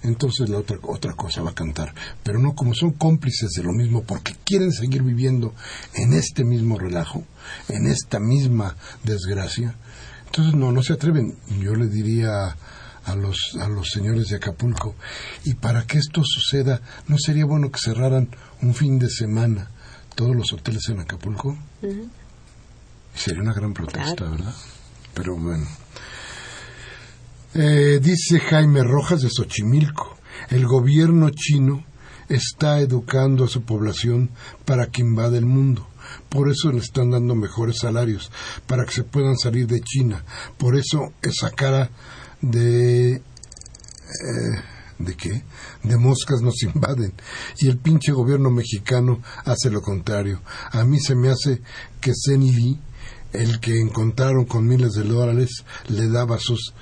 entonces 0.02 0.48
la 0.48 0.58
otra, 0.58 0.78
otra 0.82 1.12
cosa 1.14 1.42
va 1.42 1.50
a 1.50 1.54
cantar. 1.54 1.94
Pero 2.22 2.38
no 2.38 2.54
como 2.54 2.74
son 2.74 2.92
cómplices 2.92 3.50
de 3.50 3.62
lo 3.62 3.72
mismo, 3.72 4.04
porque 4.04 4.34
quieren 4.44 4.72
seguir 4.72 5.02
viviendo 5.02 5.54
en 5.94 6.12
este 6.12 6.44
mismo 6.44 6.78
relajo, 6.78 7.24
en 7.68 7.86
esta 7.86 8.18
misma 8.20 8.76
desgracia. 9.04 9.74
Entonces 10.26 10.54
no, 10.54 10.72
no 10.72 10.82
se 10.82 10.92
atreven. 10.92 11.36
Yo 11.60 11.74
le 11.74 11.88
diría 11.88 12.56
a 13.04 13.14
los, 13.14 13.56
a 13.60 13.68
los 13.68 13.88
señores 13.88 14.28
de 14.28 14.36
Acapulco, 14.36 14.94
y 15.44 15.54
para 15.54 15.86
que 15.86 15.98
esto 15.98 16.22
suceda, 16.24 16.80
¿no 17.06 17.16
sería 17.18 17.46
bueno 17.46 17.70
que 17.70 17.80
cerraran 17.80 18.28
un 18.60 18.74
fin 18.74 18.98
de 18.98 19.08
semana 19.08 19.70
todos 20.14 20.36
los 20.36 20.52
hoteles 20.52 20.88
en 20.90 21.00
Acapulco? 21.00 21.56
Sería 23.14 23.40
una 23.40 23.54
gran 23.54 23.72
protesta, 23.72 24.28
¿verdad? 24.28 24.54
Pero 25.14 25.36
bueno. 25.36 25.66
Eh, 27.60 27.98
dice 28.00 28.38
Jaime 28.38 28.84
Rojas 28.84 29.20
de 29.20 29.30
Xochimilco, 29.30 30.16
el 30.48 30.64
gobierno 30.64 31.30
chino 31.30 31.84
está 32.28 32.78
educando 32.78 33.42
a 33.42 33.48
su 33.48 33.62
población 33.62 34.30
para 34.64 34.86
que 34.86 35.02
invade 35.02 35.38
el 35.38 35.46
mundo. 35.46 35.88
Por 36.28 36.48
eso 36.48 36.70
le 36.70 36.78
están 36.78 37.10
dando 37.10 37.34
mejores 37.34 37.78
salarios, 37.78 38.30
para 38.68 38.84
que 38.84 38.92
se 38.92 39.02
puedan 39.02 39.36
salir 39.36 39.66
de 39.66 39.80
China. 39.80 40.24
Por 40.56 40.76
eso 40.76 41.12
esa 41.20 41.50
cara 41.50 41.90
de... 42.40 43.14
Eh, 43.14 43.22
¿De 45.00 45.16
qué? 45.16 45.42
De 45.82 45.96
moscas 45.96 46.40
nos 46.40 46.62
invaden. 46.62 47.12
Y 47.58 47.66
el 47.66 47.78
pinche 47.78 48.12
gobierno 48.12 48.50
mexicano 48.52 49.20
hace 49.44 49.68
lo 49.68 49.82
contrario. 49.82 50.42
A 50.70 50.84
mí 50.84 51.00
se 51.00 51.16
me 51.16 51.28
hace 51.28 51.60
que 52.00 52.12
Zen 52.14 52.42
Lee, 52.42 52.78
el 53.32 53.58
que 53.58 53.80
encontraron 53.80 54.44
con 54.44 54.64
miles 54.64 54.92
de 54.92 55.02
dólares, 55.02 55.64
le 55.88 56.08
daba 56.08 56.38
sus 56.38 56.72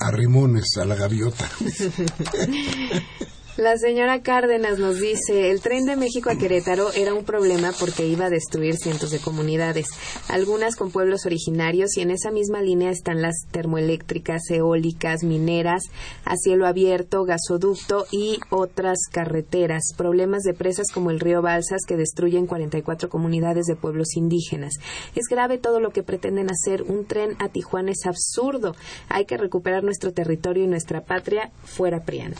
arrimones 0.00 0.76
a 0.78 0.84
la 0.84 0.94
gaviota. 0.94 1.48
La 3.56 3.78
señora 3.78 4.20
Cárdenas 4.20 4.78
nos 4.78 5.00
dice, 5.00 5.50
el 5.50 5.62
tren 5.62 5.86
de 5.86 5.96
México 5.96 6.28
a 6.28 6.36
Querétaro 6.36 6.92
era 6.92 7.14
un 7.14 7.24
problema 7.24 7.72
porque 7.80 8.06
iba 8.06 8.26
a 8.26 8.30
destruir 8.30 8.76
cientos 8.76 9.10
de 9.10 9.18
comunidades, 9.18 9.86
algunas 10.28 10.76
con 10.76 10.90
pueblos 10.90 11.24
originarios 11.24 11.96
y 11.96 12.02
en 12.02 12.10
esa 12.10 12.30
misma 12.30 12.60
línea 12.60 12.90
están 12.90 13.22
las 13.22 13.46
termoeléctricas, 13.52 14.42
eólicas, 14.50 15.24
mineras, 15.24 15.84
a 16.26 16.36
cielo 16.36 16.66
abierto, 16.66 17.24
gasoducto 17.24 18.04
y 18.12 18.40
otras 18.50 18.98
carreteras, 19.10 19.94
problemas 19.96 20.42
de 20.42 20.52
presas 20.52 20.92
como 20.92 21.10
el 21.10 21.18
río 21.18 21.40
Balsas 21.40 21.80
que 21.88 21.96
destruyen 21.96 22.46
44 22.46 23.08
comunidades 23.08 23.64
de 23.64 23.76
pueblos 23.76 24.16
indígenas. 24.16 24.74
Es 25.14 25.28
grave 25.30 25.56
todo 25.56 25.80
lo 25.80 25.92
que 25.92 26.02
pretenden 26.02 26.50
hacer, 26.50 26.82
un 26.82 27.06
tren 27.06 27.36
a 27.38 27.48
Tijuana 27.48 27.92
es 27.92 28.04
absurdo, 28.04 28.76
hay 29.08 29.24
que 29.24 29.38
recuperar 29.38 29.82
nuestro 29.82 30.12
territorio 30.12 30.64
y 30.64 30.68
nuestra 30.68 31.06
patria 31.06 31.50
fuera 31.64 32.04
Prián. 32.04 32.34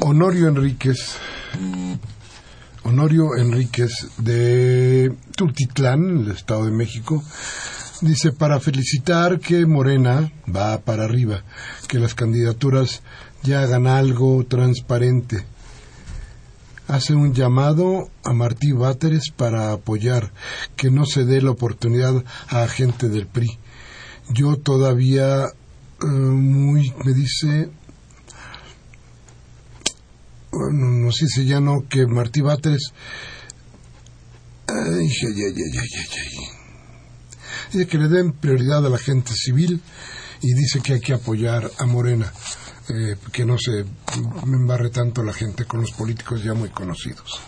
Honorio 0.00 0.48
Enríquez, 0.48 1.16
Honorio 2.82 3.36
Enríquez 3.36 3.90
de 4.18 5.12
Tultitlán, 5.36 6.24
el 6.24 6.30
Estado 6.32 6.66
de 6.66 6.70
México, 6.70 7.22
dice 8.00 8.32
para 8.32 8.60
felicitar 8.60 9.40
que 9.40 9.66
Morena 9.66 10.30
va 10.54 10.78
para 10.78 11.04
arriba, 11.04 11.42
que 11.88 11.98
las 11.98 12.14
candidaturas 12.14 13.02
ya 13.42 13.62
hagan 13.62 13.86
algo 13.86 14.44
transparente. 14.46 15.44
Hace 16.88 17.14
un 17.14 17.34
llamado 17.34 18.10
a 18.24 18.32
Martí 18.32 18.72
Báteres 18.72 19.30
para 19.34 19.72
apoyar 19.72 20.32
que 20.76 20.90
no 20.90 21.04
se 21.04 21.24
dé 21.24 21.42
la 21.42 21.50
oportunidad 21.50 22.24
a 22.48 22.68
gente 22.68 23.08
del 23.08 23.26
PRI. 23.26 23.58
Yo 24.28 24.56
todavía 24.56 25.46
eh, 25.46 26.06
muy 26.06 26.92
me 27.04 27.12
dice 27.12 27.70
nos 30.72 31.14
dice 31.16 31.44
ya 31.44 31.60
no 31.60 31.86
que 31.88 32.06
Martí 32.06 32.40
Batres 32.40 32.92
dice 37.72 37.86
que 37.86 37.98
le 37.98 38.08
den 38.08 38.32
prioridad 38.32 38.84
a 38.84 38.90
la 38.90 38.98
gente 38.98 39.32
civil 39.34 39.80
y 40.42 40.54
dice 40.54 40.80
que 40.80 40.94
hay 40.94 41.00
que 41.00 41.14
apoyar 41.14 41.70
a 41.78 41.86
Morena, 41.86 42.32
eh, 42.88 43.16
que 43.32 43.44
no 43.44 43.56
se 43.58 43.84
embarre 44.44 44.90
tanto 44.90 45.22
la 45.22 45.32
gente 45.32 45.64
con 45.64 45.80
los 45.80 45.92
políticos 45.92 46.42
ya 46.44 46.54
muy 46.54 46.68
conocidos. 46.70 47.40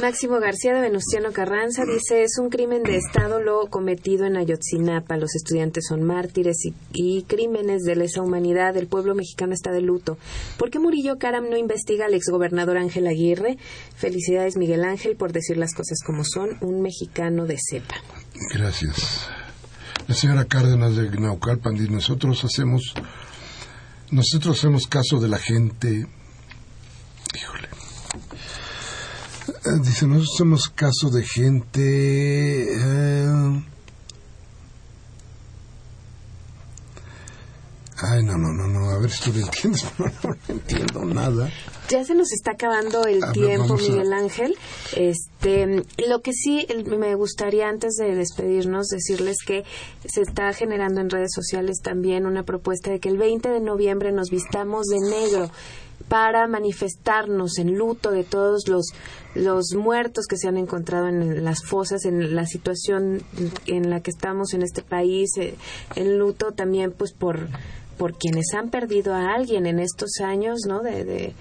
Máximo 0.00 0.40
García 0.40 0.72
de 0.72 0.80
Venustiano 0.80 1.32
Carranza 1.32 1.84
dice, 1.84 2.22
es 2.22 2.38
un 2.38 2.48
crimen 2.48 2.82
de 2.82 2.96
Estado 2.96 3.40
lo 3.40 3.66
cometido 3.68 4.24
en 4.24 4.36
Ayotzinapa. 4.36 5.16
Los 5.16 5.34
estudiantes 5.34 5.84
son 5.88 6.02
mártires 6.02 6.56
y, 6.92 7.22
crímenes 7.24 7.82
de 7.82 7.96
lesa 7.96 8.22
humanidad. 8.22 8.76
El 8.76 8.86
pueblo 8.86 9.14
mexicano 9.14 9.52
está 9.52 9.70
de 9.70 9.82
luto. 9.82 10.16
¿Por 10.56 10.70
qué 10.70 10.78
Murillo 10.78 11.18
Caram 11.18 11.50
no 11.50 11.56
investiga 11.56 12.06
al 12.06 12.14
exgobernador 12.14 12.78
Ángel 12.78 13.06
Aguirre? 13.06 13.58
Felicidades, 13.94 14.56
Miguel 14.56 14.84
Ángel, 14.84 15.14
por 15.14 15.32
decir 15.32 15.58
las 15.58 15.74
cosas 15.74 15.98
como 16.04 16.24
son. 16.24 16.56
Un 16.62 16.80
mexicano 16.80 17.46
de 17.46 17.58
cepa. 17.58 17.96
Gracias. 18.54 19.28
La 20.08 20.14
señora 20.14 20.46
Cárdenas 20.46 20.96
de 20.96 21.10
Naucalpan 21.10 21.74
dice, 21.74 21.90
nosotros 21.90 22.42
hacemos, 22.44 22.94
nosotros 24.10 24.58
hacemos 24.58 24.86
caso 24.86 25.20
de 25.20 25.28
la 25.28 25.38
gente. 25.38 26.06
Híjole 27.34 27.71
dice, 29.82 30.06
nosotros 30.06 30.34
somos 30.36 30.68
caso 30.68 31.10
de 31.10 31.22
gente... 31.24 32.74
Eh, 32.74 33.62
ay, 37.98 38.24
no, 38.24 38.36
no, 38.36 38.52
no, 38.52 38.66
no, 38.66 38.90
a 38.90 38.98
ver 38.98 39.10
si 39.10 39.30
tú 39.30 39.38
lo 39.38 39.44
entiendes, 39.44 39.86
pero 39.96 40.10
no, 40.24 40.36
entiendo 40.48 41.04
nada. 41.04 41.50
Ya 41.88 42.04
se 42.04 42.14
nos 42.14 42.32
está 42.32 42.52
acabando 42.52 43.04
el 43.04 43.20
tiempo, 43.32 43.76
Miguel 43.76 44.12
Ángel. 44.12 44.56
Este, 44.96 45.84
lo 46.08 46.20
que 46.22 46.32
sí 46.32 46.66
me 46.86 47.14
gustaría 47.14 47.68
antes 47.68 47.94
de 47.94 48.14
despedirnos 48.14 48.88
decirles 48.88 49.36
que 49.46 49.64
se 50.04 50.22
está 50.22 50.52
generando 50.54 51.00
en 51.00 51.10
redes 51.10 51.32
sociales 51.34 51.80
también 51.82 52.26
una 52.26 52.44
propuesta 52.44 52.90
de 52.90 52.98
que 52.98 53.08
el 53.08 53.18
20 53.18 53.48
de 53.48 53.60
noviembre 53.60 54.10
nos 54.10 54.30
vistamos 54.30 54.86
de 54.86 55.00
negro 55.00 55.50
para 56.08 56.46
manifestarnos 56.46 57.58
en 57.58 57.76
luto 57.76 58.10
de 58.10 58.24
todos 58.24 58.68
los, 58.68 58.86
los 59.34 59.74
muertos 59.74 60.26
que 60.26 60.36
se 60.36 60.48
han 60.48 60.56
encontrado 60.56 61.08
en 61.08 61.44
las 61.44 61.64
fosas, 61.64 62.04
en 62.04 62.34
la 62.34 62.46
situación 62.46 63.22
en 63.66 63.90
la 63.90 64.00
que 64.00 64.10
estamos 64.10 64.54
en 64.54 64.62
este 64.62 64.82
país, 64.82 65.30
eh, 65.38 65.54
en 65.96 66.18
luto 66.18 66.52
también 66.52 66.92
pues 66.92 67.12
por, 67.12 67.48
por 67.98 68.14
quienes 68.14 68.52
han 68.54 68.70
perdido 68.70 69.14
a 69.14 69.34
alguien 69.34 69.66
en 69.66 69.78
estos 69.78 70.20
años, 70.20 70.60
¿no? 70.66 70.80
de 70.82 71.04
de, 71.04 71.34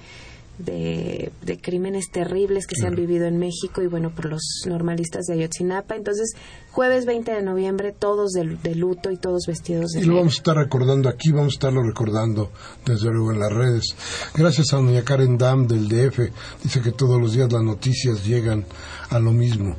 crímenes 1.61 2.11
terribles 2.11 2.67
que 2.67 2.75
se 2.75 2.87
han 2.87 2.95
vivido 2.95 3.25
en 3.25 3.37
México 3.37 3.81
y 3.81 3.87
bueno, 3.87 4.11
por 4.11 4.25
los 4.25 4.41
normalistas 4.65 5.25
de 5.25 5.33
Ayotzinapa. 5.33 5.95
Entonces, 5.95 6.33
jueves 6.71 7.05
20 7.05 7.31
de 7.31 7.41
noviembre, 7.41 7.91
todos 7.91 8.31
de, 8.31 8.75
luto 8.75 9.11
y 9.11 9.17
todos 9.17 9.45
vestidos 9.47 9.91
de 9.91 10.01
Y 10.01 10.05
lo 10.05 10.15
vamos 10.15 10.35
a 10.35 10.37
estar 10.37 10.57
recordando 10.57 11.09
aquí, 11.09 11.31
vamos 11.31 11.53
a 11.53 11.55
estarlo 11.55 11.83
recordando 11.83 12.51
desde 12.85 13.09
luego 13.09 13.31
en 13.31 13.39
las 13.39 13.51
redes. 13.51 13.95
Gracias 14.35 14.73
a 14.73 14.77
doña 14.77 15.03
Karen 15.03 15.37
Dam 15.37 15.67
del 15.67 15.87
DF, 15.87 16.31
dice 16.63 16.81
que 16.81 16.91
todos 16.91 17.19
los 17.19 17.33
días 17.33 17.51
las 17.51 17.63
noticias 17.63 18.25
llegan 18.25 18.65
a 19.09 19.19
lo 19.19 19.31
mismo. 19.31 19.75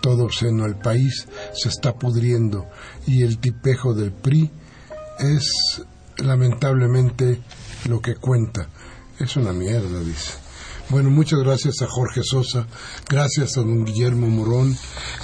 Todo 0.00 0.30
seno 0.30 0.66
el 0.66 0.76
país 0.76 1.26
se 1.52 1.68
está 1.68 1.94
pudriendo 1.94 2.66
y 3.06 3.22
el 3.22 3.38
tipejo 3.38 3.94
del 3.94 4.12
PRI 4.12 4.50
es 5.18 5.82
lamentablemente 6.18 7.40
lo 7.88 8.00
que 8.00 8.16
cuenta. 8.16 8.68
Es 9.18 9.36
una 9.36 9.52
mierda, 9.52 10.00
dice. 10.00 10.32
Bueno, 10.88 11.10
muchas 11.10 11.40
gracias 11.40 11.82
a 11.82 11.86
Jorge 11.88 12.22
Sosa, 12.22 12.66
gracias 13.08 13.56
a 13.56 13.60
don 13.60 13.84
Guillermo 13.84 14.28
Morón, 14.28 14.76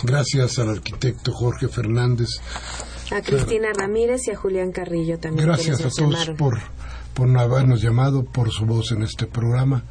gracias 0.03 0.59
al 0.59 0.70
arquitecto 0.70 1.32
Jorge 1.32 1.68
Fernández. 1.68 2.28
A 3.12 3.20
Cristina 3.20 3.68
Ramírez 3.72 4.26
y 4.26 4.32
a 4.32 4.36
Julián 4.36 4.72
Carrillo 4.72 5.18
también. 5.18 5.47
Gracias 5.47 5.80
a 5.82 5.90
todos 5.90 6.30
por, 6.36 6.59
por 7.14 7.38
habernos 7.38 7.80
llamado, 7.80 8.24
por 8.24 8.51
su 8.51 8.64
voz 8.64 8.90
en 8.90 9.03
este 9.03 9.26
programa. 9.26 9.84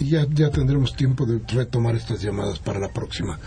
Y 0.00 0.10
ya, 0.10 0.26
ya 0.28 0.50
tendremos 0.50 0.96
tiempo 0.96 1.26
de 1.26 1.40
retomar 1.46 1.94
estas 1.94 2.20
llamadas 2.20 2.58
para 2.58 2.80
la 2.80 2.88
próxima. 2.88 3.38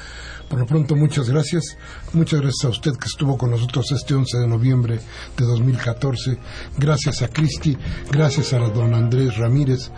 Por 0.49 0.59
lo 0.59 0.65
pronto, 0.65 0.95
muchas 0.95 1.29
gracias. 1.29 1.77
Muchas 2.13 2.41
gracias 2.41 2.65
a 2.65 2.69
usted 2.69 2.95
que 2.97 3.07
estuvo 3.07 3.37
con 3.37 3.51
nosotros 3.51 3.91
este 3.91 4.13
11 4.13 4.37
de 4.39 4.47
noviembre 4.47 4.99
de 5.37 5.45
2014. 5.45 6.37
Gracias 6.77 7.21
a 7.23 7.29
Cristi, 7.29 7.75
gracias 8.11 8.53
a 8.53 8.59
don 8.59 8.93
Andrés 8.93 9.37
Ramírez, 9.37 9.91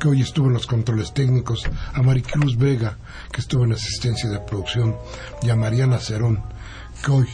que 0.00 0.08
hoy 0.08 0.22
estuvo 0.22 0.48
en 0.48 0.54
los 0.54 0.66
controles 0.66 1.14
técnicos, 1.14 1.64
a 1.94 2.02
Maricruz 2.02 2.56
Vega, 2.56 2.98
que 3.32 3.40
estuvo 3.40 3.64
en 3.64 3.72
asistencia 3.72 4.28
de 4.28 4.40
producción, 4.40 4.96
y 5.42 5.50
a 5.50 5.56
Mariana 5.56 5.98
Cerón, 5.98 6.42
que 7.04 7.10
hoy 7.12 7.28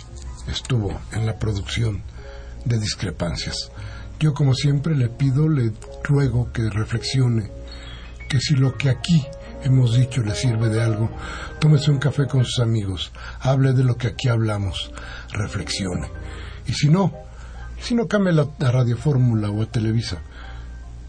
estuvo 0.46 1.00
en 1.12 1.24
la 1.24 1.38
producción 1.38 2.02
de 2.66 2.78
discrepancias. 2.78 3.70
Yo, 4.20 4.34
como 4.34 4.52
siempre, 4.52 4.94
le 4.94 5.08
pido, 5.08 5.48
le 5.48 5.72
ruego 6.04 6.52
que 6.52 6.68
reflexione 6.68 7.50
que 8.28 8.40
si 8.40 8.54
lo 8.56 8.76
que 8.76 8.90
aquí 8.90 9.24
hemos 9.62 9.94
dicho 9.94 10.22
le 10.22 10.34
sirve 10.34 10.68
de 10.68 10.82
algo, 10.82 11.10
tómese 11.58 11.90
un 11.90 11.98
café 11.98 12.26
con 12.26 12.44
sus 12.44 12.60
amigos, 12.60 13.12
hable 13.40 13.72
de 13.72 13.84
lo 13.84 13.96
que 13.96 14.08
aquí 14.08 14.28
hablamos, 14.28 14.92
reflexione. 15.32 16.08
Y 16.66 16.72
si 16.72 16.88
no, 16.88 17.12
si 17.80 17.94
no 17.94 18.06
cambie 18.06 18.32
la, 18.32 18.46
a 18.60 18.70
Radio 18.70 18.96
Fórmula 18.96 19.50
o 19.50 19.62
a 19.62 19.66
Televisa 19.66 20.18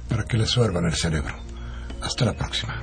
para 0.07 0.23
que 0.23 0.37
le 0.37 0.45
suervan 0.45 0.85
el 0.85 0.95
cerebro. 0.95 1.35
Hasta 2.01 2.25
la 2.25 2.33
próxima. 2.33 2.75